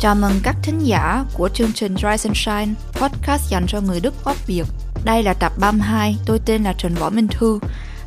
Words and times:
Chào 0.00 0.14
mừng 0.14 0.32
các 0.42 0.56
thính 0.62 0.78
giả 0.78 1.24
của 1.34 1.48
chương 1.48 1.72
trình 1.72 1.94
Rise 1.94 2.28
and 2.28 2.36
Shine, 2.36 2.74
podcast 2.92 3.50
dành 3.50 3.64
cho 3.68 3.80
người 3.80 4.00
Đức 4.00 4.14
gốc 4.24 4.46
Việt. 4.46 4.66
Đây 5.04 5.22
là 5.22 5.34
tập 5.34 5.52
32, 5.60 6.16
tôi 6.26 6.38
tên 6.46 6.62
là 6.62 6.72
Trần 6.78 6.94
Võ 6.94 7.10
Minh 7.10 7.28
Thư, 7.28 7.58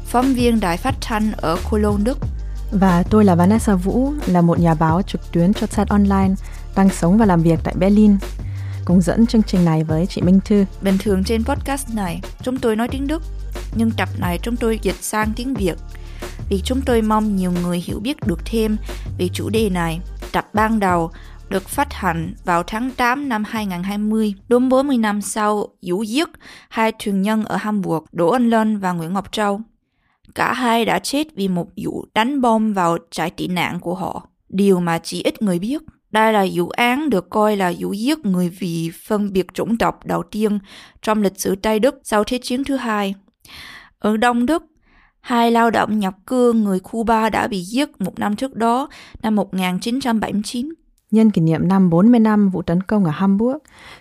phóng 0.05 0.33
viên 0.33 0.59
đài 0.59 0.77
phát 0.77 0.95
thanh 1.01 1.31
ở 1.37 1.57
Cologne, 1.69 2.03
Đức. 2.03 2.17
Và 2.71 3.03
tôi 3.09 3.25
là 3.25 3.35
Vanessa 3.35 3.75
Vũ, 3.75 4.13
là 4.25 4.41
một 4.41 4.59
nhà 4.59 4.73
báo 4.73 5.01
trực 5.01 5.31
tuyến 5.31 5.53
cho 5.53 5.67
Zeit 5.67 5.85
Online, 5.89 6.35
đang 6.75 6.89
sống 6.89 7.17
và 7.17 7.25
làm 7.25 7.41
việc 7.41 7.59
tại 7.63 7.75
Berlin. 7.77 8.17
Cùng 8.85 9.01
dẫn 9.01 9.27
chương 9.27 9.43
trình 9.43 9.65
này 9.65 9.83
với 9.83 10.05
chị 10.05 10.21
Minh 10.21 10.39
Thư. 10.45 10.65
Bình 10.81 10.97
thường 10.97 11.23
trên 11.23 11.43
podcast 11.43 11.89
này, 11.89 12.21
chúng 12.41 12.57
tôi 12.57 12.75
nói 12.75 12.87
tiếng 12.87 13.07
Đức, 13.07 13.23
nhưng 13.75 13.91
tập 13.91 14.09
này 14.17 14.39
chúng 14.41 14.55
tôi 14.55 14.79
dịch 14.81 15.03
sang 15.03 15.33
tiếng 15.35 15.53
Việt 15.53 15.75
vì 16.51 16.61
chúng 16.63 16.81
tôi 16.81 17.01
mong 17.01 17.35
nhiều 17.35 17.51
người 17.63 17.83
hiểu 17.85 17.99
biết 17.99 18.17
được 18.27 18.39
thêm 18.45 18.77
về 19.17 19.27
chủ 19.33 19.49
đề 19.49 19.69
này. 19.69 19.99
Tập 20.31 20.47
ban 20.53 20.79
đầu 20.79 21.11
được 21.51 21.69
phát 21.69 21.93
hành 21.93 22.33
vào 22.45 22.63
tháng 22.63 22.91
8 22.91 23.29
năm 23.29 23.43
2020, 23.43 24.33
đúng 24.47 24.69
40 24.69 24.97
năm 24.97 25.21
sau 25.21 25.67
vụ 25.81 26.03
giết 26.03 26.29
hai 26.69 26.91
thuyền 26.91 27.21
nhân 27.21 27.45
ở 27.45 27.55
Hamburg, 27.55 28.05
Đỗ 28.11 28.29
Anh 28.29 28.49
Lân 28.49 28.77
và 28.77 28.91
Nguyễn 28.91 29.13
Ngọc 29.13 29.31
Châu. 29.31 29.61
Cả 30.35 30.53
hai 30.53 30.85
đã 30.85 30.99
chết 30.99 31.27
vì 31.35 31.47
một 31.47 31.67
vụ 31.83 32.05
đánh 32.13 32.41
bom 32.41 32.73
vào 32.73 32.97
trại 33.11 33.29
tị 33.29 33.47
nạn 33.47 33.79
của 33.79 33.95
họ, 33.95 34.27
điều 34.49 34.79
mà 34.79 34.99
chỉ 35.03 35.23
ít 35.23 35.41
người 35.41 35.59
biết. 35.59 35.81
Đây 36.11 36.33
là 36.33 36.45
vụ 36.53 36.69
án 36.69 37.09
được 37.09 37.29
coi 37.29 37.57
là 37.57 37.73
vụ 37.79 37.93
giết 37.93 38.25
người 38.25 38.49
vì 38.49 38.91
phân 39.07 39.33
biệt 39.33 39.47
chủng 39.53 39.77
tộc 39.77 40.05
đầu 40.05 40.23
tiên 40.23 40.59
trong 41.01 41.21
lịch 41.21 41.39
sử 41.39 41.55
Tây 41.55 41.79
Đức 41.79 41.95
sau 42.03 42.23
Thế 42.23 42.39
chiến 42.41 42.63
thứ 42.63 42.75
hai. 42.75 43.15
Ở 43.99 44.17
Đông 44.17 44.45
Đức, 44.45 44.63
hai 45.21 45.51
lao 45.51 45.71
động 45.71 45.99
nhập 45.99 46.13
cư 46.27 46.53
người 46.53 46.79
Cuba 46.79 47.29
đã 47.29 47.47
bị 47.47 47.61
giết 47.61 48.01
một 48.01 48.19
năm 48.19 48.35
trước 48.35 48.55
đó, 48.55 48.89
năm 49.21 49.35
1979. 49.35 50.69
Nhân 51.11 51.31
kỷ 51.31 51.41
niệm 51.41 51.67
năm 51.67 51.89
40 51.89 52.19
năm 52.19 52.49
vụ 52.49 52.61
tấn 52.61 52.83
công 52.83 53.05
ở 53.05 53.11
Hamburg, 53.11 53.57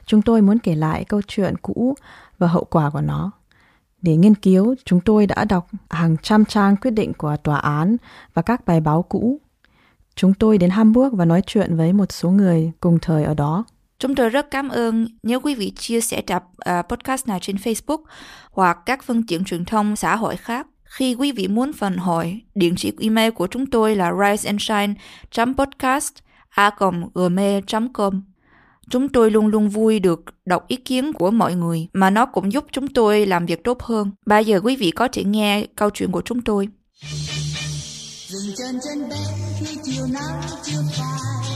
chúng 0.06 0.22
tôi 0.22 0.42
muốn 0.42 0.58
kể 0.58 0.75
lại 0.75 1.05
câu 1.05 1.20
chuyện 1.27 1.55
cũ 1.62 1.94
và 2.39 2.47
hậu 2.47 2.64
quả 2.64 2.91
của 2.91 3.00
nó. 3.00 3.30
Để 4.02 4.17
nghiên 4.17 4.34
cứu, 4.34 4.75
chúng 4.84 5.00
tôi 5.00 5.27
đã 5.27 5.44
đọc 5.44 5.67
hàng 5.91 6.17
trăm 6.22 6.44
trang 6.44 6.77
quyết 6.77 6.91
định 6.91 7.12
của 7.12 7.36
tòa 7.36 7.56
án 7.56 7.97
và 8.34 8.42
các 8.42 8.67
bài 8.67 8.80
báo 8.80 9.02
cũ. 9.02 9.41
Chúng 10.14 10.34
tôi 10.34 10.58
đến 10.58 10.70
Hamburg 10.70 11.17
và 11.17 11.25
nói 11.25 11.42
chuyện 11.47 11.77
với 11.77 11.92
một 11.92 12.12
số 12.12 12.30
người 12.30 12.72
cùng 12.80 12.98
thời 13.02 13.24
ở 13.24 13.34
đó. 13.34 13.64
Chúng 13.98 14.14
tôi 14.14 14.28
rất 14.28 14.50
cảm 14.50 14.69
ơn 14.69 15.06
nếu 15.22 15.41
quý 15.41 15.55
vị 15.55 15.72
chia 15.77 16.00
sẻ 16.00 16.22
tập 16.27 16.45
uh, 16.52 16.58
à, 16.58 16.83
podcast 16.83 17.28
này 17.28 17.39
trên 17.42 17.56
Facebook 17.56 18.02
hoặc 18.50 18.78
các 18.86 19.05
phương 19.05 19.27
tiện 19.27 19.45
truyền 19.45 19.64
thông 19.64 19.97
xã 19.97 20.17
hội 20.17 20.36
khác. 20.36 20.67
Khi 20.84 21.14
quý 21.14 21.33
vị 21.33 21.48
muốn 21.48 21.72
phản 21.72 21.97
hồi, 21.97 22.41
Địa 22.55 22.70
chỉ 22.77 22.92
email 23.00 23.30
của 23.30 23.47
chúng 23.47 23.67
tôi 23.67 23.97
là 23.97 24.12
riseandshine.podcast 24.12 26.12
a.gmail.com. 26.51 28.23
Chúng 28.91 29.09
tôi 29.09 29.31
luôn 29.31 29.47
luôn 29.47 29.69
vui 29.69 30.01
được 30.01 30.20
đọc 30.45 30.69
ý 30.69 30.77
kiến 30.77 31.12
của 31.12 31.31
mọi 31.31 31.55
người, 31.55 31.87
mà 31.92 32.11
nó 32.11 32.27
cũng 32.27 32.53
giúp 32.53 32.65
chúng 32.73 32.89
tôi 32.89 33.27
làm 33.27 33.47
việc 33.47 33.65
tốt 33.65 33.83
hơn. 33.83 34.11
Bây 34.27 34.45
giờ 34.45 34.61
quý 34.65 34.77
vị 34.77 34.91
có 34.91 35.09
thể 35.12 35.25
nghe 35.25 35.67
câu 35.77 35.91
chuyện 35.91 36.12
của 36.12 36.23
chúng 36.25 36.42
tôi. 36.42 36.69
Dừng 38.29 38.55
chân 38.57 38.81
chân 38.84 39.09
bé 39.09 39.17
khi 39.61 39.77
chiều 39.84 40.07
nắng 40.12 40.41
chưa 40.62 40.83
phai 40.97 41.50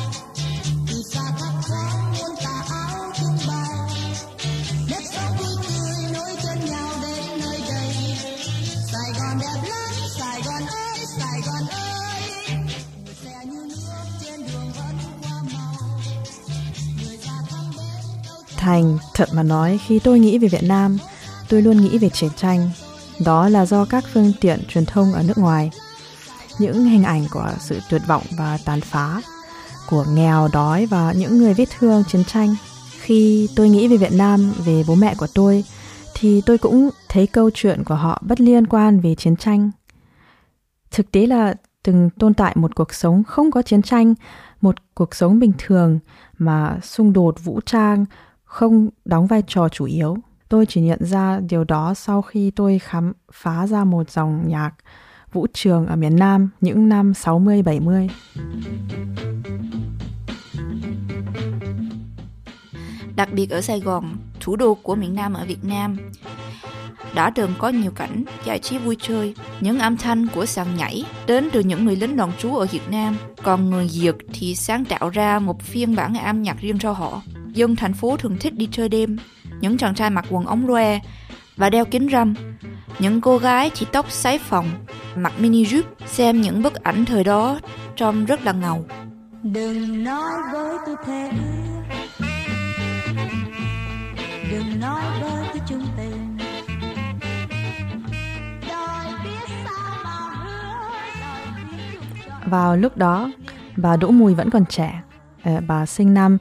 Thành, 18.64 18.98
thật 19.14 19.28
mà 19.34 19.42
nói, 19.42 19.78
khi 19.86 19.98
tôi 19.98 20.18
nghĩ 20.18 20.38
về 20.38 20.48
Việt 20.48 20.62
Nam, 20.62 20.98
tôi 21.48 21.62
luôn 21.62 21.76
nghĩ 21.76 21.98
về 21.98 22.08
chiến 22.08 22.30
tranh. 22.36 22.70
Đó 23.24 23.48
là 23.48 23.66
do 23.66 23.84
các 23.84 24.04
phương 24.12 24.32
tiện 24.40 24.60
truyền 24.68 24.86
thông 24.86 25.12
ở 25.12 25.22
nước 25.22 25.38
ngoài 25.38 25.70
những 26.58 26.84
hình 26.84 27.02
ảnh 27.02 27.26
của 27.30 27.52
sự 27.60 27.80
tuyệt 27.90 28.02
vọng 28.06 28.22
và 28.38 28.58
tàn 28.64 28.80
phá, 28.80 29.22
của 29.90 30.04
nghèo 30.14 30.48
đói 30.52 30.86
và 30.86 31.12
những 31.12 31.38
người 31.38 31.54
vết 31.54 31.64
thương 31.78 32.04
chiến 32.08 32.24
tranh. 32.24 32.54
Khi 33.00 33.48
tôi 33.56 33.68
nghĩ 33.68 33.88
về 33.88 33.96
Việt 33.96 34.12
Nam, 34.12 34.52
về 34.64 34.82
bố 34.88 34.94
mẹ 34.94 35.14
của 35.18 35.28
tôi, 35.34 35.64
thì 36.14 36.40
tôi 36.40 36.58
cũng 36.58 36.90
thấy 37.08 37.26
câu 37.26 37.50
chuyện 37.54 37.84
của 37.84 37.94
họ 37.94 38.22
bất 38.26 38.40
liên 38.40 38.66
quan 38.66 39.00
về 39.00 39.14
chiến 39.14 39.36
tranh. 39.36 39.70
Thực 40.90 41.12
tế 41.12 41.26
là 41.26 41.54
từng 41.82 42.10
tồn 42.18 42.34
tại 42.34 42.52
một 42.56 42.74
cuộc 42.74 42.94
sống 42.94 43.24
không 43.24 43.50
có 43.50 43.62
chiến 43.62 43.82
tranh, 43.82 44.14
một 44.60 44.74
cuộc 44.94 45.14
sống 45.14 45.38
bình 45.38 45.52
thường 45.58 45.98
mà 46.38 46.78
xung 46.82 47.12
đột 47.12 47.44
vũ 47.44 47.60
trang 47.66 48.04
không 48.54 48.88
đóng 49.04 49.26
vai 49.26 49.42
trò 49.46 49.68
chủ 49.68 49.84
yếu. 49.84 50.16
Tôi 50.48 50.66
chỉ 50.66 50.80
nhận 50.80 50.98
ra 51.04 51.40
điều 51.48 51.64
đó 51.64 51.94
sau 51.94 52.22
khi 52.22 52.50
tôi 52.50 52.78
khám 52.78 53.12
phá 53.32 53.66
ra 53.66 53.84
một 53.84 54.10
dòng 54.10 54.48
nhạc 54.48 54.70
vũ 55.32 55.46
trường 55.52 55.86
ở 55.86 55.96
miền 55.96 56.16
Nam 56.16 56.48
những 56.60 56.88
năm 56.88 57.12
60-70. 57.12 58.08
Đặc 63.16 63.28
biệt 63.32 63.50
ở 63.50 63.60
Sài 63.60 63.80
Gòn, 63.80 64.16
thủ 64.40 64.56
đô 64.56 64.74
của 64.74 64.94
miền 64.94 65.14
Nam 65.14 65.34
ở 65.34 65.44
Việt 65.44 65.64
Nam, 65.64 65.96
đã 67.14 67.30
từng 67.30 67.50
có 67.58 67.68
nhiều 67.68 67.90
cảnh 67.90 68.24
giải 68.44 68.58
trí 68.58 68.78
vui 68.78 68.96
chơi, 69.00 69.34
những 69.60 69.78
âm 69.78 69.96
thanh 69.96 70.26
của 70.34 70.46
sàn 70.46 70.76
nhảy 70.76 71.04
đến 71.26 71.48
từ 71.52 71.60
những 71.60 71.84
người 71.84 71.96
lính 71.96 72.16
đồn 72.16 72.32
trú 72.38 72.56
ở 72.56 72.66
Việt 72.66 72.90
Nam, 72.90 73.16
còn 73.42 73.70
người 73.70 73.90
Việt 73.92 74.16
thì 74.32 74.54
sáng 74.54 74.84
tạo 74.84 75.08
ra 75.08 75.38
một 75.38 75.62
phiên 75.62 75.96
bản 75.96 76.14
âm 76.14 76.42
nhạc 76.42 76.60
riêng 76.60 76.78
cho 76.78 76.92
họ. 76.92 77.22
Dân 77.54 77.76
thành 77.76 77.94
phố 77.94 78.16
thường 78.16 78.36
thích 78.40 78.54
đi 78.56 78.68
chơi 78.72 78.88
đêm, 78.88 79.16
những 79.60 79.78
chàng 79.78 79.94
trai 79.94 80.10
mặc 80.10 80.24
quần 80.30 80.46
ống 80.46 80.66
loe 80.66 81.00
và 81.56 81.70
đeo 81.70 81.84
kính 81.84 82.08
râm, 82.12 82.34
những 82.98 83.20
cô 83.20 83.38
gái 83.38 83.70
chỉ 83.74 83.86
tóc 83.92 84.10
sái 84.10 84.38
phòng, 84.38 84.70
mặc 85.16 85.32
mini 85.38 85.64
jupe, 85.64 85.82
xem 86.06 86.40
những 86.40 86.62
bức 86.62 86.74
ảnh 86.74 87.04
thời 87.04 87.24
đó 87.24 87.58
trông 87.96 88.24
rất 88.24 88.44
là 88.44 88.52
ngầu. 88.52 88.84
Đừng 89.42 90.04
nói 90.04 90.32
với 90.52 90.76
tôi 90.86 90.96
thế. 91.06 91.30
Đừng 94.50 94.80
nói 94.80 95.02
với 95.20 95.46
tôi 95.52 95.60
chung 95.68 95.86
tình 95.96 96.38
Vào 102.46 102.76
lúc 102.76 102.96
đó, 102.96 103.30
bà 103.76 103.96
Đỗ 103.96 104.10
Mùi 104.10 104.34
vẫn 104.34 104.50
còn 104.50 104.66
trẻ. 104.66 105.00
Ờ, 105.44 105.60
bà 105.66 105.86
sinh 105.86 106.14
năm 106.14 106.38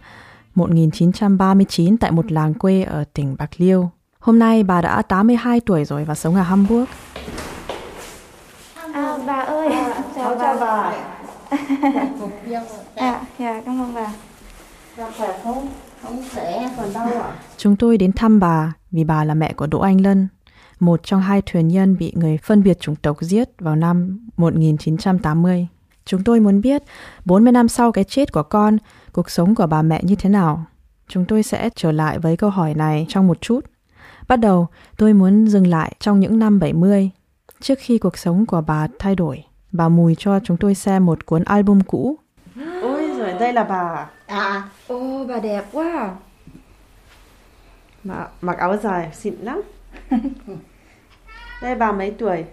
1939 0.55 1.97
tại 1.97 2.11
một 2.11 2.31
làng 2.31 2.53
quê 2.53 2.83
ở 2.83 3.03
tỉnh 3.13 3.35
Bạc 3.39 3.49
Liêu. 3.57 3.89
Hôm 4.19 4.39
nay 4.39 4.63
bà 4.63 4.81
đã 4.81 5.01
82 5.01 5.59
tuổi 5.59 5.85
rồi 5.85 6.05
và 6.05 6.15
sống 6.15 6.35
ở 6.35 6.41
Hamburg. 6.41 6.85
À, 8.93 9.17
bà 9.27 9.39
ơi, 9.39 9.67
à, 9.67 10.03
chào, 10.15 10.35
chào 10.39 10.57
bà. 10.59 10.93
à, 12.95 13.21
dạ, 13.39 13.61
cảm 13.65 13.81
ơn 13.81 13.93
bà. 13.95 14.13
Dạ 14.97 15.11
khỏe 15.17 15.39
không? 15.43 15.67
Không 16.03 16.23
khỏe, 16.33 16.69
còn 16.77 16.93
đau? 16.93 17.09
Chúng 17.57 17.75
tôi 17.75 17.97
đến 17.97 18.11
thăm 18.11 18.39
bà 18.39 18.73
vì 18.91 19.03
bà 19.03 19.23
là 19.23 19.33
mẹ 19.33 19.53
của 19.53 19.67
Đỗ 19.67 19.79
Anh 19.79 20.01
Lân, 20.01 20.27
một 20.79 20.99
trong 21.03 21.21
hai 21.21 21.41
thuyền 21.45 21.67
nhân 21.67 21.97
bị 21.97 22.13
người 22.15 22.37
phân 22.37 22.63
biệt 22.63 22.79
chủng 22.79 22.95
tộc 22.95 23.17
giết 23.21 23.49
vào 23.59 23.75
năm 23.75 24.27
1980. 24.37 25.67
Chúng 26.05 26.23
tôi 26.23 26.39
muốn 26.39 26.61
biết 26.61 26.83
40 27.25 27.51
năm 27.51 27.67
sau 27.67 27.91
cái 27.91 28.03
chết 28.03 28.31
của 28.31 28.43
con, 28.43 28.77
cuộc 29.11 29.29
sống 29.29 29.55
của 29.55 29.67
bà 29.67 29.81
mẹ 29.81 30.01
như 30.03 30.15
thế 30.15 30.29
nào. 30.29 30.65
Chúng 31.07 31.25
tôi 31.25 31.43
sẽ 31.43 31.69
trở 31.75 31.91
lại 31.91 32.19
với 32.19 32.37
câu 32.37 32.49
hỏi 32.49 32.73
này 32.73 33.05
trong 33.09 33.27
một 33.27 33.41
chút. 33.41 33.59
Bắt 34.27 34.35
đầu, 34.35 34.67
tôi 34.97 35.13
muốn 35.13 35.47
dừng 35.47 35.67
lại 35.67 35.95
trong 35.99 36.19
những 36.19 36.39
năm 36.39 36.59
70, 36.59 37.09
trước 37.61 37.79
khi 37.81 37.97
cuộc 37.97 38.17
sống 38.17 38.45
của 38.45 38.61
bà 38.61 38.87
thay 38.99 39.15
đổi. 39.15 39.43
Bà 39.71 39.89
Mùi 39.89 40.15
cho 40.17 40.39
chúng 40.43 40.57
tôi 40.57 40.75
xem 40.75 41.05
một 41.05 41.25
cuốn 41.25 41.43
album 41.43 41.79
cũ. 41.79 42.17
Ôi 42.81 43.11
rồi 43.17 43.33
đây 43.39 43.53
là 43.53 43.63
bà. 43.63 44.09
À, 44.25 44.69
ô 44.87 45.25
bà 45.25 45.39
đẹp 45.39 45.65
quá. 45.71 46.15
Mà 48.03 48.27
mặc 48.41 48.57
áo 48.57 48.77
dài 48.77 49.09
xịn 49.13 49.33
lắm. 49.41 49.61
đây 51.61 51.75
bà 51.75 51.91
mấy 51.91 52.11
tuổi? 52.11 52.45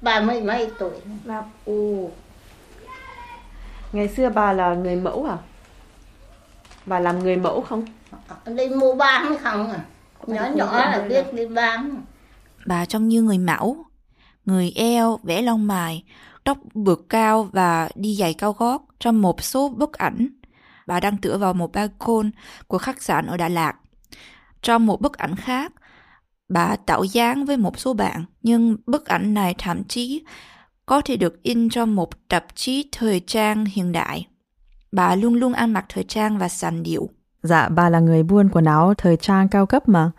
Bà 0.00 0.20
mấy 0.20 0.42
mấy 0.42 0.70
tuổi. 0.78 0.94
Bà 1.24 1.42
ồ. 1.64 2.10
Ngày 3.92 4.08
xưa 4.08 4.28
bà 4.28 4.52
là 4.52 4.74
người 4.74 4.96
mẫu 4.96 5.24
à? 5.24 5.36
Bà 6.86 7.00
làm 7.00 7.18
người 7.18 7.36
mẫu 7.36 7.60
không? 7.60 7.84
Đi 8.46 8.68
mua 8.68 8.94
bán 8.94 9.36
không 9.42 9.72
à? 9.72 9.80
nhỏ 10.26 10.46
nhỏ 10.54 10.76
là 10.76 11.06
biết 11.08 11.24
đi 11.32 11.46
bán 11.46 12.02
bà 12.66 12.84
trông 12.84 13.08
như 13.08 13.22
người 13.22 13.38
mẫu 13.38 13.84
người 14.44 14.72
eo 14.76 15.18
vẽ 15.22 15.42
lông 15.42 15.66
mày 15.66 16.04
tóc 16.44 16.58
bượt 16.74 16.98
cao 17.08 17.48
và 17.52 17.88
đi 17.94 18.14
giày 18.14 18.34
cao 18.34 18.52
gót 18.52 18.82
trong 18.98 19.22
một 19.22 19.42
số 19.42 19.68
bức 19.68 19.92
ảnh 19.92 20.28
bà 20.86 21.00
đang 21.00 21.18
tựa 21.18 21.38
vào 21.38 21.54
một 21.54 21.72
balcony 21.72 22.30
của 22.66 22.78
khách 22.78 23.02
sạn 23.02 23.26
ở 23.26 23.36
Đà 23.36 23.48
Lạt. 23.48 23.74
Trong 24.62 24.86
một 24.86 25.00
bức 25.00 25.18
ảnh 25.18 25.36
khác, 25.36 25.72
bà 26.48 26.76
tạo 26.76 27.04
dáng 27.04 27.44
với 27.44 27.56
một 27.56 27.78
số 27.78 27.94
bạn, 27.94 28.24
nhưng 28.42 28.76
bức 28.86 29.06
ảnh 29.06 29.34
này 29.34 29.54
thậm 29.58 29.84
chí 29.84 30.24
có 30.86 31.00
thể 31.00 31.16
được 31.16 31.42
in 31.42 31.68
trong 31.68 31.94
một 31.94 32.28
tạp 32.28 32.44
chí 32.54 32.88
thời 32.92 33.20
trang 33.20 33.64
hiện 33.64 33.92
đại. 33.92 34.26
Bà 34.92 35.14
luôn 35.14 35.34
luôn 35.34 35.52
ăn 35.52 35.72
mặc 35.72 35.84
thời 35.88 36.04
trang 36.04 36.38
và 36.38 36.48
sành 36.48 36.82
điệu. 36.82 37.08
Dạ, 37.42 37.68
bà 37.68 37.88
là 37.88 38.00
người 38.00 38.22
buôn 38.22 38.48
quần 38.52 38.64
áo 38.64 38.94
thời 38.98 39.16
trang 39.16 39.48
cao 39.48 39.66
cấp 39.66 39.88
mà. 39.88 40.10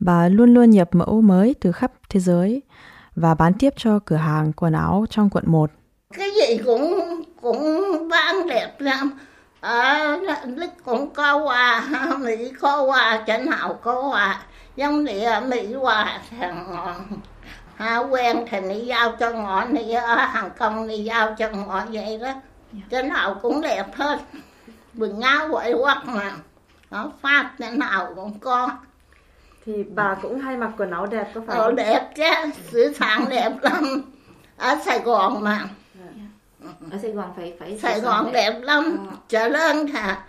Bà 0.00 0.28
luôn 0.28 0.54
luôn 0.54 0.70
nhập 0.70 0.88
mẫu 0.92 1.20
mới 1.20 1.54
từ 1.60 1.72
khắp 1.72 1.92
thế 2.08 2.20
giới 2.20 2.62
và 3.16 3.34
bán 3.34 3.52
tiếp 3.58 3.72
cho 3.76 3.98
cửa 4.04 4.16
hàng 4.16 4.52
quần 4.52 4.72
áo 4.72 5.04
trong 5.10 5.30
quận 5.30 5.44
1. 5.46 5.70
cái 6.18 6.30
gì 6.30 6.58
cũng 6.64 7.04
cũng 7.40 8.08
bán 8.08 8.46
đẹp 8.46 8.80
lắm 8.80 9.18
đức 10.56 10.70
cũng 10.84 11.10
có 11.14 11.36
quà 11.36 11.88
mỹ 12.20 12.52
có 12.60 12.82
quà 12.82 13.24
chỗ 13.26 13.38
nào 13.38 13.78
có 13.82 14.08
quà 14.10 14.42
giống 14.76 15.06
ở 15.24 15.40
mỹ 15.40 15.74
quà 15.80 16.20
thằng 16.30 16.66
ngọn 16.70 16.94
ha 17.76 17.98
quen 17.98 18.46
thì 18.50 18.60
đi 18.60 18.80
giao 18.80 19.12
cho 19.20 19.30
ngọn 19.30 19.74
đi 19.74 19.92
ở 19.92 20.14
hàng 20.14 20.50
công 20.58 20.88
đi 20.88 21.04
giao 21.04 21.34
cho 21.38 21.48
ngọn 21.48 21.92
vậy 21.92 22.18
đó. 22.18 22.32
Chỗ 22.90 23.02
nào 23.02 23.38
cũng 23.42 23.60
đẹp 23.60 23.94
hết. 23.94 24.18
Quần 24.98 25.20
áo 25.20 25.48
quậy 25.52 25.74
quắc 25.82 26.06
mà. 26.06 26.32
Ở 26.90 27.10
pháp 27.22 27.52
chỗ 27.58 27.70
nào 27.70 28.12
cũng 28.14 28.38
có. 28.38 28.70
Thì 29.66 29.84
bà 29.94 30.16
cũng 30.22 30.40
hay 30.40 30.56
mặc 30.56 30.70
quần 30.78 30.90
áo 30.90 31.06
đẹp 31.06 31.30
có 31.34 31.40
phải 31.46 31.56
ở 31.56 31.64
không? 31.64 31.76
đẹp 31.76 32.10
chứ. 32.16 32.50
Xứ 32.70 32.92
sản 32.98 33.24
đẹp 33.28 33.52
lắm. 33.62 34.02
Ở 34.56 34.76
sài 34.84 34.98
gòn 34.98 35.44
mà. 35.44 35.64
Ở 36.90 36.98
Sài 37.02 37.10
Gòn 37.10 37.32
phải 37.36 37.54
phải 37.60 37.78
Sài 37.78 38.00
Gòn 38.00 38.32
đẹp 38.32 38.60
lắm, 38.62 39.06
chợ 39.28 39.48
lớn 39.48 39.86
hả? 39.86 40.24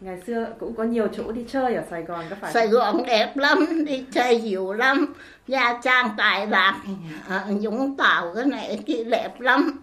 Ngày 0.00 0.20
xưa 0.26 0.46
cũng 0.60 0.74
có 0.74 0.84
nhiều 0.84 1.08
chỗ 1.16 1.32
đi 1.32 1.44
chơi 1.48 1.74
ở 1.74 1.84
Sài 1.90 2.02
Gòn 2.02 2.24
có 2.30 2.36
phải 2.40 2.52
Sài? 2.52 2.68
Gòn 2.68 3.02
đẹp 3.06 3.36
lắm, 3.36 3.84
đi 3.86 4.04
chơi 4.12 4.40
nhiều 4.40 4.72
lắm. 4.72 5.14
Nha 5.48 5.78
Trang, 5.82 6.10
Tài 6.16 6.46
Lạc, 6.46 6.82
à, 7.28 7.46
Vũng 7.62 7.96
Tàu 7.96 8.32
cái 8.34 8.44
này 8.44 8.66
cái 8.68 8.82
kia 8.86 9.04
đẹp 9.04 9.40
lắm. 9.40 9.80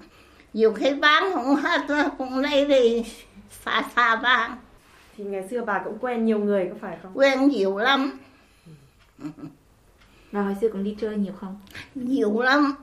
Nhiều 0.53 0.73
khi 0.73 0.93
bán 0.93 1.23
không 1.33 1.55
hết, 1.55 1.81
cũng 2.17 2.37
lấy 2.37 2.65
đi 2.65 3.05
xa 3.65 3.83
xa 3.95 4.15
bán. 4.15 4.57
Thì 5.17 5.23
ngày 5.23 5.47
xưa 5.49 5.61
bà 5.61 5.81
cũng 5.83 5.97
quen 6.01 6.25
nhiều 6.25 6.39
người 6.39 6.67
có 6.71 6.75
phải 6.81 6.97
không? 7.03 7.11
Quen 7.17 7.47
nhiều 7.49 7.77
lắm, 7.77 8.19
Và 10.31 10.41
hồi 10.41 10.55
xưa 10.61 10.67
cũng 10.71 10.83
đi 10.83 10.95
chơi 11.01 11.17
nhiều 11.17 11.33
không? 11.39 11.59
nhiều 11.95 12.41
lắm. 12.41 12.75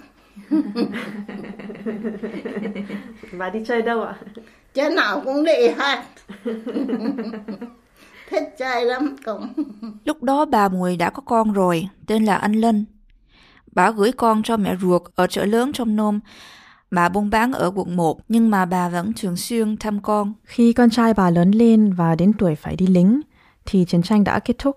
Bà 3.38 3.50
đi 3.50 3.61
chơi 3.67 3.83
đâu 3.83 4.03
ạ? 4.03 4.15
Chỗ 4.75 4.91
nào 4.91 5.21
cũng 5.25 5.44
đi 5.44 5.69
hết. 5.79 6.05
Thích 8.31 8.55
chơi 8.59 8.85
lắm 8.85 9.17
cũng. 9.25 9.53
Lúc 10.05 10.23
đó 10.23 10.44
bà 10.44 10.69
Mùi 10.69 10.97
đã 10.97 11.11
có 11.11 11.23
con 11.27 11.53
rồi, 11.53 11.88
tên 12.06 12.25
là 12.25 12.37
anh 12.37 12.53
Linh. 12.53 12.85
Bà 13.73 13.91
gửi 13.91 14.12
con 14.12 14.43
cho 14.43 14.56
mẹ 14.56 14.77
ruột 14.81 15.03
ở 15.15 15.27
chợ 15.27 15.44
lớn 15.44 15.73
trong 15.73 15.97
nôm. 15.97 16.21
Bà 16.91 17.09
buôn 17.09 17.31
bán 17.31 17.53
ở 17.53 17.73
quận 17.75 17.97
1, 17.97 18.21
nhưng 18.29 18.50
mà 18.50 18.65
bà 18.65 18.88
vẫn 18.88 19.12
thường 19.12 19.37
xuyên 19.37 19.77
thăm 19.77 20.03
con. 20.03 20.33
Khi 20.44 20.73
con 20.73 20.91
trai 20.91 21.15
bà 21.15 21.31
lớn 21.31 21.50
lên 21.50 21.93
và 21.93 22.15
đến 22.15 22.33
tuổi 22.38 22.55
phải 22.55 22.77
đi 22.77 22.87
lính, 22.87 23.21
thì 23.67 23.85
chiến 23.85 24.03
tranh 24.03 24.25
đã 24.25 24.38
kết 24.38 24.59
thúc. 24.59 24.77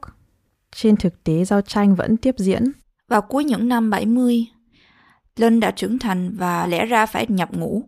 Trên 0.75 0.97
thực 0.97 1.23
tế, 1.23 1.45
giao 1.45 1.61
tranh 1.61 1.95
vẫn 1.95 2.17
tiếp 2.17 2.35
diễn. 2.37 2.63
Vào 3.07 3.21
cuối 3.21 3.43
những 3.43 3.67
năm 3.67 3.89
70, 3.89 4.47
Linh 5.39 5.59
đã 5.59 5.71
trưởng 5.71 5.99
thành 5.99 6.35
và 6.37 6.67
lẽ 6.67 6.85
ra 6.85 7.05
phải 7.05 7.25
nhập 7.29 7.49
ngũ. 7.53 7.83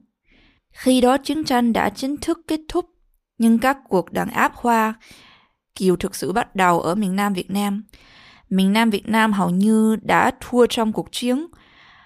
Khi 0.72 1.02
đó 1.02 1.18
chiến 1.18 1.44
tranh 1.44 1.74
đã 1.74 1.90
chính 1.90 2.18
thức 2.18 2.40
kết 2.48 2.60
thúc, 2.70 2.86
nhưng 3.38 3.60
các 3.60 3.78
cuộc 3.90 4.12
đàn 4.12 4.30
áp 4.30 4.52
Hoa 4.56 4.94
Kiều 5.76 5.96
thực 5.96 6.16
sự 6.16 6.32
bắt 6.32 6.56
đầu 6.56 6.82
ở 6.82 6.96
miền 6.96 7.16
Nam 7.16 7.34
Việt 7.34 7.52
Nam. 7.52 7.84
Miền 8.50 8.74
Nam 8.74 8.90
Việt 8.90 9.10
Nam 9.10 9.34
hầu 9.34 9.50
như 9.50 9.96
đã 10.02 10.32
thua 10.42 10.66
trong 10.66 10.94
cuộc 10.94 11.12
chiến 11.12 11.48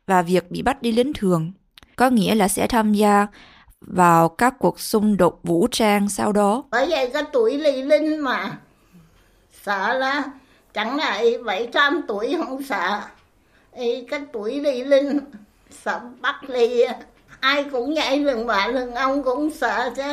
và 0.06 0.22
việc 0.22 0.52
bị 0.52 0.62
bắt 0.62 0.82
đi 0.82 0.92
lính 0.92 1.14
thường 1.14 1.52
có 1.96 2.10
nghĩa 2.10 2.36
là 2.36 2.48
sẽ 2.48 2.68
tham 2.68 2.94
gia 2.94 3.28
vào 3.82 4.30
các 4.30 4.54
cuộc 4.60 4.80
xung 4.80 5.18
đột 5.18 5.40
vũ 5.44 5.68
trang 5.72 6.10
sau 6.10 6.32
đó. 6.32 6.64
Bởi 6.72 6.88
vậy 6.90 7.10
cái 7.14 7.24
tuổi 7.34 7.58
lì 7.58 7.82
linh 7.82 8.20
mà. 8.20 8.58
Sợ 9.64 9.94
là 9.94 10.24
chẳng 10.74 10.98
lại 10.98 11.38
700 11.46 12.02
tuổi 12.08 12.36
không 12.38 12.64
sợ. 12.64 13.02
Ý, 13.76 14.06
cái 14.06 14.22
tuổi 14.34 14.60
đi 14.60 14.84
linh 14.84 15.20
sợ 15.84 16.02
bắt 16.22 16.50
ly 16.50 16.84
ai 17.40 17.64
cũng 17.72 17.94
nhảy 17.94 18.20
lần 18.20 18.48
bà 18.48 18.68
lần 18.68 18.96
ông 18.96 19.24
cũng 19.24 19.52
sợ 19.52 19.94
chứ 19.96 20.04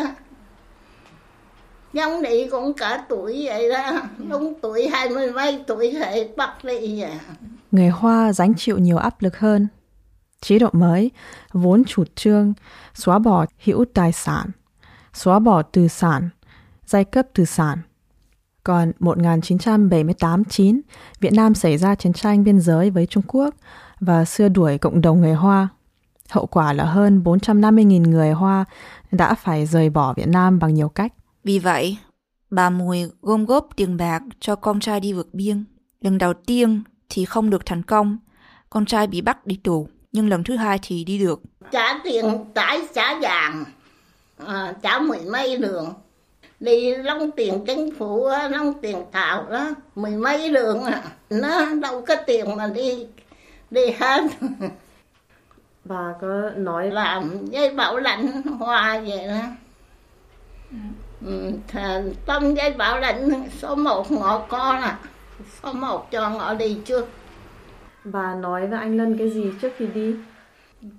giống 1.93 2.23
đi 2.23 2.49
cũng 2.51 2.75
cả 2.75 3.05
tuổi 3.09 3.43
vậy 3.47 3.71
đó 3.71 4.03
đúng 4.29 4.55
tuổi 4.61 4.89
hai 4.89 5.09
mươi 5.09 5.33
mấy 5.33 5.65
tuổi 5.67 5.97
thì 6.13 6.25
bắt 6.37 6.65
đi 6.65 7.01
vậy 7.01 7.11
Người 7.71 7.89
Hoa 7.89 8.33
gánh 8.37 8.55
chịu 8.55 8.79
nhiều 8.79 8.97
áp 8.97 9.23
lực 9.23 9.39
hơn. 9.39 9.69
Chế 10.41 10.59
độ 10.59 10.69
mới 10.73 11.11
vốn 11.53 11.85
chủ 11.85 12.05
trương 12.15 12.55
xóa 12.95 13.19
bỏ 13.19 13.47
hữu 13.65 13.85
tài 13.95 14.13
sản, 14.13 14.51
xóa 15.13 15.39
bỏ 15.39 15.63
tư 15.63 15.89
sản, 15.89 16.29
giai 16.87 17.05
cấp 17.05 17.27
tư 17.35 17.45
sản. 17.45 17.79
Còn 18.65 18.93
1978-9, 19.01 20.81
Việt 21.21 21.33
Nam 21.33 21.55
xảy 21.55 21.79
ra 21.79 21.95
chiến 21.95 22.13
tranh 22.13 22.45
biên 22.45 22.61
giới 22.61 22.91
với 22.91 23.07
Trung 23.07 23.23
Quốc 23.27 23.55
và 24.01 24.25
xua 24.25 24.49
đuổi 24.49 24.79
cộng 24.79 25.01
đồng 25.01 25.21
người 25.21 25.35
Hoa. 25.35 25.69
Hậu 26.31 26.47
quả 26.47 26.73
là 26.73 26.85
hơn 26.85 27.23
450.000 27.25 28.11
người 28.11 28.31
Hoa 28.31 28.65
đã 29.11 29.35
phải 29.35 29.67
rời 29.67 29.91
bỏ 29.91 30.15
Việt 30.15 30.29
Nam 30.29 30.59
bằng 30.59 30.75
nhiều 30.75 30.89
cách. 30.89 31.13
Vì 31.45 31.59
vậy, 31.59 31.97
bà 32.51 32.71
Mùi 32.71 32.99
gom 33.23 33.45
góp 33.45 33.69
tiền 33.77 33.97
bạc 33.97 34.23
cho 34.41 34.57
con 34.57 34.81
trai 34.81 35.01
đi 35.01 35.13
vượt 35.13 35.29
biên. 35.33 35.65
Lần 36.01 36.19
đầu 36.19 36.35
tiên 36.47 36.83
thì 37.09 37.25
không 37.25 37.51
được 37.51 37.67
thành 37.67 37.83
công, 37.83 38.19
con 38.71 38.87
trai 38.87 39.07
bị 39.07 39.21
bắt 39.21 39.47
đi 39.47 39.61
tù, 39.65 39.89
nhưng 40.13 40.29
lần 40.29 40.45
thứ 40.45 40.57
hai 40.57 40.79
thì 40.83 41.05
đi 41.05 41.19
được. 41.19 41.43
trả 41.71 42.01
tiền 42.05 42.25
trả 42.55 42.77
trả 42.95 43.21
vàng 43.21 43.65
à, 44.47 44.75
trả 44.83 44.99
mười 44.99 45.21
mấy 45.33 45.57
đường 45.57 45.95
đi 46.63 46.95
lông 46.97 47.31
tiền 47.31 47.65
chính 47.67 47.95
phủ 47.95 48.25
á, 48.25 48.49
lông 48.49 48.81
tiền 48.81 48.97
thảo 49.13 49.47
đó 49.51 49.71
mười 49.95 50.11
mấy 50.13 50.51
đường 50.51 50.85
à. 50.85 51.03
nó 51.31 51.67
đâu 51.83 52.05
có 52.09 52.17
tiền 52.27 52.57
mà 52.57 52.67
đi 52.67 53.07
đi 53.71 53.91
hết 53.91 54.23
Bà 55.85 56.15
có 56.21 56.51
nói 56.57 56.91
làm 56.91 57.47
giấy 57.47 57.71
bảo 57.71 57.97
lãnh 57.99 58.43
hoa 58.43 59.01
vậy 59.07 59.27
đó 59.29 59.41
ừ, 61.27 61.53
thà- 61.69 62.03
tâm 62.27 62.55
giấy 62.55 62.71
bảo 62.71 63.01
lãnh 63.01 63.49
số 63.59 63.75
một 63.75 64.13
ngõ 64.13 64.39
con 64.49 64.81
à 64.81 64.99
số 65.63 65.73
một 65.73 66.11
cho 66.11 66.31
ngõ 66.31 66.55
đi 66.55 66.79
trước 66.85 67.09
bà 68.05 68.35
nói 68.35 68.67
với 68.67 68.79
anh 68.79 68.97
Lân 68.97 69.19
cái 69.19 69.31
gì 69.31 69.53
trước 69.63 69.73
khi 69.77 69.87
đi? 69.87 70.15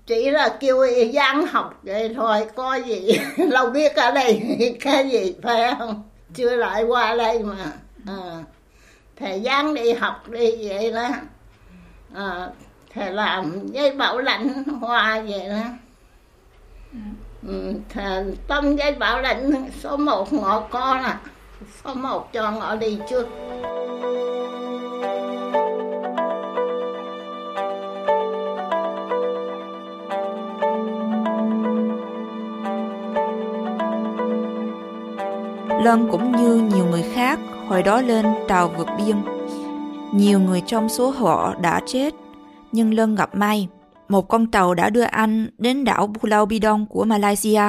Chỉ 0.05 0.31
là 0.31 0.57
kêu 0.59 0.85
giang 1.13 1.45
học 1.47 1.79
vậy 1.83 2.13
thôi 2.15 2.47
có 2.55 2.75
gì? 2.75 3.19
Đâu 3.51 3.69
biết 3.69 3.95
ở 3.95 4.11
đây 4.11 4.41
cái 4.81 5.09
gì 5.09 5.35
phải 5.43 5.75
không? 5.79 6.03
Chưa 6.33 6.55
lại 6.55 6.83
qua 6.83 7.15
đây 7.15 7.39
mà. 7.39 7.71
À, 8.07 8.43
thầy 9.15 9.41
giang 9.45 9.73
đi 9.73 9.93
học 9.93 10.29
đi 10.29 10.67
vậy 10.67 10.91
đó. 10.91 11.09
À, 12.13 12.47
thầy 12.93 13.11
làm 13.11 13.67
với 13.73 13.91
bảo 13.91 14.17
lãnh 14.17 14.63
hoa 14.63 15.23
vậy 15.27 15.49
đó. 15.49 15.63
Ừ, 17.47 17.73
thầy 17.89 18.23
tâm 18.47 18.75
với 18.75 18.91
bảo 18.91 19.21
lãnh 19.21 19.69
số 19.79 19.97
một 19.97 20.33
ngõ 20.33 20.59
con 20.59 21.03
à. 21.03 21.19
Số 21.83 21.93
một 21.93 22.33
cho 22.33 22.51
ngõ 22.51 22.75
đi 22.75 22.99
trước. 23.09 23.27
Lân 35.83 36.07
cũng 36.11 36.31
như 36.31 36.55
nhiều 36.55 36.85
người 36.85 37.03
khác 37.13 37.39
hồi 37.67 37.83
đó 37.83 38.01
lên 38.01 38.25
tàu 38.47 38.69
vượt 38.77 38.87
biên. 38.97 39.15
Nhiều 40.13 40.39
người 40.39 40.61
trong 40.67 40.89
số 40.89 41.09
họ 41.09 41.55
đã 41.61 41.81
chết, 41.85 42.13
nhưng 42.71 42.93
Lân 42.93 43.15
gặp 43.15 43.35
may. 43.35 43.67
Một 44.09 44.21
con 44.21 44.51
tàu 44.51 44.73
đã 44.73 44.89
đưa 44.89 45.01
anh 45.01 45.49
đến 45.57 45.83
đảo 45.83 46.13
Pulau 46.19 46.45
Bidong 46.45 46.85
của 46.85 47.03
Malaysia. 47.03 47.61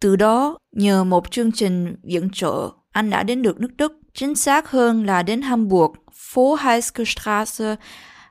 Từ 0.00 0.16
đó, 0.16 0.58
nhờ 0.72 1.04
một 1.04 1.30
chương 1.30 1.52
trình 1.52 1.96
viện 2.02 2.28
trợ, 2.32 2.70
anh 2.92 3.10
đã 3.10 3.22
đến 3.22 3.42
được 3.42 3.60
nước 3.60 3.70
Đức. 3.76 3.92
Chính 4.14 4.34
xác 4.34 4.70
hơn 4.70 5.06
là 5.06 5.22
đến 5.22 5.42
Hamburg, 5.42 5.92
phố 6.12 6.54
Heiskstrasse 6.54 7.76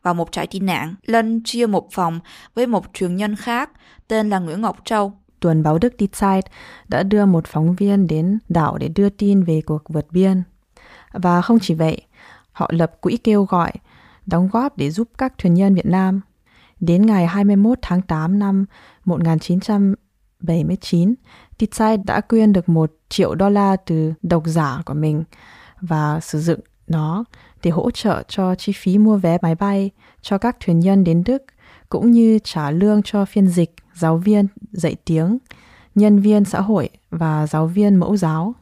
vào 0.04 0.14
một 0.14 0.32
trại 0.32 0.48
tị 0.48 0.60
nạn. 0.60 0.96
Lân 1.06 1.42
chia 1.46 1.66
một 1.66 1.88
phòng 1.92 2.20
với 2.54 2.68
một 2.68 2.86
truyền 2.94 3.16
nhân 3.16 3.36
khác 3.36 3.70
tên 4.08 4.30
là 4.30 4.40
Nguyễn 4.40 4.62
Ngọc 4.62 4.78
Châu. 4.86 5.14
Tuần 5.40 5.64
báo 5.64 5.78
Đức 5.78 5.94
Die 6.00 6.08
Zeit 6.08 6.42
đã 6.88 7.04
đưa 7.04 7.26
một 7.26 7.48
phóng 7.48 7.76
viên 7.76 8.08
đến 8.08 8.40
đảo 8.50 8.78
để 8.78 8.88
đưa 8.88 9.10
tin 9.10 9.44
về 9.44 9.62
cuộc 9.62 9.84
vượt 9.90 10.08
biên. 10.12 10.44
Và 11.14 11.42
không 11.42 11.60
chỉ 11.62 11.74
vậy, 11.74 12.02
họ 12.52 12.70
lập 12.74 13.02
quỹ 13.02 13.18
kêu 13.18 13.44
gọi, 13.44 13.72
đóng 14.26 14.50
góp 14.52 14.78
để 14.78 14.92
giúp 14.92 15.08
các 15.18 15.34
thuyền 15.38 15.54
nhân 15.54 15.76
Việt 15.76 15.86
Nam. 15.86 16.22
Đến 16.80 17.06
ngày 17.06 17.28
21 17.28 17.80
tháng 17.82 18.02
8 18.02 18.40
năm 18.40 18.66
1979, 19.06 21.14
Die 21.60 21.70
Zeit 21.72 22.06
đã 22.06 22.22
quyên 22.22 22.54
được 22.54 22.70
một 22.70 22.92
triệu 23.10 23.36
đô 23.36 23.50
la 23.50 23.76
từ 23.76 24.14
độc 24.22 24.44
giả 24.46 24.82
của 24.86 24.94
mình 24.94 25.24
và 25.82 26.20
sử 26.20 26.40
dụng 26.40 26.60
nó 26.88 27.24
để 27.64 27.72
hỗ 27.72 27.92
trợ 27.92 28.24
cho 28.28 28.56
chi 28.56 28.74
phí 28.76 28.98
mua 28.98 29.18
vé 29.18 29.38
máy 29.42 29.56
bay 29.56 29.92
cho 30.22 30.38
các 30.38 30.58
thuyền 30.60 30.80
nhân 30.80 31.04
đến 31.04 31.24
Đức 31.26 31.44
cũng 31.90 32.12
như 32.12 32.40
trả 32.44 32.72
lương 32.72 33.02
cho 33.04 33.26
phiên 33.26 33.48
dịch, 33.48 33.76
giáo 33.94 34.18
viên, 34.18 34.48
dạy 34.72 34.96
tiếng, 35.06 35.38
nhân 35.96 36.20
viên 36.20 36.46
xã 36.46 36.62
hội 36.62 36.90
và 37.10 37.48
giáo 37.48 37.68
viên 37.68 37.96
mẫu 37.96 38.18
giáo. 38.18 38.56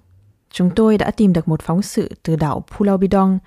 Chúng 0.52 0.70
tôi 0.76 0.98
đã 0.98 1.12
tìm 1.12 1.34
được 1.34 1.48
một 1.48 1.62
phóng 1.62 1.82
sự 1.82 2.12
từ 2.24 2.36
đảo 2.36 2.64
Pulau 2.78 2.98
Bidong 2.98 3.40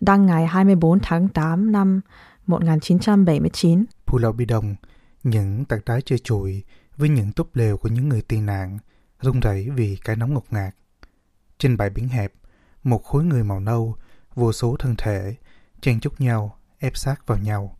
đăng 0.00 0.26
ngày 0.26 0.46
24 0.46 0.98
tháng 1.00 1.28
8 1.28 1.72
năm 1.72 2.00
1979. 2.46 3.84
Pulau 4.06 4.32
Bidong, 4.32 4.76
những 5.22 5.64
tảng 5.64 5.80
đá 5.86 6.00
chơi 6.04 6.18
trụi 6.18 6.64
với 6.96 7.08
những 7.08 7.32
túp 7.32 7.56
lều 7.56 7.76
của 7.76 7.88
những 7.88 8.08
người 8.08 8.22
tị 8.22 8.40
nạn, 8.40 8.78
rung 9.20 9.40
rẩy 9.40 9.70
vì 9.70 9.96
cái 10.04 10.16
nóng 10.16 10.34
ngột 10.34 10.44
ngạt. 10.50 10.74
Trên 11.58 11.76
bãi 11.76 11.90
biển 11.90 12.08
hẹp, 12.08 12.32
một 12.82 13.04
khối 13.04 13.24
người 13.24 13.44
màu 13.44 13.60
nâu, 13.60 13.96
vô 14.34 14.52
số 14.52 14.76
thân 14.78 14.94
thể, 14.98 15.34
chen 15.80 16.00
chúc 16.00 16.20
nhau, 16.20 16.56
ép 16.78 16.96
sát 16.96 17.26
vào 17.26 17.38
nhau. 17.38 17.76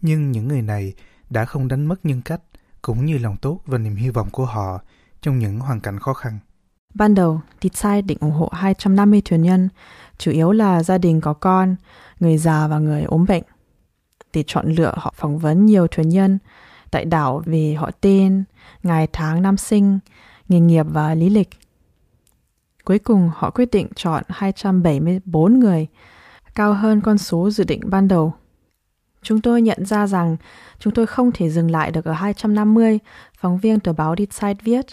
Nhưng 0.00 0.32
những 0.32 0.48
người 0.48 0.62
này 0.62 0.94
đã 1.30 1.44
không 1.44 1.68
đánh 1.68 1.86
mất 1.86 2.04
nhân 2.04 2.22
cách, 2.22 2.40
cũng 2.82 3.06
như 3.06 3.18
lòng 3.18 3.36
tốt 3.36 3.60
và 3.66 3.78
niềm 3.78 3.96
hy 3.96 4.10
vọng 4.10 4.28
của 4.30 4.46
họ 4.46 4.80
trong 5.20 5.38
những 5.38 5.60
hoàn 5.60 5.80
cảnh 5.80 5.98
khó 5.98 6.12
khăn. 6.12 6.38
Ban 6.94 7.14
đầu, 7.14 7.40
Titsai 7.60 8.02
định 8.02 8.18
ủng 8.20 8.30
hộ 8.30 8.48
250 8.52 9.22
thuyền 9.24 9.42
nhân, 9.42 9.68
chủ 10.18 10.30
yếu 10.30 10.52
là 10.52 10.82
gia 10.82 10.98
đình 10.98 11.20
có 11.20 11.32
con, 11.32 11.76
người 12.20 12.38
già 12.38 12.68
và 12.68 12.78
người 12.78 13.02
ốm 13.02 13.24
bệnh. 13.28 13.42
Để 14.32 14.44
chọn 14.46 14.72
lựa 14.72 14.94
họ 14.96 15.14
phỏng 15.16 15.38
vấn 15.38 15.66
nhiều 15.66 15.86
thuyền 15.86 16.08
nhân 16.08 16.38
tại 16.90 17.04
đảo 17.04 17.42
về 17.46 17.74
họ 17.74 17.90
tên, 18.00 18.44
ngày 18.82 19.08
tháng 19.12 19.42
năm 19.42 19.56
sinh, 19.56 19.98
nghề 20.48 20.60
nghiệp 20.60 20.86
và 20.90 21.14
lý 21.14 21.30
lịch. 21.30 21.50
Cuối 22.84 22.98
cùng 22.98 23.30
họ 23.34 23.50
quyết 23.50 23.70
định 23.72 23.88
chọn 23.96 24.22
274 24.28 25.60
người, 25.60 25.86
cao 26.54 26.74
hơn 26.74 27.00
con 27.00 27.18
số 27.18 27.50
dự 27.50 27.64
định 27.64 27.80
ban 27.84 28.08
đầu. 28.08 28.34
Chúng 29.22 29.40
tôi 29.40 29.62
nhận 29.62 29.86
ra 29.86 30.06
rằng 30.06 30.36
chúng 30.78 30.94
tôi 30.94 31.06
không 31.06 31.30
thể 31.32 31.50
dừng 31.50 31.70
lại 31.70 31.90
được 31.90 32.04
ở 32.04 32.12
250, 32.12 32.98
phóng 33.38 33.58
viên 33.58 33.80
tờ 33.80 33.92
báo 33.92 34.14
Detroit 34.18 34.56
viết. 34.62 34.86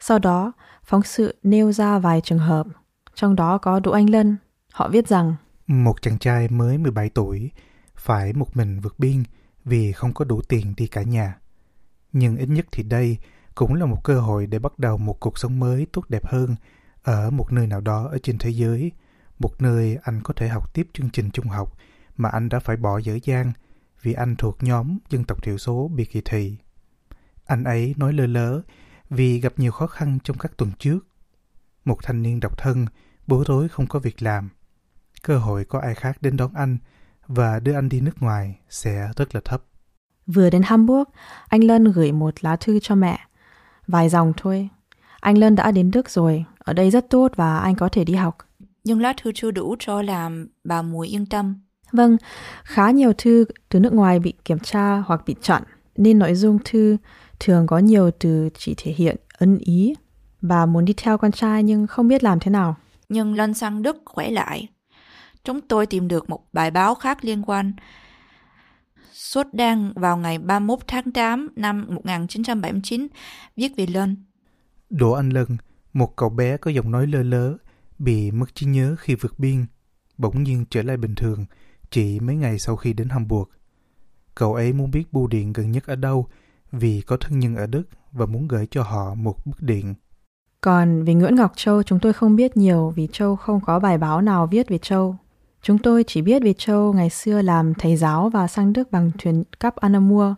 Sau 0.00 0.18
đó, 0.18 0.52
phóng 0.84 1.02
sự 1.02 1.36
nêu 1.42 1.72
ra 1.72 1.98
vài 1.98 2.20
trường 2.20 2.38
hợp, 2.38 2.66
trong 3.14 3.36
đó 3.36 3.58
có 3.58 3.80
Đỗ 3.80 3.90
Anh 3.90 4.10
Lân. 4.10 4.36
Họ 4.72 4.88
viết 4.88 5.08
rằng 5.08 5.34
Một 5.66 6.02
chàng 6.02 6.18
trai 6.18 6.48
mới 6.48 6.78
17 6.78 7.08
tuổi 7.08 7.50
phải 7.96 8.32
một 8.32 8.56
mình 8.56 8.80
vượt 8.80 8.98
biên 8.98 9.22
vì 9.64 9.92
không 9.92 10.14
có 10.14 10.24
đủ 10.24 10.40
tiền 10.48 10.74
đi 10.76 10.86
cả 10.86 11.02
nhà. 11.02 11.38
Nhưng 12.12 12.36
ít 12.36 12.48
nhất 12.48 12.66
thì 12.72 12.82
đây 12.82 13.18
cũng 13.54 13.74
là 13.74 13.86
một 13.86 14.04
cơ 14.04 14.20
hội 14.20 14.46
để 14.46 14.58
bắt 14.58 14.78
đầu 14.78 14.96
một 14.96 15.20
cuộc 15.20 15.38
sống 15.38 15.60
mới 15.60 15.86
tốt 15.92 16.04
đẹp 16.08 16.26
hơn 16.26 16.56
ở 17.02 17.30
một 17.30 17.52
nơi 17.52 17.66
nào 17.66 17.80
đó 17.80 18.08
ở 18.12 18.18
trên 18.22 18.38
thế 18.38 18.50
giới, 18.50 18.92
một 19.38 19.62
nơi 19.62 19.98
anh 20.02 20.20
có 20.22 20.34
thể 20.36 20.48
học 20.48 20.74
tiếp 20.74 20.88
chương 20.92 21.10
trình 21.10 21.30
trung 21.30 21.46
học 21.46 21.76
mà 22.16 22.28
anh 22.28 22.48
đã 22.48 22.58
phải 22.58 22.76
bỏ 22.76 22.98
dở 22.98 23.18
dang 23.24 23.52
vì 24.02 24.12
anh 24.12 24.36
thuộc 24.36 24.62
nhóm 24.62 24.98
dân 25.10 25.24
tộc 25.24 25.42
thiểu 25.42 25.58
số 25.58 25.90
bị 25.94 26.04
kỳ 26.04 26.20
thị. 26.24 26.56
Anh 27.46 27.64
ấy 27.64 27.94
nói 27.96 28.12
lơ 28.12 28.26
lớ 28.26 28.60
vì 29.10 29.40
gặp 29.40 29.52
nhiều 29.56 29.72
khó 29.72 29.86
khăn 29.86 30.18
trong 30.24 30.38
các 30.38 30.56
tuần 30.56 30.70
trước. 30.78 31.06
Một 31.84 31.98
thanh 32.02 32.22
niên 32.22 32.40
độc 32.40 32.58
thân, 32.58 32.86
bối 33.26 33.44
rối 33.46 33.68
không 33.68 33.86
có 33.86 33.98
việc 33.98 34.22
làm. 34.22 34.48
Cơ 35.22 35.38
hội 35.38 35.64
có 35.64 35.80
ai 35.80 35.94
khác 35.94 36.16
đến 36.20 36.36
đón 36.36 36.54
anh 36.54 36.78
và 37.26 37.60
đưa 37.60 37.74
anh 37.74 37.88
đi 37.88 38.00
nước 38.00 38.22
ngoài 38.22 38.58
sẽ 38.68 39.08
rất 39.16 39.34
là 39.34 39.40
thấp. 39.44 39.64
Vừa 40.26 40.50
đến 40.50 40.62
Hamburg, 40.62 41.10
anh 41.48 41.64
Lân 41.64 41.84
gửi 41.84 42.12
một 42.12 42.44
lá 42.44 42.56
thư 42.56 42.80
cho 42.80 42.94
mẹ. 42.94 43.18
Vài 43.86 44.08
dòng 44.08 44.32
thôi. 44.36 44.68
Anh 45.20 45.38
Lân 45.38 45.54
đã 45.54 45.70
đến 45.70 45.90
Đức 45.90 46.10
rồi, 46.10 46.44
ở 46.58 46.72
đây 46.72 46.90
rất 46.90 47.06
tốt 47.10 47.32
và 47.36 47.58
anh 47.58 47.74
có 47.74 47.88
thể 47.88 48.04
đi 48.04 48.14
học. 48.14 48.36
Nhưng 48.84 49.00
lá 49.00 49.14
thư 49.22 49.32
chưa 49.34 49.50
đủ 49.50 49.76
cho 49.78 50.02
làm 50.02 50.48
bà 50.64 50.82
mùi 50.82 51.08
yên 51.08 51.26
tâm. 51.26 51.63
Vâng, 51.94 52.16
khá 52.64 52.90
nhiều 52.90 53.12
thư 53.18 53.44
từ 53.68 53.80
nước 53.80 53.92
ngoài 53.92 54.18
bị 54.18 54.32
kiểm 54.44 54.58
tra 54.58 54.96
hoặc 55.06 55.22
bị 55.26 55.34
chặn, 55.42 55.62
nên 55.96 56.18
nội 56.18 56.34
dung 56.34 56.58
thư 56.64 56.96
thường 57.40 57.66
có 57.66 57.78
nhiều 57.78 58.10
từ 58.18 58.48
chỉ 58.58 58.74
thể 58.76 58.92
hiện 58.92 59.16
ân 59.38 59.58
ý. 59.58 59.94
Bà 60.40 60.66
muốn 60.66 60.84
đi 60.84 60.94
theo 60.96 61.18
con 61.18 61.32
trai 61.32 61.62
nhưng 61.62 61.86
không 61.86 62.08
biết 62.08 62.24
làm 62.24 62.40
thế 62.40 62.50
nào. 62.50 62.76
Nhưng 63.08 63.34
lên 63.34 63.54
sang 63.54 63.82
Đức 63.82 63.96
khỏe 64.04 64.30
lại. 64.30 64.68
Chúng 65.44 65.60
tôi 65.60 65.86
tìm 65.86 66.08
được 66.08 66.30
một 66.30 66.40
bài 66.52 66.70
báo 66.70 66.94
khác 66.94 67.24
liên 67.24 67.42
quan 67.46 67.72
xuất 69.12 69.54
đăng 69.54 69.92
vào 69.96 70.16
ngày 70.16 70.38
31 70.38 70.78
tháng 70.86 71.12
8 71.12 71.48
năm 71.56 71.86
1979 71.88 73.06
viết 73.56 73.72
về 73.76 73.86
Lân. 73.86 74.16
Đỗ 74.90 75.12
Anh 75.12 75.30
Lân, 75.30 75.46
một 75.92 76.16
cậu 76.16 76.28
bé 76.28 76.56
có 76.56 76.70
giọng 76.70 76.90
nói 76.90 77.06
lơ 77.06 77.22
lớ, 77.22 77.56
bị 77.98 78.30
mất 78.30 78.54
trí 78.54 78.66
nhớ 78.66 78.96
khi 78.98 79.14
vượt 79.14 79.38
biên, 79.38 79.66
bỗng 80.18 80.42
nhiên 80.42 80.64
trở 80.70 80.82
lại 80.82 80.96
bình 80.96 81.14
thường 81.14 81.46
chỉ 81.94 82.20
mấy 82.20 82.36
ngày 82.36 82.58
sau 82.58 82.76
khi 82.76 82.92
đến 82.92 83.08
Hamburg. 83.08 83.48
Cậu 84.34 84.54
ấy 84.54 84.72
muốn 84.72 84.90
biết 84.90 85.12
bưu 85.12 85.26
điện 85.26 85.52
gần 85.52 85.72
nhất 85.72 85.86
ở 85.86 85.96
đâu 85.96 86.26
vì 86.72 87.00
có 87.00 87.16
thân 87.16 87.38
nhân 87.38 87.56
ở 87.56 87.66
Đức 87.66 87.82
và 88.12 88.26
muốn 88.26 88.48
gửi 88.48 88.66
cho 88.70 88.82
họ 88.82 89.14
một 89.14 89.46
bức 89.46 89.62
điện. 89.62 89.94
Còn 90.60 91.04
về 91.04 91.14
Nguyễn 91.14 91.34
Ngọc 91.34 91.52
Châu 91.56 91.82
chúng 91.82 91.98
tôi 91.98 92.12
không 92.12 92.36
biết 92.36 92.56
nhiều 92.56 92.92
vì 92.96 93.08
Châu 93.12 93.36
không 93.36 93.60
có 93.60 93.78
bài 93.78 93.98
báo 93.98 94.20
nào 94.20 94.46
viết 94.46 94.68
về 94.68 94.78
Châu. 94.78 95.16
Chúng 95.62 95.78
tôi 95.78 96.04
chỉ 96.06 96.22
biết 96.22 96.42
về 96.42 96.52
Châu 96.52 96.92
ngày 96.92 97.10
xưa 97.10 97.42
làm 97.42 97.74
thầy 97.74 97.96
giáo 97.96 98.28
và 98.28 98.46
sang 98.46 98.72
Đức 98.72 98.90
bằng 98.90 99.10
thuyền 99.18 99.44
cắp 99.60 99.76
Anamur. 99.76 100.32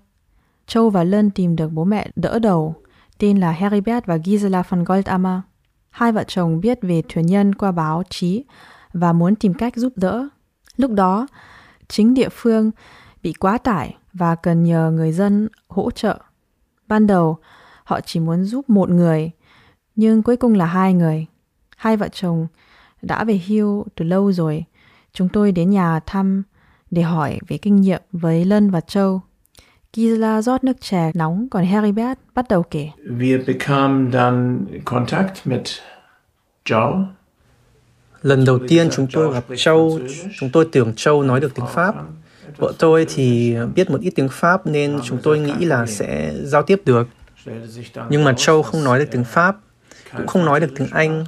Châu 0.66 0.90
và 0.90 1.04
Lân 1.04 1.30
tìm 1.30 1.56
được 1.56 1.72
bố 1.72 1.84
mẹ 1.84 2.10
đỡ 2.16 2.38
đầu, 2.38 2.75
tên 3.18 3.38
là 3.38 3.52
Heribert 3.52 4.06
và 4.06 4.18
Gisela 4.18 4.62
von 4.68 4.84
Goldammer. 4.84 5.40
Hai 5.90 6.12
vợ 6.12 6.25
chồng 6.26 6.60
biết 6.60 6.78
về 6.82 7.02
thuyền 7.08 7.26
nhân 7.26 7.54
qua 7.54 7.72
báo 7.72 8.02
chí 8.10 8.44
và 8.92 9.12
muốn 9.12 9.34
tìm 9.34 9.54
cách 9.54 9.76
giúp 9.76 9.92
đỡ. 9.96 10.28
Lúc 10.76 10.90
đó, 10.90 11.26
chính 11.88 12.14
địa 12.14 12.28
phương 12.28 12.71
bị 13.23 13.33
quá 13.33 13.59
tải 13.59 13.97
và 14.12 14.35
cần 14.35 14.64
nhờ 14.64 14.90
người 14.90 15.12
dân 15.12 15.49
hỗ 15.68 15.90
trợ. 15.90 16.18
Ban 16.88 17.06
đầu, 17.06 17.38
họ 17.85 18.00
chỉ 18.00 18.21
muốn 18.21 18.45
giúp 18.45 18.71
một 18.71 18.90
người, 18.90 19.30
nhưng 19.97 20.23
cuối 20.23 20.37
cùng 20.37 20.54
là 20.54 20.66
hai 20.66 20.95
người. 20.95 21.26
Hai 21.76 21.97
vợ 21.97 22.09
chồng 22.12 22.47
đã 23.02 23.25
về 23.25 23.40
hưu 23.47 23.85
từ 23.95 24.04
lâu 24.04 24.33
rồi. 24.33 24.64
Chúng 25.12 25.28
tôi 25.28 25.52
đến 25.52 25.71
nhà 25.71 26.00
thăm 26.06 26.42
để 26.90 27.02
hỏi 27.02 27.38
về 27.49 27.59
kinh 27.59 27.76
nghiệm 27.76 28.02
với 28.12 28.45
Lân 28.45 28.71
và 28.71 28.80
Châu. 28.80 29.21
Gisela 29.92 30.42
rót 30.42 30.64
nước 30.64 30.80
chè 30.80 31.11
nóng, 31.14 31.49
còn 31.50 31.64
Heribert 31.64 32.18
bắt 32.35 32.49
đầu 32.49 32.62
kể. 32.62 32.90
Wir 33.18 33.47
bekamen 33.47 34.11
dann 34.12 34.66
Kontakt 34.85 35.47
mit 35.47 35.62
Joe. 36.64 37.04
Lần 38.26 38.45
đầu 38.45 38.59
tiên 38.68 38.88
chúng 38.92 39.06
tôi 39.12 39.35
gặp 39.35 39.45
Châu, 39.56 40.00
chúng 40.38 40.50
tôi 40.50 40.68
tưởng 40.73 40.92
Châu 40.97 41.23
nói 41.23 41.40
được 41.40 41.54
tiếng 41.54 41.66
Pháp. 41.66 41.95
Vợ 42.56 42.73
tôi 42.78 43.06
thì 43.14 43.56
biết 43.75 43.90
một 43.90 44.00
ít 44.00 44.11
tiếng 44.11 44.28
Pháp 44.28 44.66
nên 44.66 44.99
chúng 45.04 45.18
tôi 45.23 45.38
nghĩ 45.38 45.64
là 45.64 45.87
sẽ 45.87 46.33
giao 46.45 46.62
tiếp 46.62 46.83
được. 46.85 47.09
Nhưng 48.11 48.25
mà 48.25 48.35
Châu 48.37 48.62
không 48.62 48.85
nói 48.85 48.99
được 48.99 49.06
tiếng 49.11 49.25
Pháp, 49.25 49.56
cũng 50.16 50.26
không 50.26 50.45
nói 50.45 50.61
được 50.61 50.71
tiếng 50.76 50.88
Anh, 50.90 51.25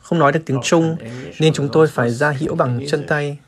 không 0.00 0.18
nói 0.18 0.32
được 0.32 0.40
tiếng 0.46 0.60
Trung, 0.62 0.96
nên 1.40 1.52
chúng 1.52 1.68
tôi 1.72 1.86
phải 1.86 2.10
ra 2.10 2.30
hiểu 2.30 2.54
bằng 2.54 2.80
chân 2.88 3.04
tay. 3.08 3.38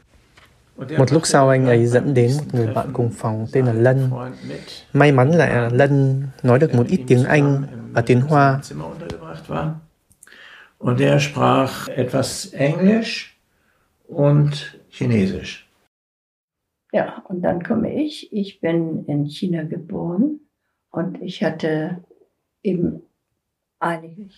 Một 0.98 1.12
lúc 1.12 1.22
sau 1.24 1.48
anh 1.48 1.66
ấy 1.66 1.86
dẫn 1.86 2.14
đến 2.14 2.30
một 2.38 2.44
người 2.52 2.66
bạn 2.66 2.88
cùng 2.92 3.10
phòng 3.18 3.46
tên 3.52 3.66
là 3.66 3.72
Lân. 3.72 4.10
May 4.92 5.12
mắn 5.12 5.30
là 5.30 5.70
Lân 5.72 6.22
nói 6.42 6.58
được 6.58 6.74
một 6.74 6.86
ít 6.88 7.00
tiếng 7.06 7.24
Anh 7.24 7.62
và 7.92 8.02
tiếng 8.02 8.20
Hoa. 8.20 8.60
Und 10.86 11.00
er 11.00 11.18
sprach 11.18 11.88
etwas 11.88 12.52
Englisch 12.52 13.36
und 14.06 14.52
Chinesisch. 14.88 15.68
Ja, 16.92 17.24
und 17.28 17.42
dann 17.42 17.60
komme 17.60 17.92
ich. 18.04 18.32
Ich 18.32 18.60
bin 18.60 19.04
in 19.08 19.26
China 19.26 19.64
geboren 19.64 20.38
und 20.92 21.20
ich 21.20 21.42
hatte 21.42 21.96
eben 22.62 23.02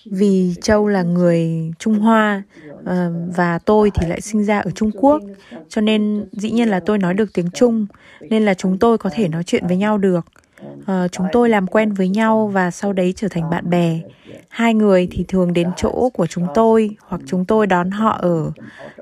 vì 0.05 0.55
Châu 0.61 0.87
là 0.87 1.02
người 1.02 1.73
Trung 1.78 1.99
Hoa 1.99 2.43
ờ, 2.85 3.12
và 3.37 3.59
tôi 3.59 3.90
thì 3.95 4.07
lại 4.07 4.21
sinh 4.21 4.45
ra 4.45 4.59
ở 4.59 4.71
Trung 4.71 4.90
Quốc, 4.90 5.23
cho 5.69 5.81
nên 5.81 6.28
dĩ 6.33 6.50
nhiên 6.50 6.69
là 6.69 6.81
tôi 6.81 6.99
nói 6.99 7.14
được 7.14 7.33
tiếng 7.35 7.50
Trung, 7.50 7.87
nên 8.21 8.45
là 8.45 8.55
chúng 8.55 8.78
tôi 8.78 8.99
có 8.99 9.11
thể 9.12 9.28
nói 9.28 9.45
chuyện 9.45 9.67
với 9.67 9.76
nhau 9.76 9.99
được. 9.99 10.26
Uh, 10.62 11.12
chúng 11.12 11.27
tôi 11.33 11.49
làm 11.49 11.67
quen 11.67 11.93
với 11.93 12.09
nhau 12.09 12.47
và 12.47 12.71
sau 12.71 12.93
đấy 12.93 13.12
trở 13.17 13.29
thành 13.29 13.50
bạn 13.50 13.71
bè. 13.71 14.00
Hai 14.49 14.75
người 14.75 15.09
thì 15.11 15.25
thường 15.29 15.53
đến 15.53 15.71
chỗ 15.77 16.11
của 16.15 16.27
chúng 16.27 16.47
tôi 16.55 16.97
hoặc 17.03 17.21
chúng 17.27 17.45
tôi 17.45 17.67
đón 17.67 17.91
họ 17.91 18.19
ở 18.21 18.53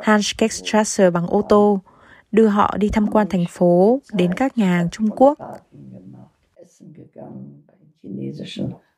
Hanskekstrasse 0.02 1.10
bằng 1.10 1.26
ô 1.26 1.42
tô, 1.48 1.80
đưa 2.32 2.46
họ 2.46 2.76
đi 2.78 2.88
tham 2.88 3.06
quan 3.06 3.26
thành 3.30 3.44
phố, 3.50 4.00
đến 4.12 4.34
các 4.34 4.58
nhà 4.58 4.66
hàng 4.66 4.90
Trung 4.90 5.10
Quốc. 5.10 5.38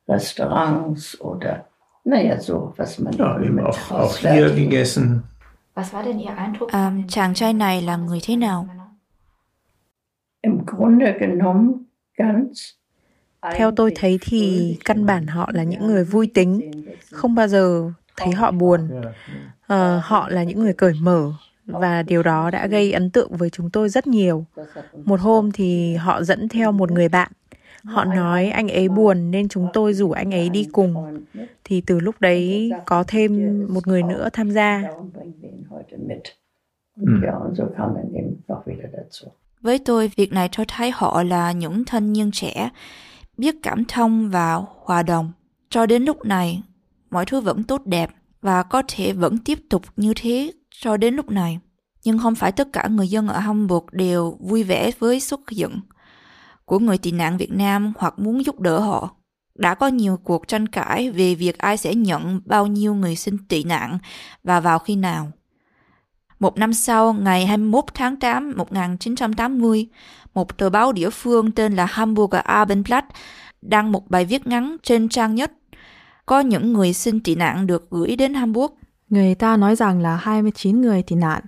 Restaurants 0.09 1.15
oder 1.21 1.55
naja, 2.05 2.41
so, 2.41 2.73
was 2.79 2.99
man 2.99 3.15
ja, 3.19 3.39
eben 3.41 3.59
auch, 3.59 3.91
auch 3.91 4.17
hier 4.17 4.49
gegessen. 4.57 5.21
Was 5.75 5.93
war 5.93 6.03
denn 6.05 6.19
Ihr 6.19 6.37
Eindruck? 6.37 6.73
Um, 6.73 7.07
chàng 7.09 7.35
trai 7.35 7.53
này 7.53 7.83
là 7.83 7.97
người 7.97 8.19
thế 8.23 8.37
nào? 8.37 8.67
Im 10.43 10.59
Grunde 10.67 11.19
genommen 11.21 11.88
theo 13.55 13.71
tôi 13.71 13.93
thấy 13.95 14.19
thì 14.21 14.77
căn 14.85 15.07
bản 15.07 15.27
họ 15.27 15.51
là 15.55 15.63
những 15.63 15.87
người 15.87 16.05
vui 16.05 16.31
tính 16.35 16.71
không 17.13 17.35
bao 17.35 17.49
giờ 17.49 17.93
thấy 18.17 18.33
họ 18.33 18.51
buồn. 18.51 18.91
À, 19.67 20.01
họ 20.05 20.29
là 20.29 20.43
những 20.45 20.61
người 20.61 20.73
cởi 20.73 20.93
mở 21.01 21.33
và 21.67 22.03
điều 22.03 22.23
đó 22.23 22.51
đã 22.51 22.67
gây 22.67 22.93
ấn 22.93 23.11
tượng 23.11 23.37
với 23.37 23.51
chúng 23.51 23.71
tôi 23.71 23.89
rất 23.89 24.07
nhiều. 24.07 24.45
Một 25.05 25.21
hôm 25.21 25.51
thì 25.53 25.95
họ 25.95 26.23
dẫn 26.23 26.49
theo 26.49 26.73
một 26.73 26.91
người 26.91 27.09
bạn. 27.09 27.33
Họ 27.85 28.05
nói 28.05 28.49
anh 28.49 28.69
ấy 28.69 28.89
buồn 28.89 29.31
nên 29.31 29.49
chúng 29.49 29.69
tôi 29.73 29.95
rủ 29.95 30.11
anh 30.11 30.35
ấy 30.35 30.49
đi 30.49 30.69
cùng. 30.73 31.25
Thì 31.65 31.81
từ 31.81 32.01
lúc 32.01 32.15
đấy 32.21 32.71
có 32.87 33.05
thêm 33.09 33.63
một 33.75 33.87
người 33.87 34.03
nữa 34.03 34.29
tham 34.33 34.51
gia. 34.51 34.83
Với 39.61 39.79
tôi, 39.79 40.11
việc 40.17 40.33
này 40.33 40.49
cho 40.53 40.65
thấy 40.69 40.91
họ 40.91 41.23
là 41.23 41.53
những 41.53 41.85
thanh 41.85 42.13
niên 42.13 42.31
trẻ, 42.31 42.71
biết 43.37 43.55
cảm 43.63 43.85
thông 43.85 44.31
và 44.31 44.61
hòa 44.85 45.03
đồng. 45.03 45.33
Cho 45.71 45.87
đến 45.87 46.05
lúc 46.05 46.25
này, 46.25 46.63
mọi 47.11 47.27
thứ 47.27 47.41
vẫn 47.41 47.65
tốt 47.65 47.83
đẹp 47.87 48.11
và 48.43 48.63
có 48.63 48.83
thể 48.89 49.13
vẫn 49.13 49.39
tiếp 49.39 49.59
tục 49.71 49.83
như 49.97 50.13
thế 50.17 50.53
cho 50.71 50.97
đến 50.97 51.15
lúc 51.15 51.31
này. 51.31 51.59
Nhưng 52.05 52.19
không 52.19 52.35
phải 52.35 52.53
tất 52.53 52.69
cả 52.73 52.89
người 52.89 53.09
dân 53.09 53.29
ở 53.29 53.39
Hamburg 53.39 53.87
đều 53.93 54.37
vui 54.41 54.63
vẻ 54.63 54.91
với 54.99 55.21
xuất 55.21 55.51
hiện 55.51 55.81
của 56.65 56.79
người 56.79 56.99
tị 56.99 57.13
nạn 57.13 57.37
Việt 57.37 57.53
Nam 57.53 57.93
hoặc 57.99 58.19
muốn 58.19 58.45
giúp 58.45 58.61
đỡ 58.61 58.79
họ. 58.79 59.15
Đã 59.55 59.75
có 59.75 59.87
nhiều 59.87 60.19
cuộc 60.25 60.49
tranh 60.49 60.67
cãi 60.67 61.11
về 61.11 61.35
việc 61.35 61.59
ai 61.59 61.77
sẽ 61.77 61.95
nhận 61.95 62.41
bao 62.45 62.67
nhiêu 62.67 62.95
người 62.95 63.17
xin 63.17 63.39
tị 63.49 63.65
nạn 63.65 63.99
và 64.45 64.61
vào 64.61 64.79
khi 64.79 64.97
nào. 64.97 65.33
Một 66.39 66.59
năm 66.59 66.73
sau, 66.73 67.13
ngày 67.13 67.47
21 67.47 67.85
tháng 67.95 68.17
8 68.17 68.53
1980, 68.57 69.87
một 70.35 70.59
tờ 70.59 70.71
báo 70.71 70.93
địa 70.93 71.11
phương 71.11 71.53
tên 71.53 71.77
là 71.77 71.87
Hamburger 71.87 72.43
Abendblatt 72.45 73.07
đăng 73.63 73.93
một 73.93 74.11
bài 74.11 74.25
viết 74.25 74.47
ngắn 74.47 74.77
trên 74.83 75.09
trang 75.09 75.35
nhất. 75.35 75.53
Có 76.27 76.41
những 76.41 76.73
người 76.73 76.93
xin 76.93 77.21
tị 77.21 77.35
nạn 77.35 77.67
được 77.67 77.91
gửi 77.91 78.17
đến 78.17 78.35
Hamburg. 78.35 78.73
Người 79.09 79.35
ta 79.35 79.57
nói 79.57 79.77
rằng 79.77 80.01
là 80.01 80.17
29 80.17 80.81
người 80.81 81.03
tị 81.03 81.17
nạn 81.17 81.43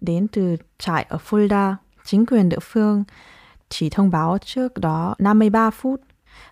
đến 0.00 0.28
từ 0.28 0.56
trại 0.78 1.06
ở 1.08 1.18
Fulda. 1.28 1.74
Chính 2.04 2.26
quyền 2.26 2.48
địa 2.48 2.60
phương 2.62 3.04
chỉ 3.68 3.90
thông 3.90 4.10
báo 4.10 4.38
trước 4.44 4.78
đó 4.78 5.14
53 5.18 5.70
phút. 5.70 6.00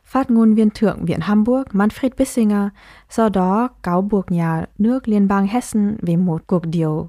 Phát 0.04 0.30
ngôn 0.30 0.54
viên 0.54 0.70
thượng 0.70 1.04
viện 1.04 1.20
Hamburg 1.20 1.62
Manfred 1.72 2.10
Bissinger 2.18 2.68
sau 3.10 3.28
đó 3.28 3.68
cáo 3.82 4.02
buộc 4.02 4.30
nhà 4.30 4.64
nước 4.78 5.08
liên 5.08 5.28
bang 5.28 5.46
Hessen 5.46 5.96
về 6.02 6.16
một 6.16 6.46
cuộc 6.46 6.66
điều 6.66 7.08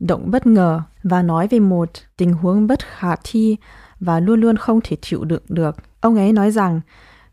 động 0.00 0.30
bất 0.30 0.46
ngờ 0.46 0.80
và 1.02 1.22
nói 1.22 1.48
về 1.48 1.60
một 1.60 1.90
tình 2.16 2.32
huống 2.32 2.66
bất 2.66 2.78
khả 2.86 3.16
thi 3.24 3.56
và 4.00 4.20
luôn 4.20 4.40
luôn 4.40 4.56
không 4.56 4.80
thể 4.84 4.96
chịu 5.02 5.24
đựng 5.24 5.42
được. 5.48 5.76
Ông 6.00 6.16
ấy 6.16 6.32
nói 6.32 6.50
rằng 6.50 6.80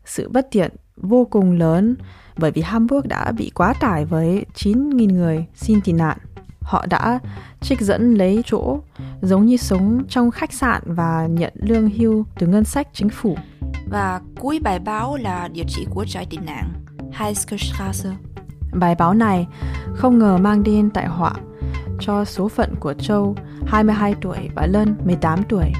sự 0.04 0.28
bất 0.28 0.48
tiện 0.50 0.70
vô 0.96 1.24
cùng 1.30 1.52
lớn 1.52 1.96
bởi 2.36 2.50
vì 2.50 2.62
Hamburg 2.62 3.08
đã 3.08 3.32
bị 3.32 3.50
quá 3.54 3.74
tải 3.80 4.04
với 4.04 4.44
9.000 4.54 5.12
người 5.12 5.46
xin 5.54 5.80
tị 5.80 5.92
nạn. 5.92 6.18
Họ 6.60 6.86
đã 6.86 7.18
trích 7.60 7.80
dẫn 7.80 8.14
lấy 8.14 8.42
chỗ 8.46 8.78
giống 9.22 9.46
như 9.46 9.56
sống 9.56 10.04
trong 10.08 10.30
khách 10.30 10.52
sạn 10.52 10.82
và 10.86 11.26
nhận 11.30 11.52
lương 11.54 11.90
hưu 11.90 12.24
từ 12.38 12.46
ngân 12.46 12.64
sách 12.64 12.88
chính 12.92 13.08
phủ. 13.08 13.36
Và 13.90 14.20
cuối 14.40 14.60
bài 14.62 14.78
báo 14.78 15.16
là 15.16 15.48
địa 15.48 15.64
chỉ 15.68 15.86
của 15.90 16.04
trại 16.04 16.26
tị 16.26 16.36
nạn 16.36 16.72
Heiske 17.12 17.56
Bài 18.72 18.94
báo 18.94 19.14
này 19.14 19.46
không 19.94 20.18
ngờ 20.18 20.38
mang 20.38 20.62
đến 20.62 20.90
tại 20.90 21.06
họa 21.06 21.34
cho 22.00 22.24
số 22.24 22.48
phận 22.48 22.74
của 22.80 22.94
Châu 22.94 23.36
22 23.66 24.14
tuổi 24.20 24.48
và 24.54 24.66
Lân 24.66 24.96
18 25.04 25.42
tuổi. 25.48 25.72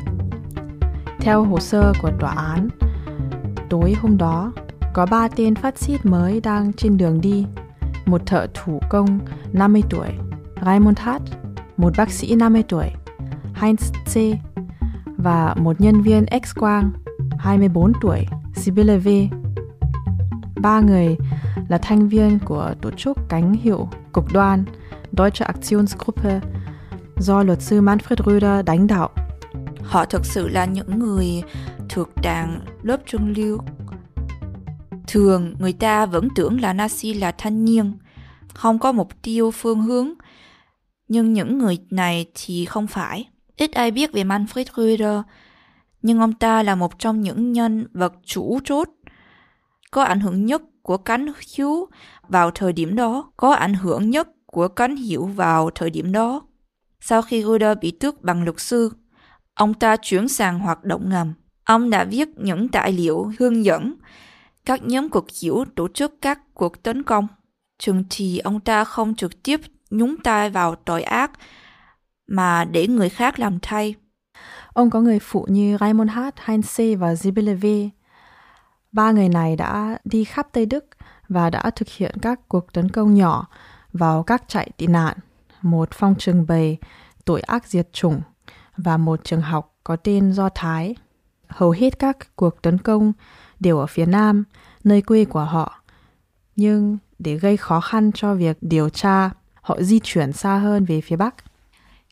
Theo 1.21 1.45
hồ 1.45 1.61
sơ 1.61 1.93
của 2.03 2.11
tòa 2.21 2.31
án, 2.31 2.69
tối 3.71 3.95
hôm 4.01 4.19
đó 4.19 4.53
có 4.93 5.07
ba 5.07 5.29
tên 5.29 5.55
phát 5.55 5.79
xít 5.79 6.07
mới 6.07 6.41
đang 6.41 6.73
trên 6.73 6.97
đường 6.97 7.21
đi. 7.21 7.47
Một 8.07 8.27
thợ 8.27 8.47
thủ 8.55 8.81
công 8.91 9.19
50 9.53 9.83
tuổi, 9.91 10.09
Raymond 10.65 10.99
Hart, 10.99 11.23
một 11.77 11.93
bác 11.97 12.11
sĩ 12.11 12.35
50 12.35 12.65
tuổi, 12.69 12.91
Heinz 13.55 13.93
C. 14.05 14.39
và 15.17 15.55
một 15.55 15.81
nhân 15.81 16.03
viên 16.03 16.25
X-quang 16.25 16.91
24 17.39 17.93
tuổi, 18.01 18.27
Sibylle 18.55 18.99
V. 18.99 19.09
Ba 20.61 20.81
người 20.81 21.17
là 21.69 21.79
thành 21.79 22.09
viên 22.09 22.39
của 22.39 22.75
tổ 22.83 22.91
chức 22.91 23.19
cánh 23.29 23.53
hiệu 23.53 23.89
cực 24.13 24.25
đoan 24.33 24.65
Deutsche 25.17 25.47
Aktionsgruppe 25.47 26.41
do 27.17 27.43
luật 27.43 27.63
sư 27.63 27.81
Manfred 27.81 28.17
Röder 28.27 28.65
đánh 28.67 28.87
đạo. 28.87 29.11
Họ 29.83 30.05
thực 30.05 30.25
sự 30.25 30.49
là 30.49 30.65
những 30.65 30.99
người 30.99 31.43
thuộc 31.89 32.09
đảng 32.23 32.61
lớp 32.83 33.01
trung 33.07 33.35
lưu. 33.37 33.59
Thường 35.07 35.55
người 35.59 35.73
ta 35.73 36.07
vẫn 36.07 36.29
tưởng 36.37 36.61
là 36.61 36.73
Nazi 36.73 37.21
là 37.21 37.33
thanh 37.33 37.65
niên, 37.65 37.93
không 38.55 38.79
có 38.79 38.93
mục 38.93 39.23
tiêu 39.23 39.51
phương 39.51 39.83
hướng. 39.83 40.13
Nhưng 41.09 41.33
những 41.33 41.59
người 41.59 41.79
này 41.91 42.27
thì 42.35 42.65
không 42.65 42.87
phải. 42.87 43.29
Ít 43.57 43.73
ai 43.73 43.91
biết 43.91 44.13
về 44.13 44.25
Manfred 44.25 44.65
Röder, 44.77 45.21
nhưng 46.03 46.21
ông 46.21 46.33
ta 46.33 46.63
là 46.63 46.75
một 46.75 46.99
trong 46.99 47.21
những 47.21 47.53
nhân 47.53 47.87
vật 47.93 48.13
chủ 48.25 48.59
chốt 48.65 48.89
có 49.91 50.03
ảnh 50.03 50.21
hưởng 50.21 50.47
nhất 50.47 50.63
của 50.83 50.97
cánh 50.97 51.27
hữu 51.57 51.87
vào 52.29 52.51
thời 52.51 52.73
điểm 52.73 52.97
đó, 52.97 53.33
có 53.37 53.53
ảnh 53.53 53.75
hưởng 53.75 54.11
nhất 54.11 54.29
của 54.57 54.69
cánh 54.69 54.97
hiểu 54.97 55.27
vào 55.27 55.71
thời 55.71 55.91
điểm 55.91 56.13
đó. 56.13 56.43
Sau 57.01 57.23
khi 57.23 57.43
Röder 57.43 57.79
bị 57.81 57.91
tước 57.91 58.23
bằng 58.23 58.45
luật 58.45 58.61
sư, 58.61 58.93
ông 59.55 59.75
ta 59.75 59.97
chuyển 59.97 60.29
sang 60.29 60.59
hoạt 60.59 60.85
động 60.85 61.09
ngầm. 61.09 61.35
Ông 61.65 61.91
đã 61.91 62.05
viết 62.05 62.29
những 62.37 62.69
tài 62.69 62.93
liệu 62.93 63.33
hướng 63.39 63.65
dẫn 63.65 63.95
các 64.65 64.83
nhóm 64.83 65.09
cuộc 65.09 65.27
hiểu 65.43 65.65
tổ 65.75 65.89
chức 65.89 66.15
các 66.21 66.55
cuộc 66.55 66.83
tấn 66.83 67.03
công. 67.03 67.27
Chừng 67.79 68.05
thì 68.11 68.39
ông 68.39 68.61
ta 68.61 68.85
không 68.85 69.15
trực 69.15 69.43
tiếp 69.43 69.61
nhúng 69.91 70.17
tay 70.25 70.51
vào 70.51 70.75
tội 70.75 71.03
ác 71.03 71.31
mà 72.27 72.65
để 72.65 72.87
người 72.87 73.09
khác 73.09 73.39
làm 73.39 73.59
thay. 73.63 73.95
Ông 74.73 74.91
có 74.91 75.01
người 75.01 75.19
phụ 75.19 75.47
như 75.49 75.77
Raymond 75.81 76.11
Hart, 76.11 76.37
Heinz 76.37 76.97
C. 76.97 77.01
và 77.01 77.15
Sibylle 77.15 77.55
V. 77.55 77.67
Ba 78.93 79.13
người 79.13 79.29
này 79.29 79.57
đã 79.57 79.99
đi 80.05 80.25
khắp 80.25 80.49
Tây 80.53 80.67
Đức 80.67 80.85
và 81.29 81.51
đã 81.51 81.71
thực 81.71 81.89
hiện 81.89 82.15
các 82.23 82.41
cuộc 82.49 82.73
tấn 82.73 82.91
công 82.91 83.15
nhỏ 83.15 83.49
vào 83.97 84.23
các 84.23 84.49
trại 84.49 84.71
tị 84.77 84.87
nạn, 84.87 85.17
một 85.63 85.89
phong 85.93 86.15
trưng 86.15 86.47
bày 86.47 86.79
tội 87.25 87.41
ác 87.41 87.67
diệt 87.67 87.93
chủng 87.93 88.21
và 88.77 88.97
một 88.97 89.25
trường 89.25 89.41
học 89.41 89.75
có 89.85 89.97
tên 89.97 90.33
Do 90.33 90.49
Thái. 90.55 90.95
Hầu 91.49 91.71
hết 91.71 91.99
các 91.99 92.37
cuộc 92.37 92.63
tấn 92.63 92.79
công 92.79 93.13
đều 93.61 93.79
ở 93.79 93.87
phía 93.87 94.07
Nam, 94.07 94.45
nơi 94.85 95.03
quê 95.03 95.25
của 95.25 95.45
họ. 95.45 95.83
Nhưng 96.57 96.99
để 97.19 97.37
gây 97.37 97.57
khó 97.57 97.81
khăn 97.81 98.11
cho 98.15 98.35
việc 98.35 98.59
điều 98.61 98.89
tra, 98.89 99.31
họ 99.55 99.83
di 99.83 100.01
chuyển 100.03 100.33
xa 100.33 100.59
hơn 100.59 100.85
về 100.85 101.01
phía 101.01 101.17
Bắc. 101.17 101.35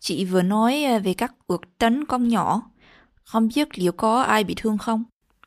Chị 0.01 0.25
vừa 0.25 0.43
nói 0.43 0.85
à, 0.85 0.99
về 0.99 1.15
các 1.15 1.35
cuộc 1.47 1.61
tấn 1.79 2.05
công 2.05 2.29
nhỏ, 2.29 2.63
không 3.25 3.49
biết 3.55 3.79
liệu 3.79 3.93
có 3.93 4.23
ai 4.23 4.45
bị 4.45 4.55
thương 4.57 4.79
không? 4.79 5.05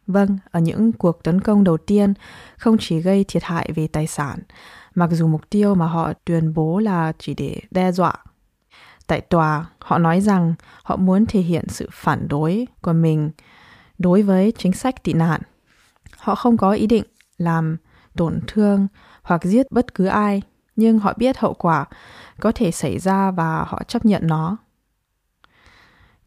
Vâng, 0.07 0.37
ở 0.51 0.59
những 0.59 0.91
cuộc 0.91 1.23
tấn 1.23 1.41
công 1.41 1.63
đầu 1.63 1.77
tiên 1.77 2.13
không 2.57 2.77
chỉ 2.79 2.99
gây 2.99 3.25
thiệt 3.27 3.43
hại 3.43 3.71
về 3.75 3.87
tài 3.87 4.07
sản 4.07 4.39
mặc 4.97 5.09
dù 5.11 5.27
mục 5.27 5.49
tiêu 5.49 5.75
mà 5.75 5.87
họ 5.87 6.13
tuyên 6.25 6.53
bố 6.53 6.79
là 6.79 7.13
chỉ 7.19 7.33
để 7.33 7.61
đe 7.71 7.91
dọa. 7.91 8.13
Tại 9.07 9.21
tòa, 9.21 9.65
họ 9.79 9.97
nói 9.97 10.21
rằng 10.21 10.53
họ 10.83 10.95
muốn 10.95 11.25
thể 11.25 11.41
hiện 11.41 11.65
sự 11.69 11.89
phản 11.91 12.27
đối 12.27 12.67
của 12.81 12.93
mình 12.93 13.31
đối 13.97 14.21
với 14.21 14.53
chính 14.57 14.73
sách 14.73 15.03
tị 15.03 15.13
nạn. 15.13 15.41
Họ 16.17 16.35
không 16.35 16.57
có 16.57 16.71
ý 16.71 16.87
định 16.87 17.03
làm 17.37 17.77
tổn 18.15 18.39
thương 18.47 18.87
hoặc 19.21 19.43
giết 19.43 19.71
bất 19.71 19.93
cứ 19.93 20.05
ai, 20.05 20.41
nhưng 20.75 20.99
họ 20.99 21.13
biết 21.17 21.37
hậu 21.37 21.53
quả 21.53 21.85
có 22.39 22.51
thể 22.51 22.71
xảy 22.71 22.99
ra 22.99 23.31
và 23.31 23.65
họ 23.67 23.83
chấp 23.87 24.05
nhận 24.05 24.27
nó. 24.27 24.57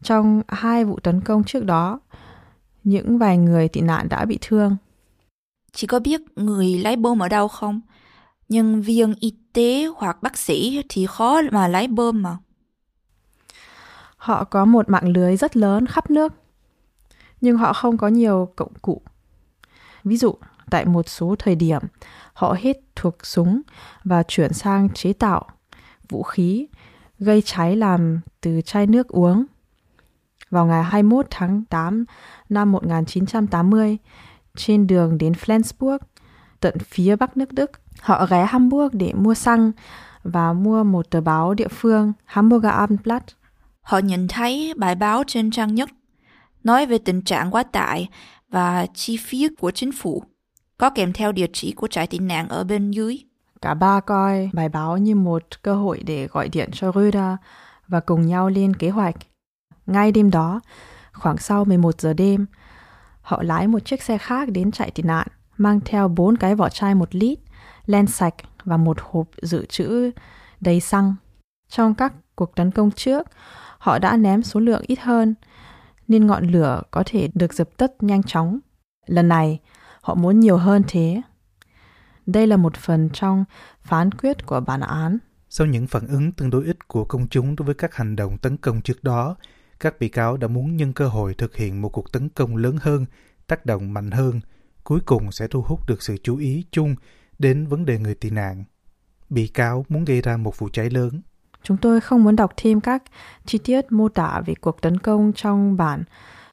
Trong 0.03 0.41
hai 0.47 0.85
vụ 0.85 0.99
tấn 0.99 1.21
công 1.21 1.43
trước 1.43 1.65
đó, 1.65 1.99
những 2.83 3.17
vài 3.17 3.37
người 3.37 3.67
tị 3.67 3.81
nạn 3.81 4.09
đã 4.09 4.25
bị 4.25 4.37
thương. 4.41 4.77
Chị 5.71 5.87
có 5.87 5.99
biết 5.99 6.21
người 6.35 6.77
lái 6.77 6.95
bom 6.95 7.19
ở 7.19 7.29
đâu 7.29 7.47
không? 7.47 7.81
Nhân 8.51 8.81
viên 8.81 9.13
y 9.19 9.33
tế 9.53 9.87
hoặc 9.95 10.21
bác 10.21 10.37
sĩ 10.37 10.83
thì 10.89 11.05
khó 11.05 11.41
mà 11.51 11.67
lái 11.67 11.87
bơm 11.87 12.21
mà. 12.21 12.37
Họ 14.17 14.43
có 14.43 14.65
một 14.65 14.89
mạng 14.89 15.07
lưới 15.07 15.37
rất 15.37 15.57
lớn 15.57 15.87
khắp 15.87 16.11
nước, 16.11 16.33
nhưng 17.41 17.57
họ 17.57 17.73
không 17.73 17.97
có 17.97 18.07
nhiều 18.07 18.53
công 18.55 18.73
cụ. 18.81 19.01
Ví 20.03 20.17
dụ, 20.17 20.35
tại 20.69 20.85
một 20.85 21.09
số 21.09 21.35
thời 21.39 21.55
điểm, 21.55 21.81
họ 22.33 22.55
hết 22.59 22.77
thuộc 22.95 23.25
súng 23.25 23.61
và 24.03 24.23
chuyển 24.23 24.53
sang 24.53 24.89
chế 24.89 25.13
tạo 25.13 25.45
vũ 26.09 26.23
khí 26.23 26.67
gây 27.19 27.41
cháy 27.41 27.75
làm 27.75 28.19
từ 28.41 28.61
chai 28.65 28.87
nước 28.87 29.07
uống. 29.07 29.45
Vào 30.49 30.65
ngày 30.65 30.83
21 30.83 31.25
tháng 31.29 31.65
8 31.65 32.05
năm 32.49 32.71
1980, 32.71 33.97
trên 34.55 34.87
đường 34.87 35.17
đến 35.17 35.33
Flensburg, 35.33 35.99
tận 36.61 36.75
phía 36.85 37.15
bắc 37.15 37.37
nước 37.37 37.51
Đức, 37.53 37.71
Họ 37.99 38.25
ghé 38.29 38.45
Hamburg 38.45 38.97
để 38.97 39.13
mua 39.13 39.33
xăng 39.33 39.71
và 40.23 40.53
mua 40.53 40.83
một 40.83 41.09
tờ 41.09 41.21
báo 41.21 41.53
địa 41.53 41.67
phương 41.67 42.13
Hamburger 42.25 42.71
Abendblatt. 42.71 43.25
Họ 43.81 43.97
nhìn 43.97 44.27
thấy 44.27 44.73
bài 44.77 44.95
báo 44.95 45.23
trên 45.27 45.51
trang 45.51 45.75
nhất 45.75 45.89
nói 46.63 46.85
về 46.85 46.97
tình 46.97 47.21
trạng 47.21 47.51
quá 47.51 47.63
tải 47.63 48.09
và 48.49 48.85
chi 48.93 49.17
phí 49.17 49.47
của 49.59 49.71
chính 49.71 49.91
phủ, 49.91 50.23
có 50.77 50.89
kèm 50.89 51.13
theo 51.13 51.31
địa 51.31 51.47
chỉ 51.53 51.71
của 51.71 51.87
trại 51.87 52.07
tị 52.07 52.19
nạn 52.19 52.49
ở 52.49 52.63
bên 52.63 52.91
dưới. 52.91 53.17
Cả 53.61 53.73
ba 53.73 53.99
coi 53.99 54.49
bài 54.53 54.69
báo 54.69 54.97
như 54.97 55.15
một 55.15 55.43
cơ 55.61 55.75
hội 55.75 56.03
để 56.05 56.27
gọi 56.27 56.49
điện 56.49 56.69
cho 56.73 56.91
Röder 56.95 57.35
và 57.87 57.99
cùng 57.99 58.27
nhau 58.27 58.49
lên 58.49 58.75
kế 58.75 58.89
hoạch. 58.89 59.15
Ngay 59.85 60.11
đêm 60.11 60.31
đó, 60.31 60.61
khoảng 61.13 61.37
sau 61.37 61.65
11 61.65 62.01
giờ 62.01 62.13
đêm, 62.13 62.45
Họ 63.21 63.43
lái 63.43 63.67
một 63.67 63.85
chiếc 63.85 64.03
xe 64.03 64.17
khác 64.17 64.49
đến 64.51 64.71
chạy 64.71 64.91
tị 64.91 65.03
nạn, 65.03 65.27
mang 65.57 65.79
theo 65.85 66.07
bốn 66.07 66.37
cái 66.37 66.55
vỏ 66.55 66.69
chai 66.69 66.95
một 66.95 67.15
lít, 67.15 67.39
len 67.85 68.07
sạch 68.07 68.35
và 68.63 68.77
một 68.77 68.97
hộp 69.01 69.27
dự 69.41 69.65
trữ 69.65 70.11
đầy 70.61 70.79
xăng. 70.79 71.15
Trong 71.69 71.95
các 71.95 72.13
cuộc 72.35 72.55
tấn 72.55 72.71
công 72.71 72.91
trước, 72.91 73.27
họ 73.77 73.99
đã 73.99 74.17
ném 74.17 74.43
số 74.43 74.59
lượng 74.59 74.81
ít 74.87 74.99
hơn, 74.99 75.35
nên 76.07 76.27
ngọn 76.27 76.47
lửa 76.47 76.81
có 76.91 77.03
thể 77.05 77.29
được 77.33 77.53
dập 77.53 77.69
tắt 77.77 77.91
nhanh 77.99 78.23
chóng. 78.23 78.59
Lần 79.05 79.27
này, 79.27 79.59
họ 80.01 80.15
muốn 80.15 80.39
nhiều 80.39 80.57
hơn 80.57 80.83
thế. 80.87 81.21
Đây 82.25 82.47
là 82.47 82.57
một 82.57 82.77
phần 82.77 83.09
trong 83.13 83.45
phán 83.81 84.11
quyết 84.11 84.45
của 84.45 84.59
bản 84.59 84.81
án. 84.81 85.17
Sau 85.49 85.67
những 85.67 85.87
phản 85.87 86.07
ứng 86.07 86.31
tương 86.31 86.49
đối 86.49 86.65
ít 86.65 86.87
của 86.87 87.05
công 87.05 87.27
chúng 87.27 87.55
đối 87.55 87.65
với 87.65 87.75
các 87.75 87.95
hành 87.95 88.15
động 88.15 88.37
tấn 88.37 88.57
công 88.57 88.81
trước 88.81 89.03
đó, 89.03 89.35
các 89.79 89.99
bị 89.99 90.09
cáo 90.09 90.37
đã 90.37 90.47
muốn 90.47 90.75
nhân 90.77 90.93
cơ 90.93 91.07
hội 91.07 91.33
thực 91.33 91.55
hiện 91.55 91.81
một 91.81 91.89
cuộc 91.89 92.11
tấn 92.11 92.29
công 92.29 92.55
lớn 92.55 92.77
hơn, 92.81 93.05
tác 93.47 93.65
động 93.65 93.93
mạnh 93.93 94.11
hơn, 94.11 94.41
cuối 94.83 94.99
cùng 95.05 95.31
sẽ 95.31 95.47
thu 95.47 95.61
hút 95.61 95.87
được 95.87 96.01
sự 96.01 96.17
chú 96.23 96.37
ý 96.37 96.65
chung 96.71 96.95
đến 97.39 97.67
vấn 97.67 97.85
đề 97.85 97.97
người 97.97 98.15
tị 98.15 98.29
nạn. 98.29 98.63
Bị 99.29 99.47
cáo 99.47 99.85
muốn 99.89 100.05
gây 100.05 100.21
ra 100.21 100.37
một 100.37 100.59
vụ 100.59 100.69
cháy 100.73 100.89
lớn. 100.89 101.21
Chúng 101.63 101.77
tôi 101.77 102.01
không 102.01 102.23
muốn 102.23 102.35
đọc 102.35 102.53
thêm 102.57 102.81
các 102.81 103.03
chi 103.45 103.57
tiết 103.57 103.91
mô 103.91 104.09
tả 104.09 104.41
về 104.45 104.53
cuộc 104.61 104.81
tấn 104.81 104.97
công 104.97 105.33
trong 105.35 105.77
bản 105.77 106.03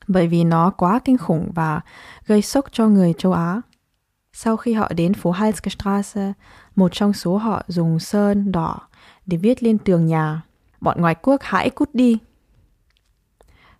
bởi 0.09 0.29
vì 0.29 0.45
nó 0.45 0.71
quá 0.71 1.01
kinh 1.05 1.19
khủng 1.19 1.51
và 1.55 1.81
gây 2.27 2.43
sốc 2.43 2.65
cho 2.73 2.89
người 2.89 3.15
châu 3.19 3.33
Á. 3.33 3.61
Sau 4.33 4.57
khi 4.57 4.73
họ 4.73 4.93
đến 4.93 5.15
phố 5.15 5.33
Heilsgestrasse, 5.33 6.33
một 6.77 6.93
trong 6.93 7.13
số 7.13 7.37
họ 7.37 7.63
dùng 7.67 7.99
sơn 7.99 8.53
đỏ 8.53 8.81
để 9.27 9.37
viết 9.37 9.63
lên 9.63 9.79
tường 9.79 10.07
nhà, 10.07 10.43
bọn 10.81 11.01
ngoại 11.01 11.15
quốc 11.15 11.41
hãy 11.45 11.71
cút 11.71 11.91
đi. 11.93 12.19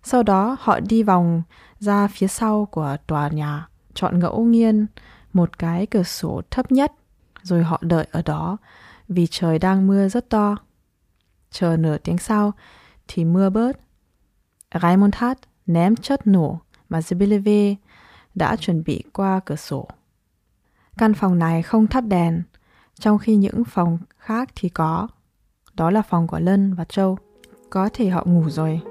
Sau 0.03 0.23
đó 0.23 0.57
họ 0.59 0.79
đi 0.79 1.03
vòng 1.03 1.41
ra 1.79 2.07
phía 2.07 2.27
sau 2.27 2.65
của 2.71 2.97
tòa 3.07 3.27
nhà, 3.27 3.67
chọn 3.99 4.19
ngẫu 4.19 4.43
nhiên 4.43 4.85
một 5.33 5.59
cái 5.59 5.85
cửa 5.85 6.03
sổ 6.03 6.41
thấp 6.51 6.71
nhất, 6.71 6.91
rồi 7.41 7.63
họ 7.63 7.79
đợi 7.81 8.07
ở 8.11 8.21
đó 8.25 8.57
vì 9.07 9.27
trời 9.27 9.59
đang 9.59 9.87
mưa 9.87 10.07
rất 10.07 10.29
to. 10.29 10.55
Chờ 11.51 11.77
nửa 11.79 11.97
tiếng 11.97 12.17
sau 12.17 12.53
thì 13.07 13.25
mưa 13.25 13.49
bớt. 13.49 13.79
Raymond 14.81 15.15
Hát 15.15 15.37
ném 15.65 15.95
chất 15.95 16.27
nổ 16.27 16.59
mà 16.89 17.01
Sibylle 17.01 17.75
đã 18.35 18.55
chuẩn 18.55 18.83
bị 18.83 19.03
qua 19.13 19.39
cửa 19.45 19.55
sổ. 19.55 19.87
Căn 20.97 21.13
phòng 21.13 21.39
này 21.39 21.61
không 21.61 21.87
thắp 21.87 22.03
đèn, 22.07 22.43
trong 22.99 23.17
khi 23.17 23.35
những 23.35 23.63
phòng 23.63 23.97
khác 24.17 24.49
thì 24.55 24.69
có. 24.69 25.07
Đó 25.73 25.91
là 25.91 26.01
phòng 26.01 26.27
của 26.27 26.39
Lân 26.39 26.73
và 26.73 26.83
Châu. 26.83 27.17
Có 27.69 27.89
thể 27.93 28.09
họ 28.09 28.23
ngủ 28.25 28.49
rồi. 28.49 28.81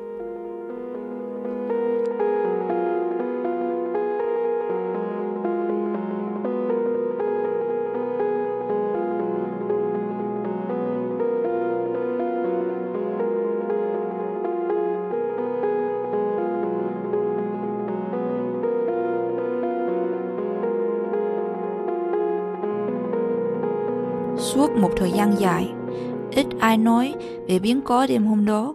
Nói 26.84 27.14
về 27.48 27.58
biến 27.58 27.80
cố 27.84 28.06
đêm 28.06 28.26
hôm 28.26 28.44
đó. 28.44 28.74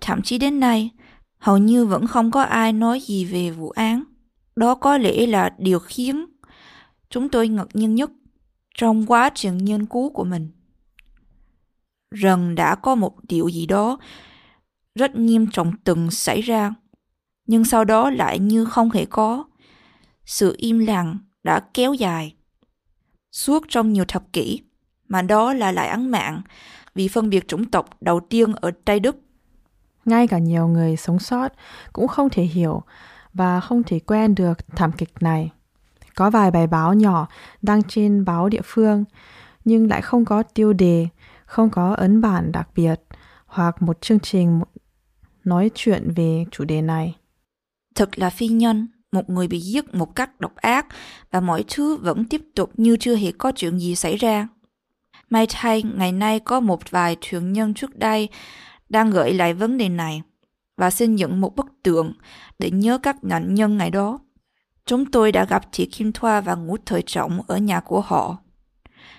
Thậm 0.00 0.22
chí 0.22 0.38
đến 0.38 0.60
nay, 0.60 0.90
hầu 1.38 1.58
như 1.58 1.86
vẫn 1.86 2.06
không 2.06 2.30
có 2.30 2.42
ai 2.42 2.72
nói 2.72 3.00
gì 3.00 3.24
về 3.24 3.50
vụ 3.50 3.70
án. 3.70 4.04
Đó 4.56 4.74
có 4.74 4.98
lẽ 4.98 5.26
là 5.26 5.54
điều 5.58 5.78
khiến 5.78 6.26
chúng 7.10 7.28
tôi 7.28 7.48
ngạc 7.48 7.66
nhiên 7.72 7.94
nhất 7.94 8.10
trong 8.74 9.06
quá 9.06 9.30
trình 9.34 9.58
nghiên 9.58 9.86
cứu 9.86 10.10
của 10.10 10.24
mình. 10.24 10.50
Rằng 12.10 12.54
đã 12.54 12.74
có 12.74 12.94
một 12.94 13.14
điều 13.28 13.48
gì 13.48 13.66
đó 13.66 13.98
rất 14.94 15.16
nghiêm 15.16 15.46
trọng 15.52 15.72
từng 15.84 16.10
xảy 16.10 16.40
ra, 16.40 16.74
nhưng 17.46 17.64
sau 17.64 17.84
đó 17.84 18.10
lại 18.10 18.38
như 18.38 18.64
không 18.64 18.90
hề 18.90 19.04
có. 19.04 19.44
Sự 20.26 20.54
im 20.58 20.78
lặng 20.78 21.18
đã 21.42 21.60
kéo 21.74 21.94
dài 21.94 22.34
suốt 23.32 23.64
trong 23.68 23.92
nhiều 23.92 24.04
thập 24.04 24.32
kỷ 24.32 24.60
mà 25.08 25.22
đó 25.22 25.52
là 25.52 25.72
lại 25.72 25.88
án 25.88 26.10
mạng 26.10 26.42
vì 26.94 27.08
phân 27.08 27.30
biệt 27.30 27.48
chủng 27.48 27.64
tộc 27.64 27.88
đầu 28.00 28.20
tiên 28.20 28.52
ở 28.54 28.70
Tây 28.84 29.00
Đức. 29.00 29.16
Ngay 30.04 30.28
cả 30.28 30.38
nhiều 30.38 30.66
người 30.66 30.96
sống 30.96 31.18
sót 31.18 31.48
cũng 31.92 32.08
không 32.08 32.30
thể 32.30 32.42
hiểu 32.42 32.82
và 33.32 33.60
không 33.60 33.82
thể 33.82 33.98
quen 33.98 34.34
được 34.34 34.76
thảm 34.76 34.92
kịch 34.92 35.12
này. 35.20 35.50
Có 36.14 36.30
vài 36.30 36.50
bài 36.50 36.66
báo 36.66 36.94
nhỏ 36.94 37.28
đăng 37.62 37.82
trên 37.82 38.24
báo 38.24 38.48
địa 38.48 38.60
phương 38.64 39.04
nhưng 39.64 39.88
lại 39.88 40.02
không 40.02 40.24
có 40.24 40.42
tiêu 40.42 40.72
đề, 40.72 41.08
không 41.46 41.70
có 41.70 41.94
ấn 41.94 42.20
bản 42.20 42.52
đặc 42.52 42.68
biệt 42.74 43.00
hoặc 43.46 43.82
một 43.82 44.00
chương 44.00 44.20
trình 44.20 44.60
nói 45.44 45.70
chuyện 45.74 46.12
về 46.16 46.44
chủ 46.50 46.64
đề 46.64 46.82
này. 46.82 47.16
Thật 47.94 48.18
là 48.18 48.30
phi 48.30 48.48
nhân, 48.48 48.88
một 49.12 49.30
người 49.30 49.48
bị 49.48 49.60
giết 49.60 49.94
một 49.94 50.16
cách 50.16 50.40
độc 50.40 50.56
ác 50.56 50.86
và 51.30 51.40
mọi 51.40 51.64
thứ 51.68 51.96
vẫn 51.96 52.24
tiếp 52.24 52.42
tục 52.54 52.70
như 52.76 52.96
chưa 53.00 53.16
hề 53.16 53.32
có 53.32 53.52
chuyện 53.56 53.78
gì 53.78 53.94
xảy 53.94 54.16
ra. 54.16 54.48
May 55.34 55.46
thay, 55.50 55.82
ngày 55.82 56.12
nay 56.12 56.40
có 56.40 56.60
một 56.60 56.90
vài 56.90 57.16
thuyền 57.20 57.52
nhân 57.52 57.74
trước 57.74 57.96
đây 57.96 58.28
đang 58.88 59.10
gợi 59.10 59.34
lại 59.34 59.54
vấn 59.54 59.78
đề 59.78 59.88
này 59.88 60.22
và 60.76 60.90
xin 60.90 61.16
dựng 61.16 61.40
một 61.40 61.56
bức 61.56 61.66
tượng 61.82 62.12
để 62.58 62.70
nhớ 62.70 62.98
các 62.98 63.24
nạn 63.24 63.54
nhân 63.54 63.76
ngày 63.76 63.90
đó. 63.90 64.18
Chúng 64.86 65.06
tôi 65.06 65.32
đã 65.32 65.44
gặp 65.44 65.62
chị 65.72 65.86
Kim 65.86 66.12
Thoa 66.12 66.40
và 66.40 66.54
Ngũ 66.54 66.76
Thời 66.86 67.02
Trọng 67.02 67.40
ở 67.46 67.56
nhà 67.56 67.80
của 67.80 68.00
họ. 68.00 68.38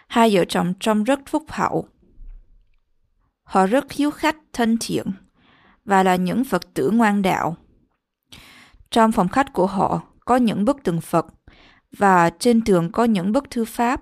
Hai 0.08 0.36
vợ 0.36 0.46
chồng 0.46 0.74
trông 0.80 1.04
rất 1.04 1.20
phúc 1.26 1.44
hậu. 1.50 1.88
Họ 3.44 3.66
rất 3.66 3.92
hiếu 3.92 4.12
khách, 4.12 4.38
thân 4.54 4.78
thiện 4.82 5.06
và 5.86 6.04
là 6.04 6.16
những 6.16 6.44
Phật 6.44 6.74
tử 6.74 6.92
ngoan 6.92 7.22
đạo. 7.22 7.56
Trong 8.92 9.12
phòng 9.12 9.28
khách 9.28 9.54
của 9.54 9.68
họ 9.68 10.02
có 10.26 10.36
những 10.36 10.66
bức 10.66 10.84
tượng 10.84 11.02
Phật 11.02 11.26
và 11.98 12.30
trên 12.40 12.62
tường 12.62 12.92
có 12.92 13.04
những 13.04 13.32
bức 13.32 13.50
thư 13.50 13.66
pháp 13.66 14.02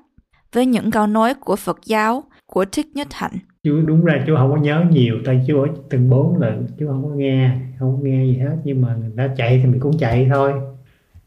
với 0.54 0.66
những 0.66 0.92
câu 0.92 1.08
nói 1.08 1.34
của 1.34 1.56
Phật 1.56 1.80
giáo 1.86 2.24
của 2.46 2.66
Thích 2.72 2.88
Nhất 2.94 3.08
Hạnh. 3.12 3.38
Chú 3.63 3.82
đúng 3.86 4.06
ra 4.06 4.24
chú 4.28 4.36
không 4.38 4.52
có 4.52 4.58
nhớ 4.58 4.86
nhiều, 4.92 5.16
tại 5.26 5.44
chú 5.48 5.62
ở 5.62 5.68
từng 5.89 6.10
bốn 6.10 6.39
lần, 6.39 6.68
chú 6.78 6.88
không 6.88 7.04
có 7.04 7.10
nghe, 7.10 7.58
không 7.80 7.98
có 7.98 8.04
nghe 8.04 8.26
gì 8.26 8.38
hết. 8.38 8.58
Nhưng 8.63 8.82
mà 8.82 8.96
người 8.96 9.12
ta 9.18 9.28
chạy 9.38 9.60
thì 9.63 9.70
mình 9.70 9.80
cũng 9.80 9.98
chạy 9.98 10.30
thôi, 10.34 10.54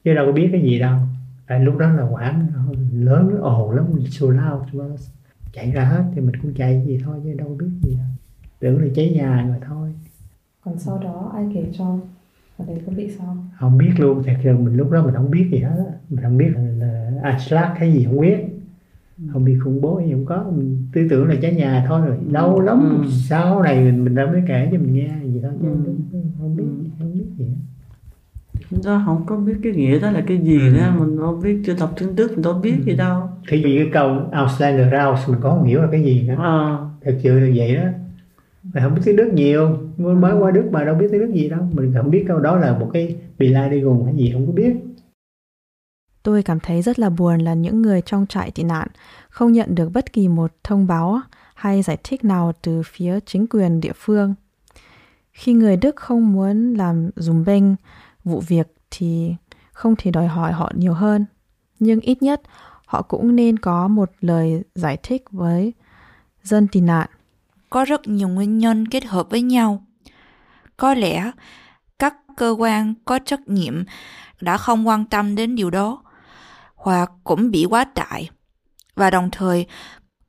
chứ 0.05 0.15
đâu 0.15 0.27
có 0.27 0.33
biết 0.33 0.49
cái 0.53 0.63
gì 0.63 0.79
đâu. 0.79 0.99
Tại 1.47 1.61
lúc 1.61 1.77
đó 1.77 1.91
là 1.91 2.09
quảng 2.11 2.47
lớn, 2.93 3.39
ồn 3.41 3.71
lắm, 3.71 3.87
xù 4.09 4.31
lao, 4.31 4.67
chạy 5.53 5.71
ra 5.71 5.85
hết 5.85 6.05
thì 6.15 6.21
mình 6.21 6.35
cũng 6.43 6.55
chạy 6.55 6.85
gì 6.87 7.01
thôi 7.05 7.21
chứ 7.25 7.35
đâu 7.39 7.57
biết 7.61 7.67
gì 7.83 7.95
đâu. 7.95 8.07
Tưởng 8.61 8.83
là 8.83 8.89
cháy 8.95 9.13
nhà 9.17 9.47
rồi 9.49 9.57
thôi. 9.69 9.89
Còn 10.65 10.79
sau 10.79 10.99
đó 11.05 11.31
ai 11.35 11.47
kể 11.55 11.65
cho? 11.79 11.99
Ở 12.59 12.65
đây 12.69 12.81
có 12.87 12.93
bị 12.97 13.11
sao? 13.19 13.37
Không 13.59 13.79
biết 13.79 13.91
luôn, 13.99 14.23
thật 14.27 14.33
sự 14.45 14.57
mình 14.57 14.77
lúc 14.77 14.91
đó 14.91 15.03
mình 15.05 15.15
không 15.15 15.31
biết 15.31 15.49
gì 15.53 15.59
hết 15.59 15.77
á. 15.79 15.95
Mình 16.09 16.23
không 16.23 16.39
biết 16.39 16.49
là, 16.55 16.61
là 16.61 17.11
Aslak 17.23 17.79
hay 17.79 17.93
gì 17.93 18.05
không 18.05 18.21
biết 18.21 18.39
không 19.33 19.45
bị 19.45 19.59
khủng 19.59 19.81
bố 19.81 20.01
gì 20.07 20.13
không 20.13 20.25
có. 20.25 20.45
Mình 20.57 20.87
tư 20.93 21.07
tưởng 21.11 21.29
là 21.29 21.35
cháy 21.43 21.55
nhà 21.55 21.85
thôi 21.89 22.01
rồi. 22.07 22.17
Lâu 22.31 22.61
lắm 22.61 23.03
ừ. 23.03 23.09
sau 23.29 23.63
này 23.63 23.85
mình 23.85 24.05
mình 24.05 24.15
đã 24.15 24.27
mới 24.27 24.43
kể 24.49 24.69
cho 24.73 24.79
mình 24.79 24.95
nghe 24.95 25.11
gì 25.25 25.41
thôi 25.43 25.53
chứ 25.63 25.69
ừ. 26.13 26.19
không 26.39 26.57
biết 26.57 26.65
không 26.99 27.15
biết 27.15 27.25
gì 27.39 27.45
hết. 27.45 27.55
Chúng 28.71 28.83
ta 28.83 29.03
không 29.07 29.27
có 29.27 29.37
biết 29.37 29.55
cái 29.63 29.73
nghĩa 29.73 29.99
đó 29.99 30.11
là 30.11 30.21
cái 30.27 30.39
gì 30.39 30.59
ừ. 30.59 30.73
nữa 30.73 30.93
mình 30.99 31.19
không 31.19 31.41
biết 31.43 31.59
chưa 31.67 31.75
đọc 31.81 31.95
tin 32.01 32.17
tức 32.17 32.31
mình 32.33 32.43
đâu 32.43 32.55
biết 32.55 32.75
ừ. 32.79 32.85
gì 32.85 32.97
đâu 32.97 33.23
thì 33.49 33.65
vì 33.65 33.77
cái 33.77 33.89
câu 33.93 34.21
Auslander 34.33 34.87
Rouse 34.87 35.33
mình 35.33 35.41
có 35.41 35.51
không 35.51 35.65
hiểu 35.65 35.83
là 35.83 35.89
cái 35.93 36.05
gì 36.05 36.23
nữa. 36.29 36.37
À. 36.39 36.79
thật 37.05 37.19
sự 37.23 37.41
là 37.41 37.53
vậy 37.55 37.77
đó. 37.77 37.83
Mình 38.75 38.83
không 38.83 38.95
biết 38.95 39.01
tiếng 39.05 39.17
Đức 39.17 39.31
nhiều. 39.35 39.79
Mới 39.97 40.35
qua 40.39 40.51
Đức 40.51 40.65
mà 40.73 40.85
đâu 40.85 40.95
biết 40.95 41.07
tiếng 41.13 41.21
Đức 41.21 41.33
gì 41.33 41.49
đâu. 41.49 41.61
Mình 41.73 41.93
không 41.97 42.11
biết 42.11 42.25
câu 42.29 42.41
đó 42.41 42.57
là 42.57 42.79
một 42.79 42.91
cái 42.93 43.17
bị 43.39 43.49
lai 43.49 43.71
đi 43.71 43.81
gùng 43.81 44.05
hay 44.05 44.15
gì 44.17 44.31
không 44.33 44.47
có 44.47 44.53
biết 44.53 44.77
Tôi 46.27 46.43
cảm 46.43 46.61
thấy 46.61 46.83
rất 46.83 46.99
là 46.99 47.11
buồn 47.11 47.39
là 47.39 47.55
những 47.55 47.83
người 47.83 48.03
trong 48.03 48.27
trại 48.27 48.51
tị 48.51 48.63
nạn 48.63 48.89
không 49.29 49.53
nhận 49.53 49.75
được 49.75 49.89
bất 49.93 50.13
kỳ 50.13 50.29
một 50.29 50.53
thông 50.65 50.87
báo 50.87 51.21
hay 51.55 51.83
giải 51.83 51.99
thích 52.05 52.25
nào 52.25 52.53
từ 52.63 52.83
phía 52.87 53.19
chính 53.27 53.47
quyền 53.51 53.81
địa 53.81 53.93
phương. 53.97 54.35
Khi 55.33 55.53
người 55.53 55.77
Đức 55.77 55.97
không 55.97 56.33
muốn 56.33 56.75
làm 56.75 57.11
dùm 57.17 57.45
bênh 57.45 57.65
vụ 58.25 58.41
việc 58.41 58.75
thì 58.91 59.35
không 59.73 59.95
thể 59.99 60.11
đòi 60.11 60.27
hỏi 60.27 60.53
họ 60.53 60.73
nhiều 60.75 60.95
hơn. 60.95 61.25
Nhưng 61.79 62.01
ít 62.01 62.23
nhất, 62.23 62.43
họ 62.87 63.03
cũng 63.03 63.37
nên 63.37 63.59
có 63.59 63.89
một 63.89 64.11
lời 64.21 64.63
giải 64.75 64.97
thích 65.03 65.23
với 65.31 65.73
dân 66.43 66.69
tị 66.69 66.81
nạn. 66.81 67.09
Có 67.71 67.85
rất 67.85 68.09
nhiều 68.09 68.29
nguyên 68.29 68.59
nhân 68.59 68.89
kết 68.89 69.05
hợp 69.05 69.31
với 69.31 69.43
nhau. 69.43 69.83
Có 70.77 70.95
lẽ 70.95 71.31
các 71.99 72.15
cơ 72.37 72.57
quan 72.59 72.95
có 73.05 73.19
trách 73.19 73.49
nhiệm 73.49 73.85
đã 74.41 74.57
không 74.57 74.89
quan 74.89 75.05
tâm 75.05 75.35
đến 75.35 75.57
điều 75.57 75.71
đó 75.71 76.03
hoặc 76.87 77.11
cũng 77.25 77.51
bị 77.51 77.65
quá 77.65 77.85
tải 77.85 78.31
và 78.95 79.11
đồng 79.11 79.31
thời 79.33 79.67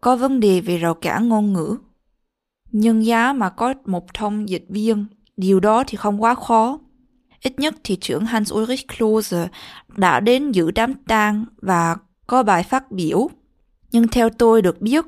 có 0.01 0.15
vấn 0.15 0.39
đề 0.39 0.61
về 0.61 0.77
rào 0.77 0.93
cản 0.93 1.29
ngôn 1.29 1.53
ngữ. 1.53 1.77
Nhưng 2.71 3.05
giá 3.05 3.33
mà 3.33 3.49
có 3.49 3.73
một 3.85 4.13
thông 4.13 4.49
dịch 4.49 4.65
viên, 4.69 5.05
điều 5.37 5.59
đó 5.59 5.83
thì 5.87 5.97
không 5.97 6.23
quá 6.23 6.35
khó. 6.35 6.79
Ít 7.41 7.59
nhất 7.59 7.75
thì 7.83 7.95
trưởng 7.95 8.25
Hans 8.25 8.53
Ulrich 8.53 8.87
Klose 8.97 9.47
đã 9.97 10.19
đến 10.19 10.51
dự 10.51 10.71
đám 10.71 10.93
tang 10.93 11.45
và 11.61 11.95
có 12.27 12.43
bài 12.43 12.63
phát 12.63 12.91
biểu. 12.91 13.29
Nhưng 13.91 14.07
theo 14.07 14.29
tôi 14.29 14.61
được 14.61 14.81
biết, 14.81 15.05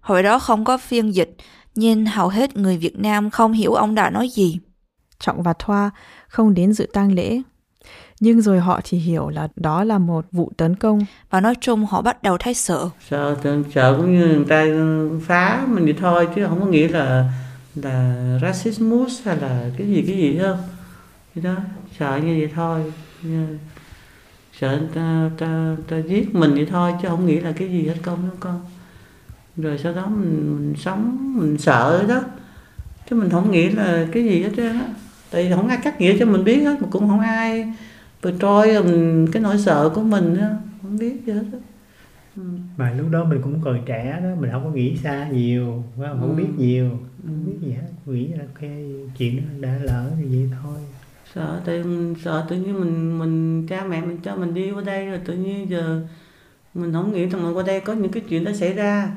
hồi 0.00 0.22
đó 0.22 0.38
không 0.38 0.64
có 0.64 0.78
phiên 0.78 1.14
dịch, 1.14 1.36
nhưng 1.74 2.06
hầu 2.06 2.28
hết 2.28 2.56
người 2.56 2.78
Việt 2.78 2.98
Nam 2.98 3.30
không 3.30 3.52
hiểu 3.52 3.74
ông 3.74 3.94
đã 3.94 4.10
nói 4.10 4.28
gì. 4.28 4.58
Trọng 5.18 5.42
và 5.42 5.52
Thoa 5.58 5.90
không 6.28 6.54
đến 6.54 6.72
dự 6.72 6.86
tang 6.92 7.12
lễ, 7.12 7.42
nhưng 8.24 8.40
rồi 8.40 8.60
họ 8.60 8.80
chỉ 8.84 8.96
hiểu 8.96 9.28
là 9.28 9.48
đó 9.56 9.84
là 9.84 9.98
một 9.98 10.24
vụ 10.32 10.52
tấn 10.56 10.76
công. 10.76 11.00
Và 11.30 11.40
nói 11.40 11.54
chung 11.60 11.86
họ 11.86 12.02
bắt 12.02 12.22
đầu 12.22 12.38
thấy 12.38 12.54
sợ. 12.54 12.88
Sợ, 13.10 13.36
sợ 13.74 13.94
cũng 13.96 14.18
như 14.18 14.26
người 14.26 14.44
ta 14.48 14.64
phá 15.26 15.66
mình 15.68 15.84
vậy 15.84 15.94
thôi, 16.00 16.28
chứ 16.36 16.46
không 16.46 16.60
có 16.60 16.66
nghĩa 16.66 16.88
là 16.88 17.32
là 17.74 18.14
racismus 18.42 19.26
hay 19.26 19.36
là 19.36 19.70
cái 19.78 19.86
gì 19.86 20.04
cái 20.06 20.16
gì 20.16 20.38
đâu. 20.38 20.56
Thế 21.34 21.42
đó, 21.42 21.54
sợ 21.98 22.16
như 22.16 22.36
vậy 22.40 22.50
thôi. 22.54 22.92
Sợ 24.60 24.80
ta, 24.94 25.30
ta, 25.38 25.76
ta 25.88 25.96
giết 25.96 26.34
mình 26.34 26.54
vậy 26.54 26.66
thôi, 26.70 26.92
chứ 27.02 27.08
không 27.08 27.26
nghĩ 27.26 27.40
là 27.40 27.52
cái 27.52 27.68
gì 27.68 27.86
hết 27.88 27.96
công 28.02 28.28
đó 28.28 28.34
con. 28.40 28.60
Rồi 29.56 29.78
sau 29.82 29.94
đó 29.94 30.06
mình, 30.06 30.56
mình 30.58 30.74
sống, 30.76 31.34
mình 31.38 31.58
sợ 31.58 32.04
đó. 32.08 32.20
Chứ 33.10 33.16
mình 33.16 33.30
không 33.30 33.50
nghĩ 33.50 33.68
là 33.68 34.06
cái 34.12 34.24
gì 34.24 34.42
hết 34.42 34.50
trơn 34.56 34.72
á. 34.72 34.86
Tại 35.30 35.44
vì 35.44 35.54
không 35.54 35.68
ai 35.68 35.78
cắt 35.84 36.00
nghĩa 36.00 36.18
cho 36.18 36.26
mình 36.26 36.44
biết 36.44 36.62
hết, 36.64 36.76
mà 36.80 36.88
cũng 36.90 37.08
không 37.08 37.20
ai 37.20 37.72
trôi 38.30 38.76
cái 39.32 39.42
nỗi 39.42 39.58
sợ 39.58 39.90
của 39.94 40.02
mình 40.02 40.36
không 40.82 40.98
biết 40.98 41.26
gì 41.26 41.32
hết. 41.32 41.44
Ừ. 42.36 42.42
mà 42.76 42.92
lúc 42.98 43.06
đó 43.10 43.24
mình 43.24 43.40
cũng 43.42 43.60
còn 43.64 43.80
trẻ 43.86 44.20
đó 44.22 44.28
mình 44.40 44.50
không 44.50 44.64
có 44.64 44.70
nghĩ 44.70 44.96
xa 44.96 45.28
nhiều 45.28 45.82
không, 45.96 46.20
không 46.20 46.36
ừ. 46.36 46.42
biết 46.42 46.48
nhiều 46.56 46.90
không 47.26 47.46
biết 47.46 47.66
gì 47.66 47.72
hết 47.72 47.88
nghĩ 48.06 48.28
là 48.28 48.44
cái 48.60 48.94
chuyện 49.18 49.36
đó 49.36 49.42
đã 49.60 49.78
lỡ 49.82 50.10
thì 50.18 50.24
vậy 50.24 50.50
thôi 50.62 50.78
sợ 51.34 51.60
tự 51.64 51.84
sợ 52.24 52.46
tự 52.48 52.56
nhiên 52.56 52.80
mình 52.80 53.18
mình 53.18 53.66
cha 53.66 53.84
mẹ 53.84 54.00
mình 54.00 54.18
cho 54.22 54.36
mình 54.36 54.54
đi 54.54 54.70
qua 54.70 54.82
đây 54.82 55.06
rồi 55.06 55.20
tự 55.24 55.34
nhiên 55.34 55.70
giờ 55.70 56.00
mình 56.74 56.92
không 56.92 57.12
nghĩ 57.12 57.26
rằng 57.26 57.42
mình 57.42 57.56
qua 57.56 57.62
đây 57.66 57.80
có 57.80 57.92
những 57.92 58.12
cái 58.12 58.22
chuyện 58.28 58.44
đó 58.44 58.52
xảy 58.52 58.72
ra 58.72 59.10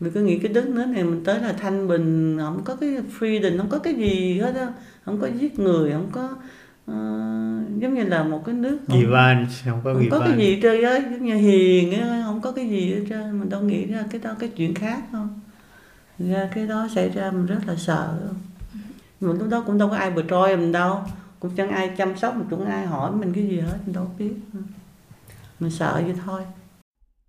mình 0.00 0.12
cứ 0.12 0.22
nghĩ 0.22 0.38
cái 0.38 0.52
đất 0.52 0.68
nước 0.68 0.86
này 0.86 1.04
mình 1.04 1.24
tới 1.24 1.40
là 1.40 1.52
thanh 1.52 1.88
bình 1.88 2.38
không 2.40 2.62
có 2.64 2.76
cái 2.76 2.90
freedom 3.18 3.58
không 3.58 3.68
có 3.68 3.78
cái 3.78 3.94
gì 3.94 4.38
hết 4.38 4.54
á 4.54 4.72
không 5.04 5.20
có 5.20 5.26
giết 5.26 5.58
người 5.58 5.92
không 5.92 6.08
có 6.12 6.36
uh, 6.90 7.80
giống 7.80 7.94
như 7.94 8.04
là 8.04 8.24
một 8.24 8.42
cái 8.44 8.54
nước 8.54 8.78
không, 8.88 9.02
Givan, 9.02 9.46
không 9.64 9.80
có, 9.84 9.94
không 9.94 10.08
có 10.10 10.18
cái 10.18 10.38
gì 10.38 10.60
chơi 10.62 10.84
á 10.84 10.98
giống 11.10 11.24
như 11.24 11.34
hiền 11.34 11.92
á 12.00 12.22
không 12.26 12.40
có 12.40 12.52
cái 12.52 12.68
gì 12.68 12.94
hết 12.94 13.04
trơn 13.08 13.40
mình 13.40 13.48
đâu 13.48 13.60
nghĩ 13.60 13.86
ra 13.86 14.04
cái 14.10 14.20
đó 14.20 14.30
cái 14.38 14.48
chuyện 14.48 14.74
khác 14.74 15.04
không? 15.12 15.40
Ra 16.18 16.48
cái 16.54 16.66
đó 16.66 16.88
xảy 16.94 17.08
ra 17.10 17.30
mình 17.30 17.46
rất 17.46 17.60
là 17.66 17.76
sợ. 17.76 18.18
Nhưng 19.20 19.30
mà 19.30 19.36
lúc 19.38 19.48
đó 19.48 19.62
cũng 19.66 19.78
đâu 19.78 19.88
có 19.88 19.96
ai 19.96 20.10
bờ 20.10 20.22
trôi 20.22 20.56
mình 20.56 20.72
đâu 20.72 21.00
cũng 21.40 21.50
chẳng 21.56 21.70
ai 21.70 21.90
chăm 21.96 22.16
sóc 22.16 22.36
mình 22.36 22.46
cũng 22.50 22.64
ai 22.64 22.86
hỏi 22.86 23.12
mình 23.12 23.32
cái 23.32 23.44
gì 23.44 23.60
hết 23.60 23.78
mình 23.86 23.92
đâu 23.92 24.10
biết. 24.18 24.32
Mình 25.60 25.70
sợ 25.70 26.02
vậy 26.04 26.14
thôi. 26.24 26.42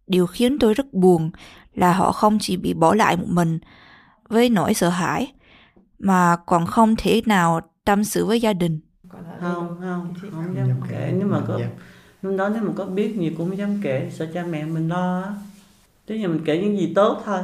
Điều 0.08 0.28
khiến 0.28 0.60
tôi 0.60 0.74
rất 0.74 0.94
buồn 0.94 1.32
là 1.74 1.94
họ 1.94 2.12
không 2.12 2.38
chỉ 2.40 2.58
bị 2.58 2.74
bỏ 2.74 2.94
lại 2.94 3.18
một 3.18 3.28
mình 3.28 3.60
với 4.30 4.50
nỗi 4.50 4.74
sợ 4.74 4.90
hãi 4.90 5.34
mà 6.00 6.36
còn 6.46 6.66
không 6.66 6.96
thể 6.96 7.22
nào 7.26 7.62
tâm 7.86 8.04
sự 8.04 8.26
với 8.26 8.42
gia 8.42 8.54
đình 8.54 8.80
không 9.40 9.78
không 9.82 10.14
không 10.32 10.56
dám 10.56 10.82
kể. 10.90 11.14
nếu 11.18 11.28
mà 11.28 11.42
có 11.48 11.60
lúc 12.22 12.38
đó 12.38 12.50
nếu 12.50 12.64
mà 12.64 12.74
có 12.76 12.86
biết 12.86 13.18
nhiều 13.18 13.32
cũng 13.38 13.50
không 13.50 13.58
dám 13.58 13.80
kể. 13.84 14.12
Sợ 14.14 14.28
cha 14.34 14.44
mẹ 14.44 14.66
mình 14.66 14.88
lo 14.88 15.22
á. 15.22 15.36
Tức 16.06 16.18
là 16.18 16.28
mình 16.28 16.42
kể 16.46 16.62
những 16.62 16.78
gì 16.78 16.94
tốt 16.96 17.22
thôi. 17.26 17.42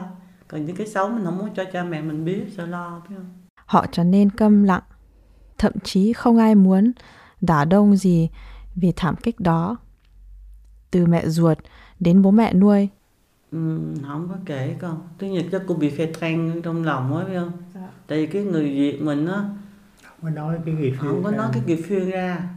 Còn 0.47 0.65
những 0.65 0.75
cái 0.75 0.87
xấu 0.87 1.09
mình 1.09 1.25
không 1.25 1.37
muốn 1.37 1.49
cho 1.55 1.63
cha 1.73 1.83
mẹ 1.83 2.01
mình 2.01 2.25
biết 2.25 2.43
sợ 2.57 2.65
lo 2.65 3.01
biết 3.09 3.15
không? 3.15 3.29
Họ 3.65 3.85
trở 3.91 4.03
nên 4.03 4.29
câm 4.29 4.63
lặng. 4.63 4.83
Thậm 5.57 5.73
chí 5.83 6.13
không 6.13 6.37
ai 6.37 6.55
muốn 6.55 6.91
đả 7.41 7.65
đông 7.65 7.95
gì 7.95 8.29
vì 8.75 8.93
thảm 8.95 9.15
kích 9.15 9.39
đó. 9.39 9.77
Từ 10.91 11.05
mẹ 11.05 11.27
ruột 11.27 11.57
đến 11.99 12.21
bố 12.21 12.31
mẹ 12.31 12.53
nuôi. 12.53 12.89
Ừ, 13.51 13.79
không 14.07 14.27
có 14.29 14.35
kể 14.45 14.75
con. 14.81 15.07
Thứ 15.17 15.27
nhất 15.27 15.45
chắc 15.51 15.61
cô 15.67 15.75
bị 15.75 15.89
phê 15.89 16.13
trang 16.21 16.61
trong 16.63 16.83
lòng 16.83 17.17
á 17.17 17.25
biết 17.25 17.33
không? 17.39 17.51
Dạ. 17.75 17.87
tại 18.07 18.17
vì 18.17 18.27
cái 18.27 18.43
người 18.43 18.63
việt 18.63 19.01
mình 19.01 19.27
á 19.27 19.43
có 20.23 20.29
nói 20.29 20.57
cái 20.65 20.75
gì 20.75 20.93
không 20.99 21.23
có 21.23 21.31
nói 21.31 21.49
cái 21.67 21.77
phiêu 21.77 22.09
ra. 22.09 22.49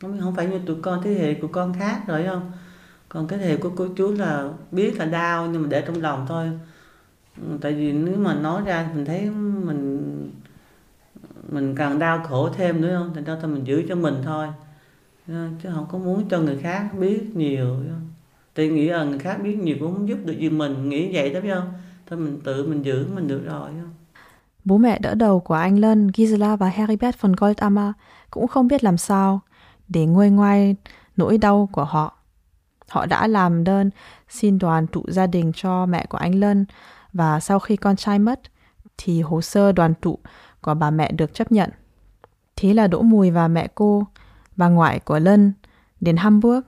Không, 0.00 0.20
không 0.20 0.34
phải 0.34 0.46
như 0.46 0.58
tụi 0.66 0.76
con 0.82 1.02
thế 1.02 1.14
hệ 1.14 1.34
của 1.34 1.48
con 1.48 1.72
khác 1.78 2.02
rồi 2.06 2.24
không? 2.26 2.52
Còn 3.08 3.28
cái 3.28 3.38
thế 3.38 3.46
hệ 3.46 3.56
của 3.56 3.70
cô 3.76 3.88
chú 3.96 4.12
là 4.12 4.50
biết 4.72 4.98
là 4.98 5.04
đau 5.04 5.46
nhưng 5.46 5.62
mà 5.62 5.68
để 5.68 5.84
trong 5.86 6.02
lòng 6.02 6.24
thôi. 6.28 6.50
Ừ, 7.36 7.58
tại 7.60 7.72
vì 7.72 7.92
nếu 7.92 8.16
mà 8.16 8.34
nói 8.34 8.62
ra 8.66 8.90
mình 8.94 9.04
thấy 9.04 9.30
mình 9.30 10.30
mình 11.48 11.74
càng 11.76 11.98
đau 11.98 12.24
khổ 12.24 12.50
thêm 12.56 12.80
nữa 12.80 12.98
không? 12.98 13.14
Thành 13.14 13.24
ra 13.24 13.36
thôi 13.40 13.50
mình 13.50 13.66
giữ 13.66 13.82
cho 13.88 13.94
mình 13.94 14.14
thôi. 14.24 14.46
Chứ 15.26 15.68
không 15.74 15.86
có 15.92 15.98
muốn 15.98 16.28
cho 16.28 16.38
người 16.38 16.58
khác 16.58 16.90
biết 16.98 17.36
nhiều 17.36 17.76
tại 18.54 18.68
nghĩ 18.68 18.88
là 18.88 19.04
người 19.04 19.18
khác 19.18 19.40
biết 19.42 19.56
nhiều 19.56 19.76
cũng 19.80 19.94
không 19.94 20.08
giúp 20.08 20.18
được 20.24 20.38
gì 20.38 20.50
mình 20.50 20.88
nghĩ 20.88 21.14
vậy 21.14 21.34
đó 21.34 21.40
biết 21.40 21.54
không? 21.54 21.72
Thôi 22.06 22.18
mình 22.18 22.40
tự 22.44 22.66
mình 22.66 22.82
giữ 22.82 23.06
mình 23.14 23.28
được 23.28 23.42
rồi 23.46 23.70
không 23.70 23.97
Bố 24.68 24.78
mẹ 24.78 24.98
đỡ 24.98 25.14
đầu 25.14 25.40
của 25.40 25.54
anh 25.54 25.78
Lân, 25.78 26.10
Gisela 26.14 26.56
và 26.56 26.68
Heribert 26.68 27.20
von 27.20 27.32
Goldammer 27.32 27.92
cũng 28.30 28.48
không 28.48 28.68
biết 28.68 28.84
làm 28.84 28.96
sao 28.96 29.40
để 29.88 30.06
nguôi 30.06 30.30
ngoai 30.30 30.76
nỗi 31.16 31.38
đau 31.38 31.68
của 31.72 31.84
họ. 31.84 32.18
Họ 32.88 33.06
đã 33.06 33.26
làm 33.26 33.64
đơn 33.64 33.90
xin 34.28 34.58
đoàn 34.58 34.86
tụ 34.86 35.04
gia 35.08 35.26
đình 35.26 35.52
cho 35.54 35.86
mẹ 35.86 36.06
của 36.06 36.18
anh 36.18 36.34
Lân 36.34 36.66
và 37.12 37.40
sau 37.40 37.58
khi 37.58 37.76
con 37.76 37.96
trai 37.96 38.18
mất 38.18 38.40
thì 38.98 39.22
hồ 39.22 39.40
sơ 39.40 39.72
đoàn 39.72 39.94
tụ 39.94 40.18
của 40.60 40.74
bà 40.74 40.90
mẹ 40.90 41.12
được 41.12 41.34
chấp 41.34 41.52
nhận. 41.52 41.70
Thế 42.56 42.74
là 42.74 42.86
Đỗ 42.86 43.02
Mùi 43.02 43.30
và 43.30 43.48
mẹ 43.48 43.68
cô, 43.74 44.06
bà 44.56 44.68
ngoại 44.68 44.98
của 44.98 45.18
Lân, 45.18 45.52
đến 46.00 46.16
Hamburg. 46.16 46.60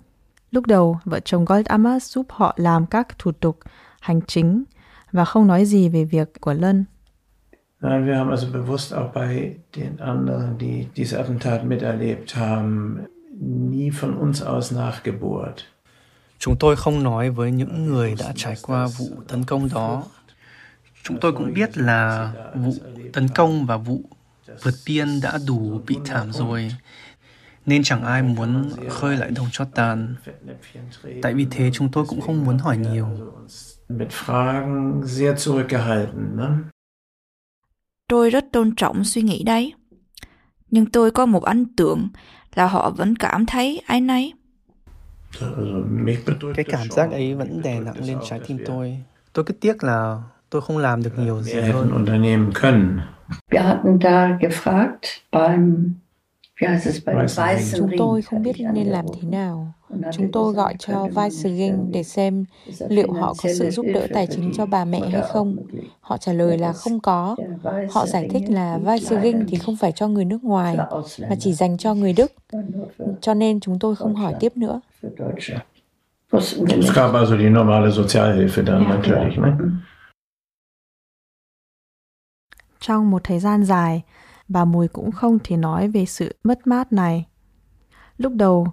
Lúc 0.50 0.66
đầu, 0.66 0.98
vợ 1.04 1.20
chồng 1.20 1.44
Goldammer 1.44 2.02
giúp 2.02 2.26
họ 2.28 2.54
làm 2.56 2.86
các 2.86 3.18
thủ 3.18 3.32
tục 3.32 3.58
hành 4.00 4.20
chính 4.26 4.64
và 5.12 5.24
không 5.24 5.46
nói 5.46 5.64
gì 5.64 5.88
về 5.88 6.04
việc 6.04 6.40
của 6.40 6.54
Lân. 6.54 6.84
Nein, 7.82 8.06
wir 8.06 8.18
haben 8.18 8.30
also 8.30 8.46
bewusst 8.52 8.92
auch 8.92 9.12
bei 9.14 9.56
den 9.76 10.00
anderen, 10.00 10.58
die 10.58 10.86
diese 10.96 11.18
Attentat 11.18 11.64
miterlebt 11.64 12.36
haben, 12.36 13.06
nie 13.40 13.90
von 13.90 14.16
uns 14.18 14.42
aus 14.42 14.72
nachgebohrt. 14.72 15.64
Chúng 16.38 16.56
tôi 16.58 16.76
không 16.76 17.02
nói 17.02 17.30
với 17.30 17.52
những 17.52 17.86
người 17.86 18.14
đã 18.18 18.32
trải 18.36 18.54
qua 18.62 18.86
vụ 18.98 19.06
tấn 19.28 19.44
công 19.44 19.68
đó. 19.74 20.04
Chúng 21.02 21.20
tôi 21.20 21.32
cũng 21.32 21.54
biết 21.54 21.78
là 21.78 22.32
vụ 22.54 22.72
tấn 23.12 23.28
công 23.28 23.66
và 23.66 23.76
vụ 23.76 24.00
vượt 24.62 24.74
biên 24.86 25.20
đã 25.22 25.38
đủ 25.46 25.80
bị 25.86 25.98
thảm 26.04 26.32
rồi, 26.32 26.70
nên 27.66 27.82
chẳng 27.82 28.04
ai 28.04 28.22
muốn 28.22 28.70
khơi 28.88 29.16
lại 29.16 29.30
đồng 29.30 29.46
cho 29.52 29.64
tàn. 29.64 30.14
Tại 31.22 31.34
vì 31.34 31.46
thế 31.50 31.70
chúng 31.72 31.90
tôi 31.92 32.04
cũng 32.08 32.20
không 32.20 32.44
muốn 32.44 32.58
hỏi 32.58 32.76
nhiều. 32.76 33.06
Mit 33.88 34.08
Fragen 34.08 35.02
sehr 35.06 35.36
zurückgehalten. 35.36 36.36
Ne? 36.36 36.48
Tôi 38.10 38.30
rất 38.30 38.44
tôn 38.52 38.74
trọng 38.74 39.04
suy 39.04 39.22
nghĩ 39.22 39.42
đấy. 39.42 39.72
Nhưng 40.70 40.86
tôi 40.86 41.10
có 41.10 41.26
một 41.26 41.42
ấn 41.42 41.66
tượng 41.76 42.08
là 42.54 42.66
họ 42.66 42.90
vẫn 42.90 43.16
cảm 43.16 43.46
thấy 43.46 43.82
ái 43.86 44.00
nấy. 44.00 44.32
Cái 46.54 46.64
cảm 46.68 46.90
giác 46.90 47.10
ấy 47.10 47.34
vẫn 47.34 47.62
đè 47.62 47.80
nặng 47.80 48.04
lên 48.04 48.18
trái 48.28 48.40
tim 48.46 48.58
tôi. 48.66 48.98
Tôi 49.32 49.44
cứ 49.44 49.54
tiếc 49.54 49.84
là 49.84 50.22
tôi 50.50 50.62
không 50.62 50.78
làm 50.78 51.02
được 51.02 51.18
nhiều 51.18 51.42
gì 51.42 51.60
hơn. 51.60 52.04
Wir 53.50 53.62
hatten 53.62 53.98
da 53.98 54.38
gefragt 54.40 54.98
beim 55.32 55.94
Chúng 57.76 57.90
tôi 57.98 58.22
không 58.22 58.42
biết 58.42 58.52
nên 58.74 58.86
làm 58.86 59.04
thế 59.14 59.28
nào. 59.28 59.72
Chúng 60.12 60.32
tôi 60.32 60.52
gọi 60.52 60.74
cho 60.78 61.06
Weissering 61.06 61.90
để 61.90 62.02
xem 62.02 62.44
liệu 62.88 63.12
họ 63.12 63.34
có 63.42 63.48
sự 63.58 63.70
giúp 63.70 63.86
đỡ 63.94 64.06
tài 64.14 64.26
chính 64.26 64.52
cho 64.56 64.66
bà 64.66 64.84
mẹ 64.84 65.00
hay 65.12 65.22
không. 65.32 65.56
Họ 66.00 66.16
trả 66.16 66.32
lời 66.32 66.58
là 66.58 66.72
không 66.72 67.00
có. 67.00 67.36
Họ 67.90 68.06
giải 68.06 68.28
thích 68.30 68.42
là 68.48 68.78
Weissering 68.84 69.44
thì 69.48 69.58
không 69.58 69.76
phải 69.76 69.92
cho 69.92 70.08
người 70.08 70.24
nước 70.24 70.44
ngoài, 70.44 70.76
mà 71.18 71.36
chỉ 71.40 71.52
dành 71.52 71.78
cho 71.78 71.94
người 71.94 72.12
Đức. 72.12 72.32
Cho 73.20 73.34
nên 73.34 73.60
chúng 73.60 73.78
tôi 73.78 73.96
không 73.96 74.14
hỏi 74.14 74.34
tiếp 74.40 74.56
nữa. 74.56 74.80
Es 76.32 76.94
gab 76.94 77.14
also 77.14 77.36
die 77.36 77.50
normale 77.50 77.90
Sozialhilfe 77.90 78.64
dann 78.64 78.88
natürlich. 78.88 79.38
Ne? 79.38 79.50
Trong 82.80 83.10
một 83.10 83.24
thời 83.24 83.38
gian 83.38 83.64
dài, 83.64 84.02
bà 84.48 84.64
Mùi 84.64 84.88
cũng 84.88 85.12
không 85.12 85.38
thể 85.44 85.56
nói 85.56 85.88
về 85.88 86.06
sự 86.06 86.34
mất 86.44 86.66
mát 86.66 86.92
này. 86.92 87.24
Lúc 88.18 88.32
đầu, 88.32 88.66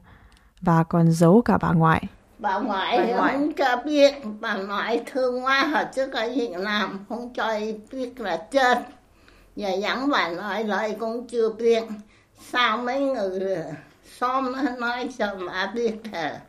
bà 0.61 0.83
còn 0.83 1.11
giấu 1.11 1.41
cả 1.41 1.57
bà 1.57 1.71
ngoại. 1.71 2.03
Bà 2.39 2.59
ngoại, 2.59 2.97
bà 2.97 3.15
ngoại 3.15 3.33
không 3.33 3.53
cho 3.53 3.81
biết, 3.85 4.13
bà 4.39 4.55
ngoại 4.55 5.03
thương 5.05 5.45
quá 5.45 5.63
họ 5.63 5.83
chứ 5.95 6.07
có 6.13 6.23
gì 6.23 6.47
làm, 6.47 7.05
không 7.09 7.33
cho 7.33 7.59
biết 7.91 8.19
là 8.19 8.47
chết. 8.51 8.77
Giờ 9.55 9.69
dẫn 9.81 10.09
bà 10.09 10.29
nói 10.29 10.63
lời 10.63 10.95
cũng 10.99 11.27
chưa 11.27 11.49
biết. 11.49 11.83
Sao 12.51 12.77
mấy 12.77 12.99
người 12.99 13.57
xóm 14.19 14.51
nó 14.51 14.61
nói 14.79 15.09
cho 15.17 15.35
bà 15.47 15.71
biết 15.75 15.93
là 16.11 16.41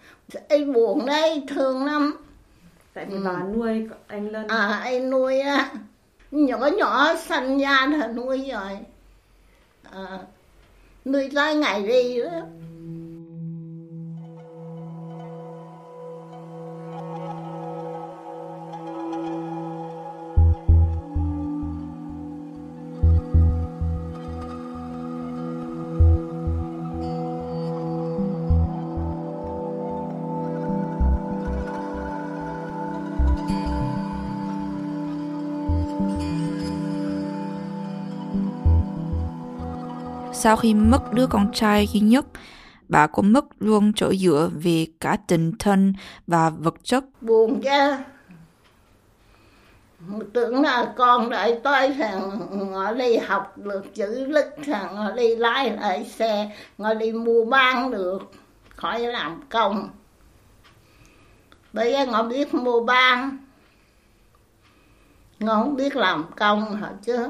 ấy 0.49 0.65
buồn 0.65 1.07
đấy, 1.07 1.43
thương 1.49 1.85
lắm. 1.85 2.17
Tại 2.95 3.05
vì 3.05 3.15
ừ. 3.15 3.23
bà 3.25 3.43
nuôi 3.43 3.89
anh 4.07 4.29
Lân. 4.29 4.49
À, 4.49 4.81
anh 4.85 5.11
nuôi 5.11 5.41
á. 5.41 5.71
Nhỏ 6.31 6.67
nhỏ 6.79 7.15
sanh 7.17 7.59
ra 7.59 7.87
là 7.87 8.07
nuôi 8.07 8.51
rồi 8.53 8.79
à, 9.93 10.19
nuôi 11.05 11.31
tới 11.35 11.55
ngày 11.55 11.83
đi 11.87 12.23
đó 12.23 12.31
Sau 40.49 40.57
khi 40.57 40.75
mất 40.75 41.13
đứa 41.13 41.27
con 41.27 41.53
trai 41.53 41.87
duy 41.87 42.01
nhất, 42.01 42.27
bà 42.89 43.07
cũng 43.07 43.33
mất 43.33 43.45
luôn 43.59 43.93
chỗ 43.97 44.15
dựa 44.15 44.51
về 44.55 44.87
cả 45.01 45.17
tình 45.27 45.53
thân 45.59 45.95
và 46.27 46.51
vật 46.51 46.75
chất. 46.83 47.05
buồn 47.21 47.61
chứ 47.63 47.97
tưởng 50.33 50.63
là 50.63 50.93
con 50.97 51.31
đợi 51.31 51.61
tôi 51.65 51.89
thằng 51.89 52.47
ngồi 52.51 52.95
đi 52.95 53.17
học 53.17 53.59
được 53.59 53.95
chữ 53.95 54.27
lít 54.27 54.47
thằng 54.67 54.95
ngồi 54.97 55.13
đi 55.17 55.37
lái 55.37 55.71
lại 55.71 56.05
xe 56.05 56.57
ngồi 56.79 56.95
đi 56.95 57.13
mua 57.13 57.45
bán 57.45 57.91
được 57.91 58.33
khỏi 58.77 59.01
làm 59.01 59.41
công. 59.49 59.91
Bây 61.73 61.93
giờ 61.93 62.07
ngồi 62.07 62.29
biết 62.29 62.55
mua 62.55 62.81
bán 62.81 63.39
ngồi 65.41 65.57
không 65.57 65.77
biết 65.77 65.97
làm 65.97 66.25
công 66.37 66.77
hả 66.77 66.93
chứ? 67.03 67.29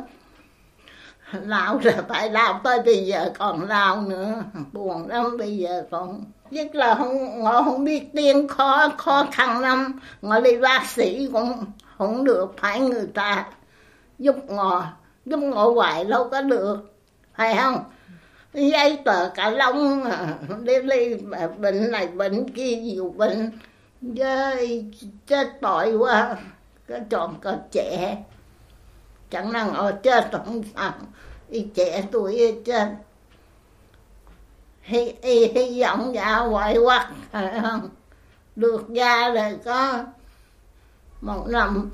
Lao 1.32 1.80
là 1.82 2.02
phải 2.08 2.30
lao 2.30 2.60
tới 2.64 2.82
bây 2.84 3.06
giờ 3.06 3.30
còn 3.38 3.68
lao 3.68 4.00
nữa. 4.00 4.42
Buồn 4.72 5.08
lắm, 5.08 5.36
bây 5.38 5.56
giờ 5.56 5.84
còn 5.90 6.24
nhất 6.50 6.74
là 6.74 6.94
không 6.94 7.40
ngõ 7.42 7.62
không 7.62 7.84
biết 7.84 8.10
tiếng 8.12 8.48
khó 8.48 8.88
khó 8.98 9.26
khăn 9.32 9.60
lắm. 9.60 10.00
Ngõ 10.22 10.40
đi 10.40 10.56
bác 10.56 10.86
sĩ 10.86 11.28
cũng 11.32 11.64
không 11.98 12.24
được, 12.24 12.54
phải 12.58 12.80
người 12.80 13.06
ta 13.14 13.46
giúp 14.18 14.36
ngõ 14.48 14.86
giúp 15.24 15.40
ngõ 15.40 15.70
hoài 15.70 16.04
đâu 16.04 16.28
có 16.28 16.42
được, 16.42 16.76
phải 17.34 17.56
không? 17.56 17.84
Giấy 18.52 18.98
tờ 19.04 19.28
cả 19.28 19.50
lông 19.50 20.04
đi 20.62 20.74
đi 20.82 21.16
bệnh 21.58 21.90
này, 21.90 22.06
bệnh 22.06 22.50
kia, 22.50 22.76
nhiều 22.76 23.14
bệnh. 23.16 23.50
Với 24.00 24.84
chết 25.26 25.48
tội 25.60 25.96
quá, 25.96 26.36
cái 26.86 27.00
tròn 27.10 27.34
có 27.42 27.54
trẻ 27.70 28.16
chẳng 29.30 29.52
năng 29.52 29.74
ở 29.74 29.92
chết 30.02 30.30
không 30.32 30.62
sao 30.76 30.92
y 31.48 31.66
trẻ 31.74 32.04
tuổi 32.12 32.38
hết 32.38 32.54
trơn 32.66 32.88
hy, 34.88 35.12
hy, 35.22 35.46
hy 35.46 35.82
vọng 35.82 36.14
dạ 36.14 36.36
hoài 36.36 36.76
quắc 36.84 37.08
phải 37.30 37.60
không? 37.62 37.88
Được 38.56 38.88
ra 38.88 39.30
rồi 39.30 39.58
có 39.64 40.04
một 41.20 41.46
năm. 41.48 41.90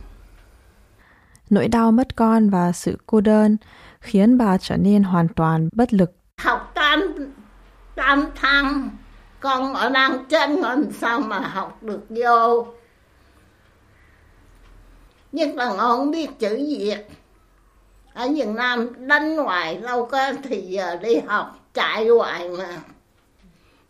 Nỗi 1.51 1.69
đau 1.69 1.93
mất 1.93 2.17
con 2.17 2.51
và 2.51 2.73
sự 2.73 2.99
cô 3.07 3.21
đơn 3.21 3.57
khiến 4.01 4.39
bà 4.39 4.59
trở 4.59 4.77
nên 4.77 5.03
hoàn 5.03 5.29
toàn 5.29 5.69
bất 5.73 5.93
lực. 5.93 6.13
học 6.39 6.73
tám 6.75 7.15
tám 7.95 8.27
tháng 8.35 8.91
con 9.41 9.75
ở 9.75 9.89
đang 9.89 10.25
chân 10.29 10.61
làm 10.61 10.93
sao 10.93 11.21
mà 11.21 11.39
học 11.39 11.83
được 11.83 12.07
vô. 12.09 12.67
Nhất 15.33 15.49
là 15.55 15.67
con 15.69 15.79
không 15.79 16.11
biết 16.11 16.39
chữ 16.39 16.57
việt 16.79 17.09
ở 18.15 18.29
Việt 18.29 18.49
Nam 18.49 19.07
đánh 19.09 19.37
hoài 19.37 19.81
lâu 19.81 20.07
có 20.07 20.33
thì 20.43 20.61
giờ 20.61 20.97
đi 20.97 21.17
học 21.27 21.59
chạy 21.75 22.09
hoài 22.09 22.49
mà. 22.49 22.83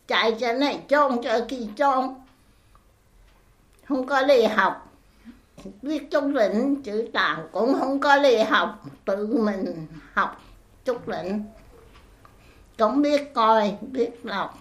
Chạy 0.09 0.33
cho 0.41 0.53
này 0.53 0.81
chôn 0.89 1.23
cho 1.23 1.41
kia 1.49 1.67
chôn 1.77 2.15
không 3.85 4.07
có 4.07 4.23
đi 4.23 4.43
học. 4.43 4.93
Biết 5.83 6.11
chút 6.11 6.25
lĩnh 6.25 6.83
chữ 6.83 7.09
tàu 7.13 7.49
cũng 7.53 7.75
không 7.79 8.01
có 8.01 8.23
đi 8.23 8.37
học. 8.37 8.85
Tự 9.05 9.27
mình 9.27 9.87
học 10.13 10.43
chút 10.85 11.09
lĩnh. 11.09 11.45
Cũng 12.79 13.03
biết 13.03 13.35
coi 13.35 13.77
biết 13.81 14.25
đọc. 14.25 14.59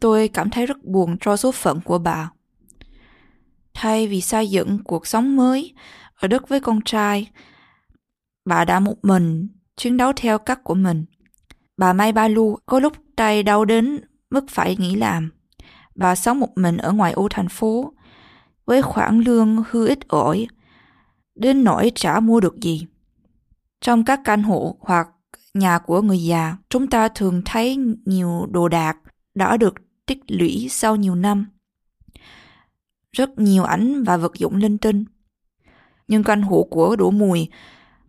Tôi 0.00 0.28
cảm 0.28 0.50
thấy 0.50 0.66
rất 0.66 0.84
buồn 0.84 1.16
cho 1.20 1.36
số 1.36 1.52
phận 1.52 1.80
của 1.80 1.98
bà. 1.98 2.30
Thay 3.74 4.06
vì 4.06 4.20
xây 4.20 4.50
dựng 4.50 4.78
cuộc 4.84 5.06
sống 5.06 5.36
mới 5.36 5.74
ở 6.16 6.28
đất 6.28 6.48
với 6.48 6.60
con 6.60 6.80
trai, 6.84 7.30
bà 8.44 8.64
đã 8.64 8.80
một 8.80 8.96
mình 9.02 9.48
chiến 9.76 9.96
đấu 9.96 10.12
theo 10.16 10.38
cách 10.38 10.64
của 10.64 10.74
mình. 10.74 11.04
Bà 11.76 11.92
may 11.92 12.12
Ba 12.12 12.28
Lu 12.28 12.56
có 12.66 12.80
lúc 12.80 12.92
tay 13.16 13.42
đau 13.42 13.64
đến 13.64 14.00
mức 14.30 14.44
phải 14.50 14.76
nghỉ 14.78 14.96
làm. 14.96 15.30
Bà 15.94 16.14
sống 16.14 16.40
một 16.40 16.50
mình 16.56 16.76
ở 16.76 16.92
ngoài 16.92 17.12
ô 17.12 17.28
thành 17.30 17.48
phố 17.48 17.92
với 18.64 18.82
khoản 18.82 19.20
lương 19.20 19.64
hư 19.70 19.86
ít 19.86 20.08
ỏi 20.08 20.46
đến 21.34 21.64
nỗi 21.64 21.92
chả 21.94 22.20
mua 22.20 22.40
được 22.40 22.60
gì. 22.60 22.86
Trong 23.80 24.04
các 24.04 24.20
căn 24.24 24.42
hộ 24.42 24.76
hoặc 24.80 25.08
nhà 25.54 25.78
của 25.78 26.02
người 26.02 26.24
già, 26.24 26.56
chúng 26.68 26.86
ta 26.86 27.08
thường 27.08 27.42
thấy 27.44 27.76
nhiều 28.04 28.46
đồ 28.50 28.68
đạc 28.68 28.96
đã 29.34 29.56
được 29.56 29.74
tích 30.06 30.18
lũy 30.28 30.66
sau 30.70 30.96
nhiều 30.96 31.14
năm. 31.14 31.46
Rất 33.12 33.38
nhiều 33.38 33.64
ảnh 33.64 34.04
và 34.04 34.16
vật 34.16 34.32
dụng 34.34 34.56
linh 34.56 34.78
tinh. 34.78 35.04
Nhưng 36.08 36.24
căn 36.24 36.42
hộ 36.42 36.66
của 36.70 36.96
Đỗ 36.96 37.10
Mùi 37.10 37.48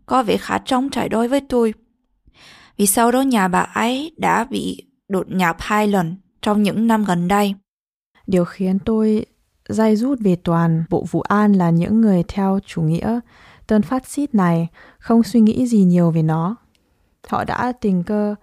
có 0.06 0.22
vẻ 0.22 0.36
khá 0.36 0.58
trống 0.58 0.90
trải 0.90 1.08
đối 1.08 1.28
với 1.28 1.40
tôi. 1.40 1.74
Vì 2.76 2.86
sau 2.86 3.12
đó 3.12 3.20
nhà 3.20 3.48
bà 3.48 3.60
ấy 3.60 4.12
đã 4.16 4.44
bị 4.44 4.86
đột 5.08 5.30
nhập 5.30 5.56
hai 5.58 5.88
lần 5.88 6.16
trong 6.42 6.62
những 6.62 6.86
năm 6.86 7.04
gần 7.04 7.28
đây. 7.28 7.54
Điều 8.26 8.44
khiến 8.44 8.78
tôi 8.78 9.26
day 9.68 9.96
rút 9.96 10.18
về 10.20 10.36
toàn 10.36 10.84
bộ 10.90 11.04
vụ 11.10 11.20
an 11.20 11.52
là 11.52 11.70
những 11.70 12.00
người 12.00 12.22
theo 12.28 12.58
chủ 12.66 12.82
nghĩa 12.82 13.20
tân 13.66 13.82
phát 13.82 14.06
xít 14.06 14.34
này 14.34 14.68
không 14.98 15.22
suy 15.22 15.40
nghĩ 15.40 15.66
gì 15.66 15.84
nhiều 15.84 16.10
về 16.10 16.22
nó. 16.22 16.56
Họ 17.28 17.44
đã 17.44 17.72
tình 17.80 18.02
cơ 18.02 18.34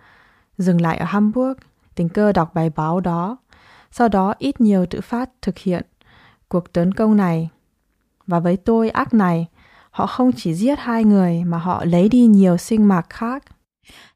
dừng 0.57 0.81
lại 0.81 0.97
ở 0.97 1.05
Hamburg, 1.05 1.57
tình 1.95 2.09
cơ 2.09 2.31
đọc 2.31 2.53
bài 2.53 2.69
báo 2.75 2.99
đó, 2.99 3.37
sau 3.91 4.07
đó 4.07 4.33
ít 4.39 4.61
nhiều 4.61 4.85
tự 4.85 5.01
phát 5.01 5.29
thực 5.41 5.57
hiện 5.57 5.85
cuộc 6.47 6.73
tấn 6.73 6.93
công 6.93 7.17
này. 7.17 7.49
Và 8.27 8.39
với 8.39 8.57
tôi 8.57 8.89
ác 8.89 9.13
này, 9.13 9.47
họ 9.91 10.07
không 10.07 10.31
chỉ 10.31 10.53
giết 10.53 10.79
hai 10.79 11.03
người 11.03 11.43
mà 11.43 11.57
họ 11.57 11.85
lấy 11.85 12.09
đi 12.09 12.25
nhiều 12.25 12.57
sinh 12.57 12.87
mạng 12.87 13.05
khác. 13.09 13.43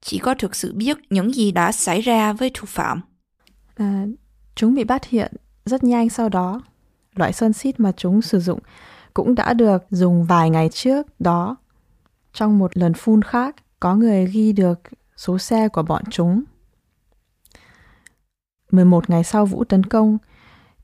Chỉ 0.02 0.18
có 0.18 0.36
thực 0.40 0.56
sự 0.56 0.74
biết 0.76 0.98
những 1.10 1.34
gì 1.34 1.52
đã 1.52 1.72
xảy 1.72 2.02
ra 2.02 2.34
với 2.34 2.52
thủ 2.54 2.66
phạm. 2.68 3.02
À, 3.76 4.06
chúng 4.56 4.76
bị 4.76 4.84
bắt 4.84 5.06
hiện 5.06 5.34
rất 5.66 5.84
nhanh 5.84 6.10
sau 6.10 6.30
đó. 6.30 6.62
Loại 7.16 7.34
sơn 7.34 7.54
xít 7.54 7.80
mà 7.80 7.92
chúng 7.92 8.22
sử 8.22 8.40
dụng 8.40 8.60
cũng 9.14 9.36
đã 9.36 9.54
được 9.54 9.84
dùng 9.90 10.24
vài 10.24 10.50
ngày 10.50 10.70
trước 10.70 11.20
đó. 11.20 11.56
Trong 12.34 12.60
một 12.60 12.78
lần 12.78 12.94
phun 12.94 13.22
khác, 13.22 13.56
có 13.80 13.96
người 13.96 14.26
ghi 14.26 14.54
được 14.54 14.80
số 15.18 15.38
xe 15.38 15.68
của 15.68 15.84
bọn 15.84 16.04
chúng. 16.12 16.44
11 18.72 19.10
ngày 19.10 19.24
sau 19.24 19.46
vụ 19.46 19.64
tấn 19.64 19.84
công, 19.84 20.18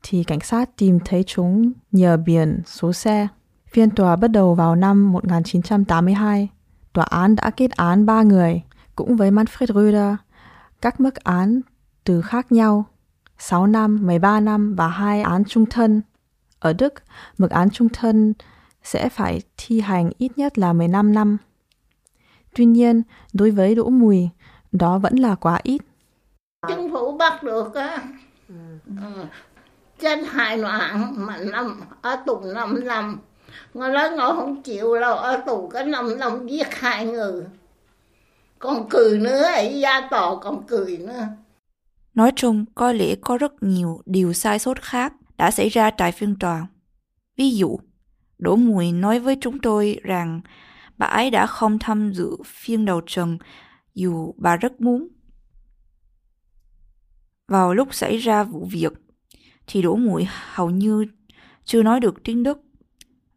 thì 0.02 0.24
cảnh 0.24 0.40
sát 0.40 0.76
tìm 0.76 0.98
thấy 1.04 1.24
chúng 1.26 1.72
nhờ 1.92 2.16
biển 2.16 2.62
số 2.66 2.92
xe. 2.92 3.28
Phiên 3.72 3.90
tòa 3.90 4.16
bắt 4.16 4.28
đầu 4.28 4.54
vào 4.54 4.76
năm 4.76 5.12
1982. 5.12 6.48
Tòa 6.92 7.04
án 7.04 7.36
đã 7.36 7.50
kết 7.50 7.70
án 7.70 8.06
ba 8.06 8.22
người, 8.22 8.62
cũng 8.96 9.16
với 9.16 9.30
Manfred 9.30 9.66
Röder, 9.66 10.14
các 10.80 11.00
mức 11.00 11.14
án 11.16 11.60
từ 12.04 12.22
khác 12.22 12.52
nhau, 12.52 12.84
6 13.38 13.66
năm, 13.66 14.06
13 14.06 14.40
năm 14.40 14.74
và 14.74 14.88
hai 14.88 15.22
án 15.22 15.44
trung 15.44 15.66
thân. 15.66 16.02
Ở 16.60 16.72
Đức, 16.72 16.94
mức 17.38 17.50
án 17.50 17.70
trung 17.70 17.88
thân 17.88 18.34
sẽ 18.82 19.08
phải 19.08 19.42
thi 19.56 19.80
hành 19.80 20.10
ít 20.18 20.38
nhất 20.38 20.58
là 20.58 20.72
15 20.72 21.14
năm. 21.14 21.36
Tuy 22.54 22.64
nhiên, 22.64 23.02
đối 23.32 23.50
với 23.50 23.74
Đỗ 23.74 23.88
Mùi, 23.88 24.28
đó 24.72 24.98
vẫn 24.98 25.16
là 25.16 25.34
quá 25.34 25.60
ít. 25.62 25.82
chính 26.68 26.90
phủ 26.92 27.16
bắt 27.16 27.42
được 27.42 27.74
á 27.74 27.98
ừ. 28.48 28.54
chết 30.00 30.18
hai 30.28 30.58
loạn 30.58 31.14
mà 31.16 31.38
năm 31.38 31.80
ở 32.02 32.16
tù 32.26 32.40
năm 32.54 32.84
năm 32.84 33.18
ngồi 33.74 33.90
nói 33.90 34.10
ngồi 34.10 34.36
không 34.36 34.62
chịu 34.62 35.00
đâu 35.00 35.14
ở 35.14 35.36
tù 35.46 35.68
có 35.72 35.82
năm 35.82 36.18
năm 36.18 36.46
giết 36.46 36.74
hai 36.74 37.06
người 37.06 37.42
còn 38.58 38.88
cười 38.90 39.18
nữa 39.18 39.42
ấy 39.42 39.80
gia 39.80 40.08
tò 40.10 40.36
còn 40.36 40.62
cười 40.66 40.96
nữa 40.96 41.26
Nói 42.14 42.32
chung, 42.36 42.64
có 42.74 42.92
lẽ 42.92 43.14
có 43.20 43.38
rất 43.38 43.52
nhiều 43.60 44.02
điều 44.06 44.32
sai 44.32 44.58
sót 44.58 44.82
khác 44.82 45.12
đã 45.36 45.50
xảy 45.50 45.68
ra 45.68 45.90
tại 45.90 46.12
phiên 46.12 46.36
tòa. 46.38 46.66
Ví 47.36 47.50
dụ, 47.56 47.78
Đỗ 48.38 48.56
Mùi 48.56 48.92
nói 48.92 49.20
với 49.20 49.36
chúng 49.40 49.58
tôi 49.58 50.00
rằng 50.02 50.40
bà 50.98 51.06
ấy 51.06 51.30
đã 51.30 51.46
không 51.46 51.78
tham 51.78 52.12
dự 52.12 52.36
phiên 52.46 52.84
đầu 52.84 53.00
trần 53.06 53.38
dù 53.94 54.34
bà 54.36 54.56
rất 54.56 54.80
muốn. 54.80 55.08
Vào 57.48 57.74
lúc 57.74 57.94
xảy 57.94 58.16
ra 58.16 58.44
vụ 58.44 58.66
việc, 58.70 58.92
thì 59.66 59.82
Đỗ 59.82 59.96
Mùi 59.96 60.26
hầu 60.52 60.70
như 60.70 61.06
chưa 61.64 61.82
nói 61.82 62.00
được 62.00 62.14
tiếng 62.24 62.42
Đức 62.42 62.58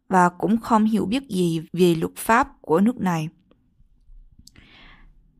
và 0.08 0.28
cũng 0.28 0.60
không 0.60 0.84
hiểu 0.84 1.06
biết 1.06 1.28
gì 1.28 1.62
về 1.72 1.94
luật 1.94 2.16
pháp 2.16 2.48
của 2.60 2.80
nước 2.80 3.00
này. 3.00 3.28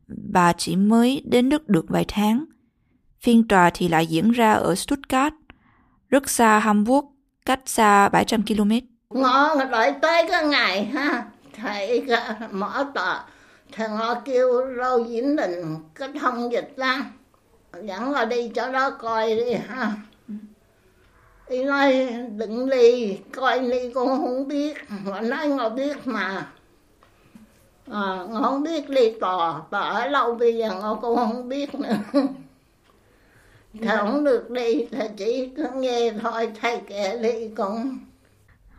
bà 0.09 0.53
chỉ 0.53 0.77
mới 0.77 1.23
đến 1.25 1.49
Đức 1.49 1.69
được 1.69 1.85
vài 1.89 2.05
tháng. 2.09 2.45
Phiên 3.21 3.49
tòa 3.49 3.71
thì 3.75 3.89
lại 3.89 4.07
diễn 4.07 4.31
ra 4.31 4.53
ở 4.53 4.75
Stuttgart, 4.75 5.35
rất 6.09 6.31
xa 6.31 6.59
Hamburg, 6.59 7.07
cách 7.47 7.61
xa 7.67 8.09
700 8.09 8.43
km. 8.43 8.71
Ngõ 9.11 9.65
đợi 9.71 9.93
tới 10.03 10.27
cái 10.29 10.47
ngày 10.47 10.85
ha, 10.85 11.25
thầy 11.53 12.07
mở 12.51 12.87
tòa, 12.95 13.25
thầy 13.73 13.89
ngõ 13.89 14.21
kêu 14.21 14.49
râu 14.79 15.05
diễn 15.05 15.37
định 15.37 15.77
cái 15.95 16.09
thông 16.21 16.53
dịch 16.53 16.73
ra, 16.77 17.11
dẫn 17.85 18.11
là 18.11 18.25
đi 18.25 18.49
cho 18.55 18.73
đó 18.73 18.91
coi 18.91 19.37
đi 19.37 19.53
ha. 19.69 19.93
Đi 21.51 21.65
nói 21.65 22.09
đừng 22.37 22.71
đi, 22.71 23.19
coi 23.33 23.59
đi 23.71 23.93
con 23.95 24.09
không 24.09 24.49
biết, 24.49 24.77
họ 25.05 25.21
nói 25.21 25.49
ngồi 25.49 25.71
biết 25.71 26.07
mà. 26.07 26.47
À, 27.91 28.27
ngồi 28.31 28.43
không 28.43 28.63
biết 28.63 28.91
đi 28.91 29.13
tòa, 29.21 29.63
tòa 29.71 29.89
ở 29.89 30.07
lâu 30.07 30.35
bây 30.35 30.57
giờ 30.57 30.75
ngồi 30.81 30.97
con 31.03 31.17
không 31.17 31.49
biết 31.49 31.75
nữa. 31.75 31.97
Thầy 33.83 33.97
không 33.97 34.25
được 34.25 34.51
đi, 34.51 34.87
thầy 34.93 35.09
chỉ 35.17 35.51
nghe 35.75 36.13
thôi, 36.23 36.53
thầy 36.61 36.81
kể 36.89 37.19
đi 37.23 37.49
con. 37.57 37.99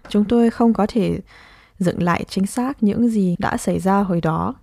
Chúng 0.09 0.25
tôi 0.25 0.49
không 0.49 0.73
có 0.73 0.85
thể 0.89 1.19
dựng 1.79 2.03
lại 2.03 2.25
chính 2.29 2.45
xác 2.45 2.83
những 2.83 3.09
gì 3.09 3.35
đã 3.39 3.57
xảy 3.57 3.79
ra 3.79 3.99
hồi 3.99 4.21
đó. 4.21 4.55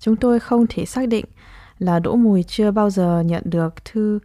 Chúng 0.00 0.16
tôi 0.16 0.40
không 0.40 0.66
thể 0.66 0.84
xác 0.86 1.08
định 1.08 1.24
là 1.78 1.98
Đỗ 1.98 2.16
Mùi 2.16 2.42
chưa 2.42 2.70
bao 2.70 2.90
giờ 2.90 3.22
nhận 3.26 3.42
được 3.46 3.84
thư 3.84 4.18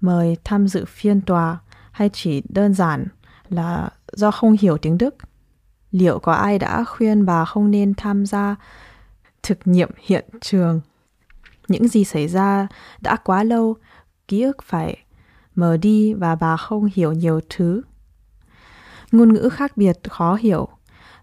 mời 0.00 0.36
tham 0.44 0.68
dự 0.68 0.84
phiên 0.84 1.20
tòa 1.20 1.58
hay 1.92 2.10
chỉ 2.12 2.42
đơn 2.48 2.74
giản 2.74 3.06
là 3.48 3.90
do 4.12 4.30
không 4.30 4.56
hiểu 4.60 4.78
tiếng 4.78 4.98
Đức. 4.98 5.14
Liệu 5.90 6.18
có 6.18 6.32
ai 6.32 6.58
đã 6.58 6.84
khuyên 6.84 7.26
bà 7.26 7.44
không 7.44 7.70
nên 7.70 7.94
tham 7.94 8.26
gia 8.26 8.56
thực 9.42 9.58
nghiệm 9.64 9.90
hiện 9.98 10.24
trường? 10.40 10.80
Những 11.68 11.88
gì 11.88 12.04
xảy 12.04 12.28
ra 12.28 12.68
đã 13.00 13.16
quá 13.16 13.44
lâu, 13.44 13.76
ký 14.28 14.42
ức 14.42 14.56
phải 14.62 14.96
mờ 15.54 15.76
đi 15.76 16.14
và 16.14 16.34
bà 16.34 16.56
không 16.56 16.88
hiểu 16.94 17.12
nhiều 17.12 17.40
thứ. 17.48 17.82
Ngôn 19.12 19.32
ngữ 19.32 19.48
khác 19.52 19.76
biệt 19.76 19.98
khó 20.10 20.34
hiểu 20.34 20.68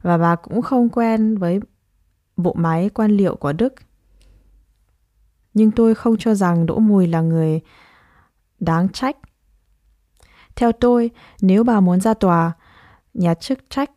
và 0.02 0.18
bà 0.18 0.36
cũng 0.36 0.62
không 0.62 0.90
quen 0.90 1.38
với 1.38 1.60
bộ 2.38 2.54
máy 2.54 2.90
quan 2.94 3.12
liệu 3.12 3.36
của 3.36 3.54
Đức. 3.54 3.74
Nhưng 5.54 5.72
tôi 5.72 5.96
không 5.96 6.18
cho 6.18 6.36
rằng 6.36 6.66
Đỗ 6.66 6.80
Mùi 6.80 7.08
là 7.08 7.22
người 7.22 7.62
đáng 8.60 8.90
trách. 8.90 9.18
Theo 10.58 10.72
tôi, 10.72 11.12
nếu 11.42 11.64
bà 11.64 11.80
muốn 11.80 12.02
ra 12.02 12.14
tòa, 12.14 12.52
nhà 13.14 13.34
chức 13.34 13.60
trách 13.70 13.92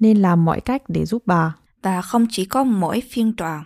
nên 0.00 0.22
làm 0.22 0.44
mọi 0.44 0.60
cách 0.60 0.82
để 0.88 1.04
giúp 1.04 1.22
bà. 1.26 1.54
Và 1.82 2.02
không 2.02 2.26
chỉ 2.30 2.44
có 2.44 2.64
mỗi 2.64 3.02
phiên 3.10 3.36
tòa. 3.36 3.64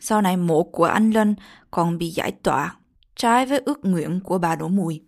Sau 0.00 0.22
này 0.22 0.36
mộ 0.36 0.62
của 0.62 0.84
anh 0.84 1.10
Lân 1.10 1.34
còn 1.70 1.98
bị 1.98 2.10
giải 2.10 2.32
tỏa, 2.32 2.76
trái 3.16 3.46
với 3.46 3.58
ước 3.58 3.84
nguyện 3.84 4.20
của 4.24 4.38
bà 4.38 4.56
Đỗ 4.56 4.68
Mùi. 4.68 5.02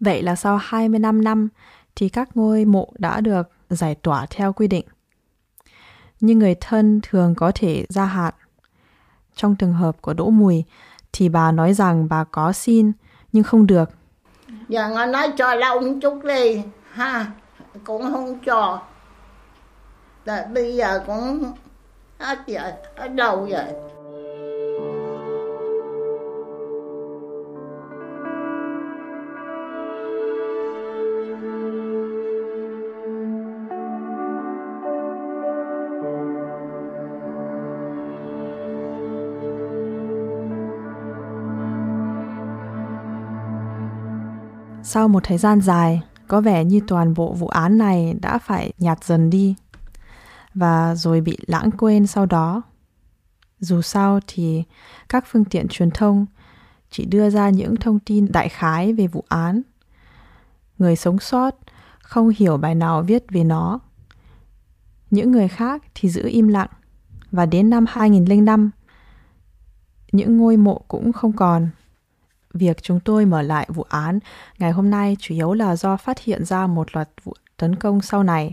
Vậy 0.00 0.22
là 0.22 0.36
sau 0.36 0.56
25 0.62 1.24
năm 1.24 1.48
thì 1.96 2.08
các 2.08 2.36
ngôi 2.36 2.64
mộ 2.64 2.92
đã 2.98 3.20
được 3.20 3.50
giải 3.70 3.94
tỏa 3.94 4.26
theo 4.30 4.52
quy 4.52 4.68
định. 4.68 4.86
Nhưng 6.20 6.38
người 6.38 6.54
thân 6.60 7.00
thường 7.02 7.34
có 7.34 7.52
thể 7.54 7.86
gia 7.88 8.04
hạn. 8.04 8.34
Trong 9.34 9.56
trường 9.56 9.72
hợp 9.72 10.02
của 10.02 10.14
Đỗ 10.14 10.30
Mùi 10.30 10.64
thì 11.12 11.28
bà 11.28 11.52
nói 11.52 11.74
rằng 11.74 12.08
bà 12.08 12.24
có 12.24 12.52
xin 12.52 12.92
nhưng 13.32 13.44
không 13.44 13.66
được. 13.66 13.90
Giờ 14.68 14.88
nó 14.94 15.06
nói 15.06 15.32
cho 15.36 15.54
lâu 15.54 15.80
một 15.80 15.94
chút 16.02 16.24
đi 16.24 16.62
ha, 16.90 17.26
cũng 17.84 18.12
không 18.12 18.38
cho. 18.38 18.82
Là 20.24 20.48
bây 20.54 20.76
giờ 20.76 21.02
cũng 21.06 21.52
hết 22.18 22.38
giờ, 22.46 22.72
hết 22.96 23.08
đâu 23.08 23.48
rồi. 23.50 23.85
Sau 44.96 45.08
một 45.08 45.24
thời 45.24 45.38
gian 45.38 45.60
dài, 45.60 46.02
có 46.28 46.40
vẻ 46.40 46.64
như 46.64 46.80
toàn 46.86 47.14
bộ 47.14 47.32
vụ 47.32 47.48
án 47.48 47.78
này 47.78 48.14
đã 48.20 48.38
phải 48.38 48.72
nhạt 48.78 49.04
dần 49.04 49.30
đi 49.30 49.54
và 50.54 50.94
rồi 50.94 51.20
bị 51.20 51.38
lãng 51.46 51.70
quên 51.70 52.06
sau 52.06 52.26
đó. 52.26 52.62
Dù 53.58 53.82
sao 53.82 54.20
thì 54.26 54.62
các 55.08 55.24
phương 55.26 55.44
tiện 55.44 55.68
truyền 55.68 55.90
thông 55.90 56.26
chỉ 56.90 57.04
đưa 57.04 57.30
ra 57.30 57.50
những 57.50 57.76
thông 57.76 57.98
tin 57.98 58.32
đại 58.32 58.48
khái 58.48 58.92
về 58.92 59.06
vụ 59.06 59.24
án. 59.28 59.62
Người 60.78 60.96
sống 60.96 61.18
sót 61.18 61.50
không 61.98 62.32
hiểu 62.36 62.56
bài 62.56 62.74
nào 62.74 63.02
viết 63.02 63.24
về 63.30 63.44
nó. 63.44 63.78
Những 65.10 65.32
người 65.32 65.48
khác 65.48 65.82
thì 65.94 66.08
giữ 66.08 66.28
im 66.28 66.48
lặng 66.48 66.70
và 67.32 67.46
đến 67.46 67.70
năm 67.70 67.84
2005 67.88 68.70
những 70.12 70.36
ngôi 70.36 70.56
mộ 70.56 70.80
cũng 70.88 71.12
không 71.12 71.32
còn. 71.32 71.68
Việc 72.56 72.82
chúng 72.82 73.00
tôi 73.00 73.26
mở 73.26 73.42
lại 73.42 73.66
vụ 73.74 73.82
án 73.82 74.18
ngày 74.58 74.72
hôm 74.72 74.90
nay 74.90 75.16
chủ 75.20 75.34
yếu 75.34 75.52
là 75.52 75.76
do 75.76 75.96
phát 75.96 76.18
hiện 76.18 76.44
ra 76.44 76.66
một 76.66 76.96
loạt 76.96 77.08
vụ 77.24 77.32
tấn 77.56 77.76
công 77.76 78.00
sau 78.00 78.22
này, 78.22 78.52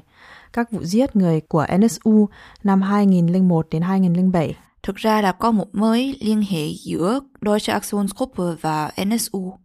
các 0.54 0.72
vụ 0.72 0.84
giết 0.84 1.16
người 1.16 1.41
của 1.41 1.66
NSU 1.78 2.30
năm 2.64 2.82
2001 2.82 3.68
đến 3.72 3.82
2007. 3.82 4.56
Thực 4.84 4.95
ra 4.95 5.22
đã 5.22 5.32
có 5.32 5.51
một 5.51 5.76
mối 5.76 6.16
liên 6.20 6.43
hệ 6.49 6.68
giữa 6.86 7.20
Deutsche 7.41 7.74
Aktionsgruppe 7.74 8.43
và 8.62 8.91
NSU. 9.06 9.58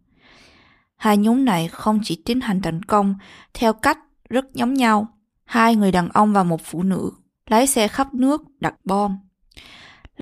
Hai 0.95 1.17
nhóm 1.17 1.45
này 1.45 1.67
không 1.67 1.99
chỉ 2.03 2.21
tiến 2.25 2.41
hành 2.41 2.61
tấn 2.61 2.83
công 2.83 3.15
theo 3.53 3.73
cách 3.73 3.99
rất 4.29 4.45
giống 4.53 4.73
nhau. 4.73 5.07
Hai 5.45 5.75
người 5.75 5.91
đàn 5.91 6.09
ông 6.09 6.33
và 6.33 6.43
một 6.43 6.61
phụ 6.63 6.83
nữ 6.83 7.11
lái 7.49 7.67
xe 7.67 7.87
khắp 7.87 8.13
nước 8.13 8.41
đặt 8.59 8.75
bom. 8.83 9.17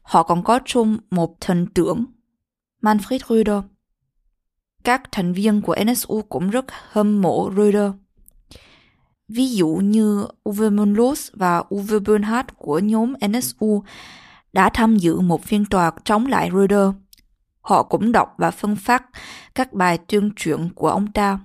Họ 0.04 0.24
còn 0.24 0.44
có 0.44 0.60
chung 0.66 0.98
một 1.12 1.42
thần 1.42 1.68
tượng 1.74 2.06
Manfred 2.82 3.20
Röder 3.30 3.64
các 4.88 5.02
thành 5.12 5.34
viên 5.34 5.62
của 5.62 5.76
NSU 5.86 6.22
cũng 6.30 6.50
rất 6.50 6.66
hâm 6.92 7.22
mộ 7.22 7.52
Röder. 7.58 7.92
Ví 9.28 9.50
dụ 9.50 9.68
như 9.68 10.26
Uwe 10.44 10.76
Mundlos 10.76 11.30
và 11.34 11.64
Uwe 11.70 12.00
Bernhardt 12.00 12.58
của 12.58 12.80
nhóm 12.80 13.14
NSU 13.28 13.84
đã 14.54 14.70
tham 14.74 14.98
dự 14.98 15.20
một 15.20 15.44
phiên 15.44 15.66
tòa 15.66 15.92
chống 16.04 16.26
lại 16.26 16.50
Röder. 16.54 16.90
Họ 17.62 17.84
cũng 17.84 18.12
đọc 18.12 18.34
và 18.38 18.52
phân 18.52 18.76
phát 18.76 19.06
các 19.56 19.74
bài 19.74 20.00
tuyên 20.08 20.32
truyền 20.36 20.70
của 20.76 20.90
ông 20.90 21.12
ta. 21.12 21.40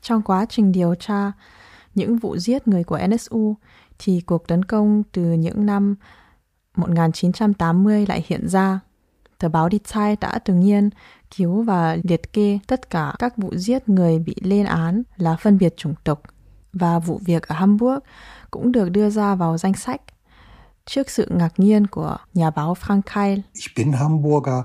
Trong 0.00 0.22
quá 0.22 0.46
trình 0.48 0.72
điều 0.72 0.94
tra 0.94 1.32
những 1.94 2.18
vụ 2.18 2.36
giết 2.36 2.68
người 2.68 2.84
của 2.84 2.98
NSU 3.08 3.56
thì 3.98 4.20
cuộc 4.26 4.48
tấn 4.48 4.64
công 4.64 5.02
từ 5.12 5.22
những 5.22 5.66
năm 5.66 5.94
1980 6.76 8.06
lại 8.08 8.24
hiện 8.28 8.48
ra. 8.48 8.80
Tờ 9.44 9.48
báo 9.48 9.68
Die 9.70 9.80
Zeit 9.84 10.20
đã 10.20 10.38
từng 10.44 10.60
nhiên 10.60 10.90
cứu 11.36 11.62
và 11.62 11.96
liệt 12.02 12.32
kê 12.32 12.58
tất 12.66 12.90
cả 12.90 13.12
các 13.18 13.36
vụ 13.36 13.50
giết 13.56 13.88
người 13.88 14.18
bị 14.18 14.34
lên 14.40 14.66
án 14.66 15.02
là 15.16 15.36
phân 15.36 15.58
biệt 15.58 15.76
chủng 15.76 15.94
tộc 16.04 16.22
và 16.72 16.98
vụ 16.98 17.20
việc 17.24 17.48
ở 17.48 17.54
Hamburg 17.54 17.98
cũng 18.50 18.72
được 18.72 18.88
đưa 18.88 19.10
ra 19.10 19.34
vào 19.34 19.58
danh 19.58 19.74
sách 19.74 20.00
trước 20.86 21.10
sự 21.10 21.28
ngạc 21.30 21.52
nhiên 21.56 21.86
của 21.86 22.16
nhà 22.34 22.50
báo 22.50 22.76
Frank 22.80 23.02
Keil. 23.14 23.38
Ich 23.52 23.76
bin 23.76 23.92
Hamburger, 23.92 24.64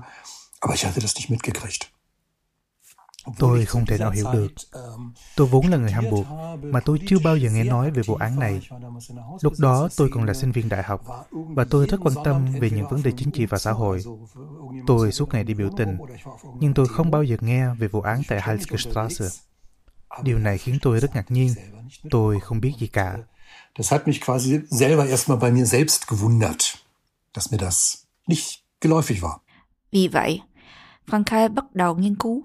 aber 0.60 0.74
ich 0.74 0.84
hatte 0.84 1.00
das 1.00 1.16
nicht 1.16 1.30
mitgekriegt. 1.30 1.99
Tôi 3.38 3.64
không 3.64 3.86
thể 3.86 3.98
nào 3.98 4.10
hiểu 4.10 4.26
được. 4.32 4.52
Tôi 5.36 5.46
vốn 5.46 5.66
là 5.66 5.76
người 5.76 5.90
Hamburg, 5.90 6.26
mà 6.62 6.80
tôi 6.80 7.00
chưa 7.08 7.18
bao 7.24 7.36
giờ 7.36 7.50
nghe 7.50 7.64
nói 7.64 7.90
về 7.90 8.02
vụ 8.06 8.14
án 8.14 8.38
này. 8.38 8.60
Lúc 9.40 9.52
đó 9.58 9.88
tôi 9.96 10.10
còn 10.12 10.24
là 10.24 10.34
sinh 10.34 10.52
viên 10.52 10.68
đại 10.68 10.82
học, 10.82 11.02
và 11.30 11.64
tôi 11.70 11.86
rất 11.86 12.00
quan 12.02 12.14
tâm 12.24 12.46
về 12.60 12.70
những 12.70 12.88
vấn 12.88 13.02
đề 13.02 13.12
chính 13.16 13.30
trị 13.30 13.46
và 13.46 13.58
xã 13.58 13.72
hội. 13.72 14.02
Tôi 14.86 15.12
suốt 15.12 15.34
ngày 15.34 15.44
đi 15.44 15.54
biểu 15.54 15.70
tình, 15.76 15.98
nhưng 16.60 16.74
tôi 16.74 16.86
không 16.88 17.10
bao 17.10 17.22
giờ 17.22 17.36
nghe 17.40 17.74
về 17.74 17.88
vụ 17.88 18.00
án 18.00 18.22
tại 18.28 18.42
Heilsgestrasse. 18.42 19.26
Điều 20.22 20.38
này 20.38 20.58
khiến 20.58 20.78
tôi 20.82 21.00
rất 21.00 21.14
ngạc 21.14 21.30
nhiên. 21.30 21.54
Tôi 22.10 22.40
không 22.40 22.60
biết 22.60 22.72
gì 22.78 22.86
cả. 22.86 23.16
Das 23.78 23.92
hat 23.92 24.08
mich 24.08 24.20
quasi 24.26 24.60
selber 24.70 25.08
erstmal 25.10 25.38
bei 25.38 25.50
mir 25.50 25.64
selbst 25.64 26.06
gewundert, 26.08 26.58
dass 27.34 27.52
mir 27.52 27.60
das 27.60 27.94
nicht 28.26 28.60
geläufig 28.80 29.20
war. 29.20 29.38
Vì 29.92 30.08
vậy, 30.08 30.40
Frank 31.06 31.54
bắt 31.54 31.74
đầu 31.74 31.94
nghiên 31.94 32.14
cứu 32.14 32.42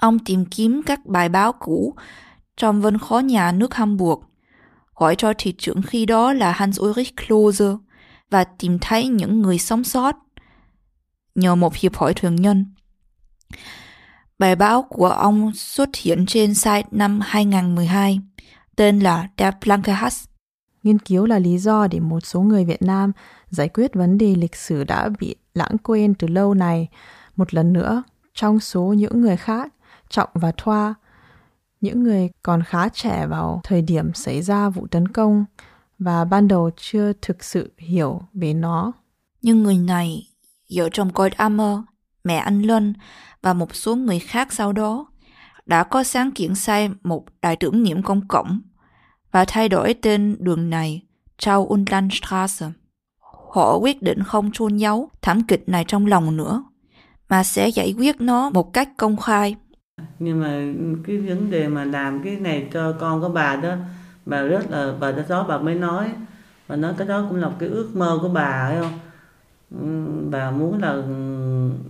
Ông 0.00 0.18
tìm 0.18 0.44
kiếm 0.44 0.82
các 0.86 1.06
bài 1.06 1.28
báo 1.28 1.52
cũ 1.52 1.94
trong 2.56 2.80
văn 2.80 2.98
khó 2.98 3.18
nhà 3.18 3.52
nước 3.52 3.74
Hamburg, 3.74 4.20
gọi 4.94 5.16
cho 5.16 5.32
thị 5.38 5.54
trưởng 5.58 5.82
khi 5.82 6.06
đó 6.06 6.32
là 6.32 6.52
Hans 6.52 6.80
Ulrich 6.80 7.16
Klose 7.16 7.64
và 8.30 8.44
tìm 8.44 8.78
thấy 8.78 9.08
những 9.08 9.42
người 9.42 9.58
sống 9.58 9.84
sót 9.84 10.16
nhờ 11.34 11.54
một 11.54 11.74
hiệp 11.74 11.96
hội 11.96 12.14
thường 12.14 12.36
nhân. 12.36 12.64
Bài 14.38 14.56
báo 14.56 14.82
của 14.82 15.08
ông 15.08 15.52
xuất 15.54 15.88
hiện 15.96 16.26
trên 16.26 16.54
site 16.54 16.88
năm 16.90 17.20
2012, 17.22 18.20
tên 18.76 18.98
là 18.98 19.28
Der 19.38 19.54
Blanke 19.64 19.92
Hass. 19.92 20.28
Nghiên 20.82 20.98
cứu 20.98 21.26
là 21.26 21.38
lý 21.38 21.58
do 21.58 21.86
để 21.86 22.00
một 22.00 22.20
số 22.20 22.40
người 22.40 22.64
Việt 22.64 22.82
Nam 22.82 23.12
giải 23.50 23.68
quyết 23.68 23.94
vấn 23.94 24.18
đề 24.18 24.34
lịch 24.34 24.56
sử 24.56 24.84
đã 24.84 25.08
bị 25.20 25.36
lãng 25.54 25.78
quên 25.82 26.14
từ 26.14 26.28
lâu 26.28 26.54
này. 26.54 26.88
Một 27.36 27.54
lần 27.54 27.72
nữa, 27.72 28.02
trong 28.34 28.60
số 28.60 28.82
những 28.82 29.20
người 29.20 29.36
khác, 29.36 29.72
Trọng 30.08 30.30
và 30.34 30.52
Thoa, 30.56 30.94
những 31.80 32.02
người 32.02 32.30
còn 32.42 32.62
khá 32.62 32.88
trẻ 32.88 33.26
vào 33.26 33.60
thời 33.64 33.82
điểm 33.82 34.14
xảy 34.14 34.42
ra 34.42 34.68
vụ 34.68 34.86
tấn 34.86 35.08
công 35.08 35.44
và 35.98 36.24
ban 36.24 36.48
đầu 36.48 36.70
chưa 36.76 37.12
thực 37.22 37.44
sự 37.44 37.72
hiểu 37.78 38.20
về 38.32 38.54
nó. 38.54 38.92
Nhưng 39.42 39.62
người 39.62 39.78
này, 39.78 40.28
vợ 40.74 40.88
chồng 40.92 41.10
goldammer 41.14 41.78
mẹ 42.24 42.36
anh 42.36 42.62
Lân 42.62 42.94
và 43.42 43.52
một 43.52 43.74
số 43.74 43.96
người 43.96 44.18
khác 44.18 44.52
sau 44.52 44.72
đó 44.72 45.06
đã 45.66 45.84
có 45.84 46.04
sáng 46.04 46.30
kiến 46.30 46.54
xây 46.54 46.88
một 47.04 47.24
đài 47.42 47.56
tưởng 47.56 47.82
niệm 47.82 48.02
công 48.02 48.28
cộng 48.28 48.60
và 49.30 49.44
thay 49.44 49.68
đổi 49.68 49.94
tên 49.94 50.36
đường 50.38 50.70
này 50.70 51.02
Trau 51.38 51.66
und 51.66 51.88
Họ 53.52 53.76
quyết 53.76 54.02
định 54.02 54.22
không 54.22 54.52
chôn 54.52 54.76
giấu 54.76 55.10
thảm 55.22 55.42
kịch 55.42 55.68
này 55.68 55.84
trong 55.88 56.06
lòng 56.06 56.36
nữa, 56.36 56.64
mà 57.28 57.44
sẽ 57.44 57.68
giải 57.68 57.94
quyết 57.98 58.20
nó 58.20 58.50
một 58.50 58.72
cách 58.72 58.88
công 58.96 59.16
khai. 59.16 59.56
Nhưng 60.18 60.40
mà 60.40 60.62
cái 61.06 61.18
vấn 61.18 61.50
đề 61.50 61.68
mà 61.68 61.84
làm 61.84 62.22
cái 62.22 62.36
này 62.36 62.68
cho 62.72 62.92
con 62.92 63.20
của 63.20 63.28
bà 63.28 63.56
đó, 63.56 63.74
bà 64.26 64.42
rất 64.42 64.70
là, 64.70 64.92
bà 65.00 65.12
đó 65.28 65.46
bà 65.48 65.58
mới 65.58 65.74
nói, 65.74 66.12
bà 66.68 66.76
nói 66.76 66.94
cái 66.98 67.08
đó 67.08 67.26
cũng 67.28 67.38
là 67.38 67.50
cái 67.58 67.68
ước 67.68 67.90
mơ 67.94 68.18
của 68.22 68.28
bà 68.28 68.68
phải 68.68 68.78
không? 68.80 68.98
Bà 70.30 70.50
muốn 70.50 70.82
là 70.82 71.02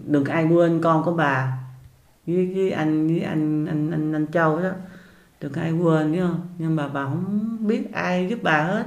đừng 0.06 0.24
ai 0.24 0.46
quên 0.46 0.80
con 0.82 1.04
của 1.04 1.12
bà. 1.12 1.52
Với, 2.26 2.52
với 2.54 2.70
anh 2.70 3.06
với 3.06 3.20
anh 3.20 3.66
anh 3.66 3.90
anh 3.90 4.12
anh 4.12 4.26
Châu 4.26 4.62
đó 4.62 4.70
đừng 5.40 5.52
ai 5.52 5.72
quên 5.72 6.12
biết 6.12 6.20
không? 6.20 6.46
Nhưng 6.58 6.76
mà 6.76 6.88
bà 6.88 7.04
không 7.04 7.56
biết 7.66 7.92
ai 7.92 8.28
giúp 8.28 8.38
bà 8.42 8.62
hết. 8.62 8.86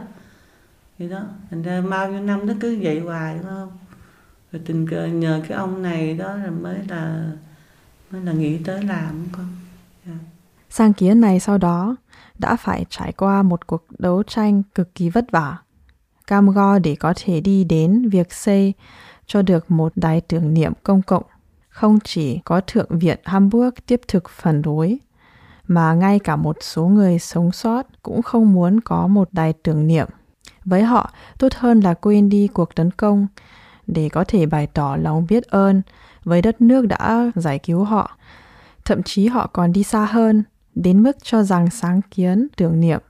Vậy 1.00 1.10
đó 1.10 1.22
thành 1.50 1.62
ra 1.62 1.82
bao 1.82 2.12
nhiêu 2.12 2.22
năm 2.22 2.48
nó 2.48 2.54
cứ 2.60 2.78
vậy 2.82 3.00
hoài 3.00 3.36
đúng 3.38 3.46
không? 3.46 3.72
Rồi 4.52 4.62
tình 4.66 4.88
cờ 4.88 5.06
nhờ 5.06 5.42
cái 5.48 5.58
ông 5.58 5.82
này 5.82 6.14
đó 6.14 6.36
là 6.36 6.50
mới 6.50 6.78
là 6.90 7.32
mới 8.12 8.22
là 8.22 8.32
nghĩ 8.32 8.58
tới 8.58 8.84
làm 8.84 9.26
con 9.32 9.48
yeah. 10.06 10.20
Sang 10.70 10.94
kiến 10.94 11.22
này 11.22 11.40
sau 11.40 11.58
đó 11.58 11.96
đã 12.38 12.56
phải 12.56 12.86
trải 12.90 13.12
qua 13.12 13.44
một 13.44 13.68
cuộc 13.68 13.86
đấu 14.00 14.24
tranh 14.24 14.64
cực 14.76 14.96
kỳ 14.96 15.10
vất 15.10 15.32
vả, 15.32 15.58
cam 16.28 16.50
go 16.50 16.80
để 16.80 16.96
có 16.96 17.14
thể 17.24 17.42
đi 17.42 17.64
đến 17.64 18.10
việc 18.10 18.34
xây 18.34 18.74
cho 19.26 19.42
được 19.42 19.72
một 19.72 19.92
đài 19.96 20.22
tưởng 20.22 20.54
niệm 20.54 20.74
công 20.84 21.02
cộng. 21.02 21.24
Không 21.70 22.00
chỉ 22.04 22.40
có 22.46 22.62
Thượng 22.68 23.00
viện 23.00 23.20
Hamburg 23.24 23.76
tiếp 23.86 24.02
thực 24.08 24.30
phản 24.30 24.62
đối, 24.62 25.00
mà 25.68 25.94
ngay 25.94 26.20
cả 26.20 26.36
một 26.36 26.58
số 26.62 26.88
người 26.88 27.20
sống 27.20 27.52
sót 27.52 27.84
cũng 28.04 28.22
không 28.22 28.54
muốn 28.54 28.80
có 28.80 29.08
một 29.08 29.30
đài 29.32 29.54
tưởng 29.54 29.88
niệm. 29.88 30.08
Với 30.66 30.84
họ, 30.84 31.12
tốt 31.38 31.54
hơn 31.56 31.80
là 31.80 31.94
quên 31.94 32.30
đi 32.30 32.48
cuộc 32.48 32.76
tấn 32.76 32.92
công 32.92 33.28
để 33.88 34.10
có 34.10 34.24
thể 34.28 34.46
bày 34.46 34.68
tỏ 34.68 34.96
lòng 34.96 35.26
biết 35.30 35.44
ơn 35.44 35.82
với 36.24 36.42
đất 36.42 36.62
nước 36.62 36.88
đã 36.88 37.32
giải 37.36 37.60
cứu 37.60 37.84
họ. 37.84 38.18
Thậm 38.86 39.04
chí 39.04 39.28
họ 39.28 39.48
còn 39.48 39.72
đi 39.72 39.84
xa 39.84 40.06
hơn, 40.06 40.44
đến 40.76 41.04
mức 41.04 41.24
cho 41.24 41.44
rằng 41.44 41.70
sáng 41.70 42.02
kiến 42.12 42.48
tưởng 42.58 42.80
niệm 42.80 43.02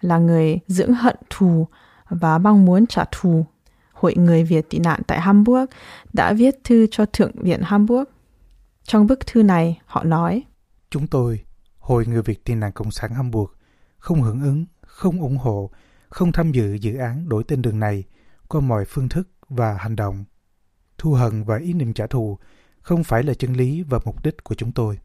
là 0.00 0.18
người 0.18 0.58
dưỡng 0.66 0.94
hận 0.94 1.16
thù 1.30 1.66
và 2.08 2.38
mong 2.38 2.64
muốn 2.64 2.86
trả 2.86 3.04
thù. 3.12 3.46
Hội 3.92 4.14
người 4.16 4.44
Việt 4.44 4.70
tị 4.70 4.78
nạn 4.78 5.02
tại 5.06 5.20
Hamburg 5.20 5.64
đã 6.12 6.32
viết 6.32 6.54
thư 6.64 6.86
cho 6.90 7.06
Thượng 7.06 7.32
viện 7.42 7.60
Hamburg. 7.62 8.04
Trong 8.82 9.06
bức 9.06 9.26
thư 9.26 9.42
này, 9.42 9.80
họ 9.86 10.04
nói 10.04 10.42
Chúng 10.90 11.06
tôi 11.06 11.40
Hội 11.78 12.06
Người 12.06 12.22
Việt 12.22 12.44
Tị 12.44 12.54
nạn 12.54 12.72
Cộng 12.72 12.90
sản 12.90 13.10
Hamburg 13.10 13.50
không 13.98 14.22
hưởng 14.22 14.42
ứng, 14.42 14.64
không 14.80 15.20
ủng 15.20 15.36
hộ, 15.36 15.70
không 16.08 16.32
tham 16.32 16.52
dự 16.52 16.74
dự 16.74 16.96
án 16.96 17.28
đổi 17.28 17.44
tên 17.48 17.62
đường 17.62 17.80
này 17.80 18.04
qua 18.48 18.60
mọi 18.60 18.84
phương 18.84 19.08
thức 19.08 19.28
và 19.48 19.74
hành 19.74 19.96
động. 19.96 20.24
Thu 20.98 21.12
hận 21.12 21.44
và 21.44 21.56
ý 21.56 21.72
niệm 21.72 21.92
trả 21.92 22.06
thù 22.06 22.38
không 22.84 23.04
phải 23.04 23.22
là 23.22 23.34
chân 23.34 23.52
lý 23.52 23.82
và 23.82 23.98
mục 24.04 24.24
đích 24.24 24.44
của 24.44 24.54
chúng 24.54 24.72
tôi. 24.72 24.98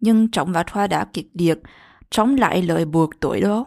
Nhưng 0.00 0.30
Trọng 0.30 0.52
và 0.52 0.62
Thoa 0.66 0.86
đã 0.86 1.06
kiệt 1.12 1.26
liệt 1.34 1.58
chống 2.10 2.36
lại 2.36 2.62
lời 2.62 2.84
buộc 2.84 3.20
tội 3.20 3.40
đó. 3.40 3.66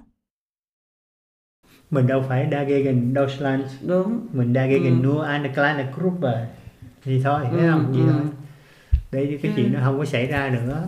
Mình 1.92 2.08
đâu 2.08 2.24
phải 2.30 2.48
dagegen 2.52 3.14
Deutschland. 3.16 3.64
Đúng. 3.88 4.28
Mình 4.34 4.54
dagegen 4.54 5.02
Ừ. 5.02 5.08
nur 5.08 5.26
eine 5.26 5.50
kleine 5.56 5.92
Gruppe. 5.96 6.48
Thì 7.04 7.22
thôi, 7.24 7.42
thấy 7.52 7.60
Ừ, 7.60 7.72
không? 7.72 7.92
Vậy 7.94 8.02
ừ. 8.02 8.14
thôi. 8.14 8.22
Để 9.12 9.40
cái 9.44 9.54
chuyện 9.56 9.74
nó 9.74 9.80
không 9.86 9.98
có 10.00 10.06
xảy 10.06 10.28
ra 10.28 10.50
nữa. 10.50 10.88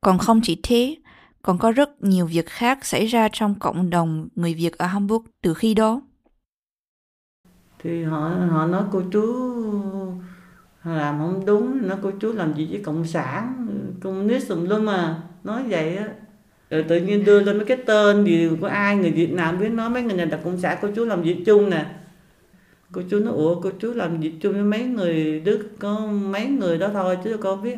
Còn 0.00 0.18
không 0.18 0.40
chỉ 0.42 0.60
thế, 0.62 0.96
còn 1.42 1.58
có 1.58 1.72
rất 1.72 1.90
nhiều 2.02 2.26
việc 2.26 2.46
khác 2.46 2.86
xảy 2.86 3.06
ra 3.06 3.28
trong 3.32 3.54
cộng 3.58 3.90
đồng 3.90 4.28
người 4.34 4.54
Việt 4.54 4.78
ở 4.78 4.86
Hamburg 4.86 5.24
từ 5.42 5.54
khi 5.54 5.74
đó. 5.74 6.00
thì 7.78 8.04
họ 8.04 8.28
họ 8.50 8.66
nói 8.66 8.84
cô 8.92 9.02
chú 9.12 9.22
làm 10.84 11.18
không 11.18 11.46
đúng, 11.46 11.88
nó 11.88 11.94
cô 12.02 12.10
chú 12.20 12.32
làm 12.32 12.54
gì 12.54 12.68
với 12.70 12.80
cộng 12.82 13.06
sản, 13.06 13.66
communist 14.00 14.48
tùm 14.48 14.68
lum 14.68 14.84
mà 14.84 15.22
nói 15.44 15.62
vậy 15.68 15.96
á. 15.96 16.08
Rồi 16.70 16.82
tự 16.88 17.00
nhiên 17.00 17.24
đưa 17.24 17.40
lên 17.40 17.56
mấy 17.56 17.66
cái 17.66 17.76
tên 17.76 18.24
gì 18.24 18.48
của 18.60 18.66
ai 18.66 18.96
người 18.96 19.10
Việt 19.10 19.32
Nam 19.32 19.60
biết 19.60 19.68
nói 19.68 19.90
mấy 19.90 20.02
người 20.02 20.16
này 20.16 20.26
là 20.26 20.38
cộng 20.44 20.60
sản 20.60 20.78
cô 20.82 20.88
chú 20.96 21.04
làm 21.04 21.22
việc 21.22 21.42
chung 21.46 21.70
nè. 21.70 21.86
Cô 22.92 23.02
chú 23.10 23.18
nói, 23.20 23.34
ủa 23.34 23.60
cô 23.60 23.70
chú 23.78 23.94
làm 23.94 24.20
việc 24.20 24.32
chung 24.40 24.52
với 24.52 24.62
mấy 24.62 24.82
người 24.82 25.40
Đức, 25.40 25.68
có 25.78 26.06
mấy 26.06 26.46
người 26.46 26.78
đó 26.78 26.90
thôi, 26.92 27.18
chứ 27.24 27.36
có 27.36 27.56
biết 27.56 27.76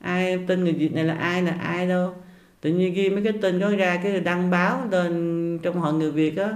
ai, 0.00 0.44
tên 0.46 0.64
người 0.64 0.72
Việt 0.72 0.94
này 0.94 1.04
là 1.04 1.14
ai 1.14 1.42
là 1.42 1.52
ai 1.52 1.88
đâu. 1.88 2.14
Tự 2.60 2.70
nhiên 2.70 2.94
ghi 2.94 3.10
mấy 3.10 3.24
cái 3.24 3.32
tên 3.42 3.58
đó 3.58 3.70
ra, 3.70 4.00
cái 4.02 4.20
đăng 4.20 4.50
báo 4.50 4.86
lên 4.90 5.58
trong 5.62 5.80
hội 5.80 5.92
người 5.92 6.10
Việt 6.10 6.36
á. 6.36 6.54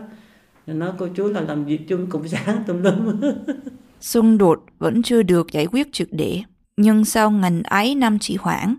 Nó 0.67 0.75
nói, 0.75 0.93
cô 0.99 1.09
chú 1.15 1.29
là 1.29 1.41
làm 1.41 1.65
việc 1.65 1.81
chung 1.89 2.07
cộng 2.07 2.29
sản 2.29 2.63
tùm 2.67 2.83
lum. 2.83 3.21
Xung 4.01 4.39
đột 4.39 4.65
vẫn 4.79 5.03
chưa 5.03 5.23
được 5.23 5.53
giải 5.53 5.67
quyết 5.67 5.93
triệt 5.93 6.09
để, 6.11 6.43
nhưng 6.77 7.05
sau 7.05 7.31
ngành 7.31 7.63
ấy 7.63 7.95
năm 7.95 8.19
chỉ 8.19 8.37
hoãn, 8.37 8.75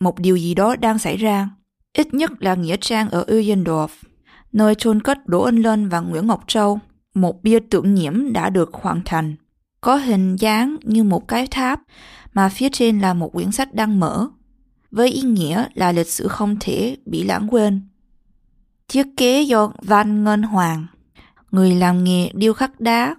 một 0.00 0.18
điều 0.18 0.36
gì 0.36 0.54
đó 0.54 0.76
đang 0.76 0.98
xảy 0.98 1.16
ra. 1.16 1.50
Ít 1.92 2.14
nhất 2.14 2.30
là 2.40 2.54
Nghĩa 2.54 2.76
Trang 2.80 3.10
ở 3.10 3.24
Uyendorf, 3.28 3.88
nơi 4.52 4.74
chôn 4.74 5.02
cất 5.02 5.26
Đỗ 5.26 5.42
Anh 5.42 5.56
Lân 5.56 5.88
và 5.88 6.00
Nguyễn 6.00 6.26
Ngọc 6.26 6.44
Châu. 6.46 6.78
Một 7.14 7.42
bia 7.42 7.58
tưởng 7.70 7.94
niệm 7.94 8.32
đã 8.32 8.50
được 8.50 8.74
hoàn 8.74 9.00
thành. 9.04 9.36
Có 9.80 9.96
hình 9.96 10.36
dáng 10.36 10.76
như 10.82 11.04
một 11.04 11.28
cái 11.28 11.46
tháp, 11.46 11.80
mà 12.34 12.48
phía 12.48 12.68
trên 12.72 13.00
là 13.00 13.14
một 13.14 13.32
quyển 13.32 13.52
sách 13.52 13.74
đang 13.74 14.00
mở, 14.00 14.28
với 14.90 15.08
ý 15.08 15.22
nghĩa 15.22 15.66
là 15.74 15.92
lịch 15.92 16.08
sử 16.08 16.28
không 16.28 16.56
thể 16.60 16.96
bị 17.06 17.24
lãng 17.24 17.48
quên. 17.50 17.80
Thiết 18.88 19.06
kế 19.16 19.42
do 19.42 19.72
Van 19.82 20.24
Ngân 20.24 20.42
Hoàng, 20.42 20.86
người 21.50 21.74
làm 21.74 22.04
nghề 22.04 22.30
điêu 22.34 22.52
khắc 22.52 22.80
đá, 22.80 23.14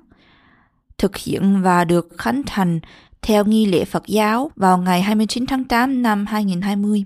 thực 0.97 1.17
hiện 1.17 1.61
và 1.63 1.83
được 1.85 2.07
khánh 2.17 2.41
thành 2.45 2.79
theo 3.21 3.45
nghi 3.45 3.65
lễ 3.65 3.85
Phật 3.85 4.07
giáo 4.07 4.51
vào 4.55 4.77
ngày 4.77 5.01
29 5.01 5.45
tháng 5.45 5.63
8 5.63 6.01
năm 6.01 6.25
2020. 6.25 7.05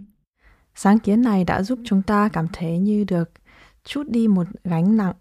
Sáng 0.76 1.00
kiến 1.00 1.22
này 1.22 1.44
đã 1.44 1.62
giúp 1.62 1.80
chúng 1.86 2.02
ta 2.02 2.30
cảm 2.34 2.48
thấy 2.54 2.78
như 2.78 3.04
được 3.08 3.30
chút 3.84 4.04
đi 4.08 4.28
một 4.28 4.48
gánh 4.64 4.98
nặng, 4.98 5.14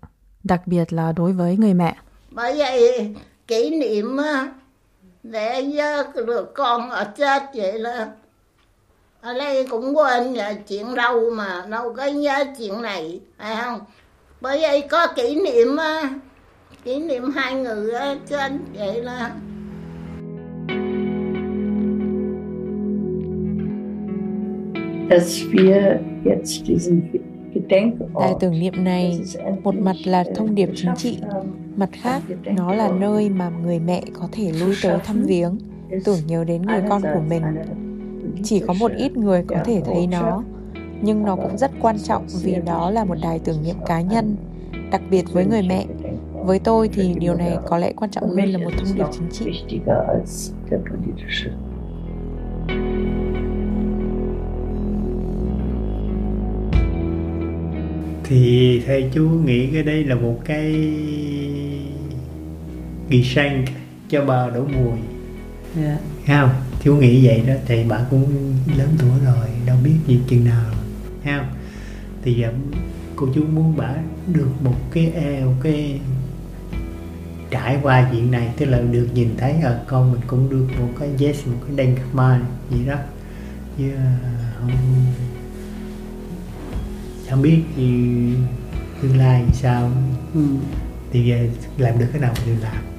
đặc 0.44 0.66
biệt 0.66 0.92
là 0.92 1.12
đối 1.12 1.32
với 1.32 1.56
người 1.56 1.74
mẹ. 1.74 1.96
bởi 2.30 2.58
vậy 2.58 3.14
kỷ 3.46 3.70
niệm 3.70 4.16
để 5.22 5.72
được 6.26 6.54
con 6.54 6.90
ở 6.90 7.04
chết 7.16 7.42
vậy 7.54 7.78
là 7.78 8.08
ở 9.20 9.38
đây 9.38 9.66
cũng 9.66 9.96
quên 9.96 10.34
chuyện 10.68 10.94
đâu 10.94 11.30
mà 11.30 11.66
đâu 11.70 11.94
có 11.96 12.06
nhớ 12.06 12.44
chuyện 12.58 12.82
này 12.82 13.20
phải 13.38 13.56
không 13.56 13.80
bởi 14.40 14.60
vậy 14.60 14.80
có 14.90 15.06
kỷ 15.06 15.34
niệm 15.34 15.76
kỷ 16.84 17.00
niệm 17.00 17.22
hai 17.34 17.54
người 17.54 17.92
ở 17.92 18.18
trên 18.28 18.58
vậy 18.74 19.02
là 19.02 19.34
dass 25.10 25.42
wir 25.52 25.98
jetzt 26.24 26.64
diesen 26.66 27.00
Đài 27.12 27.20
Gedenkort, 27.54 28.40
tưởng 28.40 28.60
niệm 28.60 28.84
này 28.84 29.20
một 29.62 29.74
mặt 29.74 29.96
là 30.04 30.24
thông 30.34 30.54
điệp 30.54 30.68
chính 30.76 30.90
trị, 30.96 31.18
mặt 31.76 31.88
khác 31.92 32.22
nó 32.56 32.74
là 32.74 32.88
nơi 32.88 33.28
mà 33.28 33.50
người 33.62 33.78
mẹ 33.78 34.02
có 34.12 34.28
thể 34.32 34.52
lui 34.60 34.74
tới 34.82 34.98
thăm 35.04 35.22
viếng, 35.22 35.58
tưởng 36.04 36.18
nhớ 36.26 36.44
đến 36.44 36.62
người 36.62 36.82
con 36.88 37.02
của 37.02 37.20
mình. 37.28 37.42
Chỉ 38.44 38.60
có 38.66 38.74
một 38.80 38.92
ít 38.96 39.16
người 39.16 39.44
có 39.46 39.56
thể 39.64 39.82
thấy 39.84 40.06
nó, 40.06 40.42
nhưng 41.02 41.22
nó 41.22 41.36
cũng 41.36 41.58
rất 41.58 41.70
quan 41.80 41.98
trọng 41.98 42.26
vì 42.42 42.56
đó 42.66 42.90
là 42.90 43.04
một 43.04 43.16
đài 43.22 43.38
tưởng 43.38 43.62
niệm 43.64 43.76
cá 43.86 44.00
nhân, 44.00 44.36
đặc 44.90 45.02
biệt 45.10 45.24
với 45.32 45.46
người 45.46 45.62
mẹ. 45.68 45.86
Với 46.44 46.58
tôi 46.58 46.88
thì 46.92 47.14
điều 47.18 47.34
này 47.34 47.56
có 47.66 47.78
lẽ 47.78 47.92
quan 47.96 48.10
trọng 48.10 48.28
hơn 48.28 48.52
là 48.52 48.58
một 48.58 48.70
thông 48.78 48.94
điệp 48.94 49.04
chính 49.12 49.28
trị. 49.32 49.64
Thì 58.24 58.82
thầy 58.86 59.10
chú 59.12 59.22
nghĩ 59.22 59.66
cái 59.66 59.82
đây 59.82 60.04
là 60.04 60.14
một 60.14 60.36
cái 60.44 60.72
ghi 63.08 63.24
xanh 63.24 63.64
cho 64.08 64.24
bà 64.24 64.50
đổ 64.50 64.64
mùi. 64.64 64.98
Dạ. 65.76 65.98
Thấy 66.26 66.36
không? 66.40 66.50
Chú 66.82 66.96
nghĩ 66.96 67.26
vậy 67.26 67.42
đó 67.46 67.54
thì 67.66 67.84
bà 67.88 68.00
cũng 68.10 68.54
lớn 68.78 68.88
tuổi 68.98 69.20
rồi, 69.24 69.46
đâu 69.66 69.76
biết 69.84 69.96
gì 70.06 70.18
chừng 70.28 70.44
nào. 70.44 70.70
Thấy 71.24 71.32
không? 71.38 71.48
Thì 72.22 72.34
giờ 72.34 72.52
cô 73.16 73.28
chú 73.34 73.44
muốn 73.54 73.74
bà 73.76 73.94
được 74.34 74.50
một 74.64 74.76
cái 74.92 75.12
eo 75.14 75.54
cái 75.62 76.00
trải 77.50 77.78
qua 77.82 78.08
chuyện 78.12 78.30
này 78.30 78.54
tức 78.56 78.66
là 78.66 78.80
được 78.80 79.08
nhìn 79.14 79.34
thấy 79.38 79.52
ở 79.62 79.80
con 79.86 80.12
mình 80.12 80.20
cũng 80.26 80.50
được 80.50 80.66
một 80.80 80.88
cái 81.00 81.08
yes 81.20 81.46
một 81.46 81.58
cái 81.66 81.76
đen 81.76 81.96
mind 82.12 82.44
gì 82.70 82.86
đó. 82.86 82.96
Chứ 83.78 83.90
à, 83.96 84.18
không 84.58 84.70
không 87.30 87.42
biết 87.42 87.62
thì 87.76 87.84
tương 89.02 89.18
lai 89.18 89.42
thì 89.46 89.52
sao. 89.54 89.90
Ừ. 90.34 90.40
thì 91.12 91.32
làm 91.78 91.98
được 91.98 92.06
cái 92.12 92.20
nào 92.20 92.32
thì 92.44 92.52
làm 92.62 92.89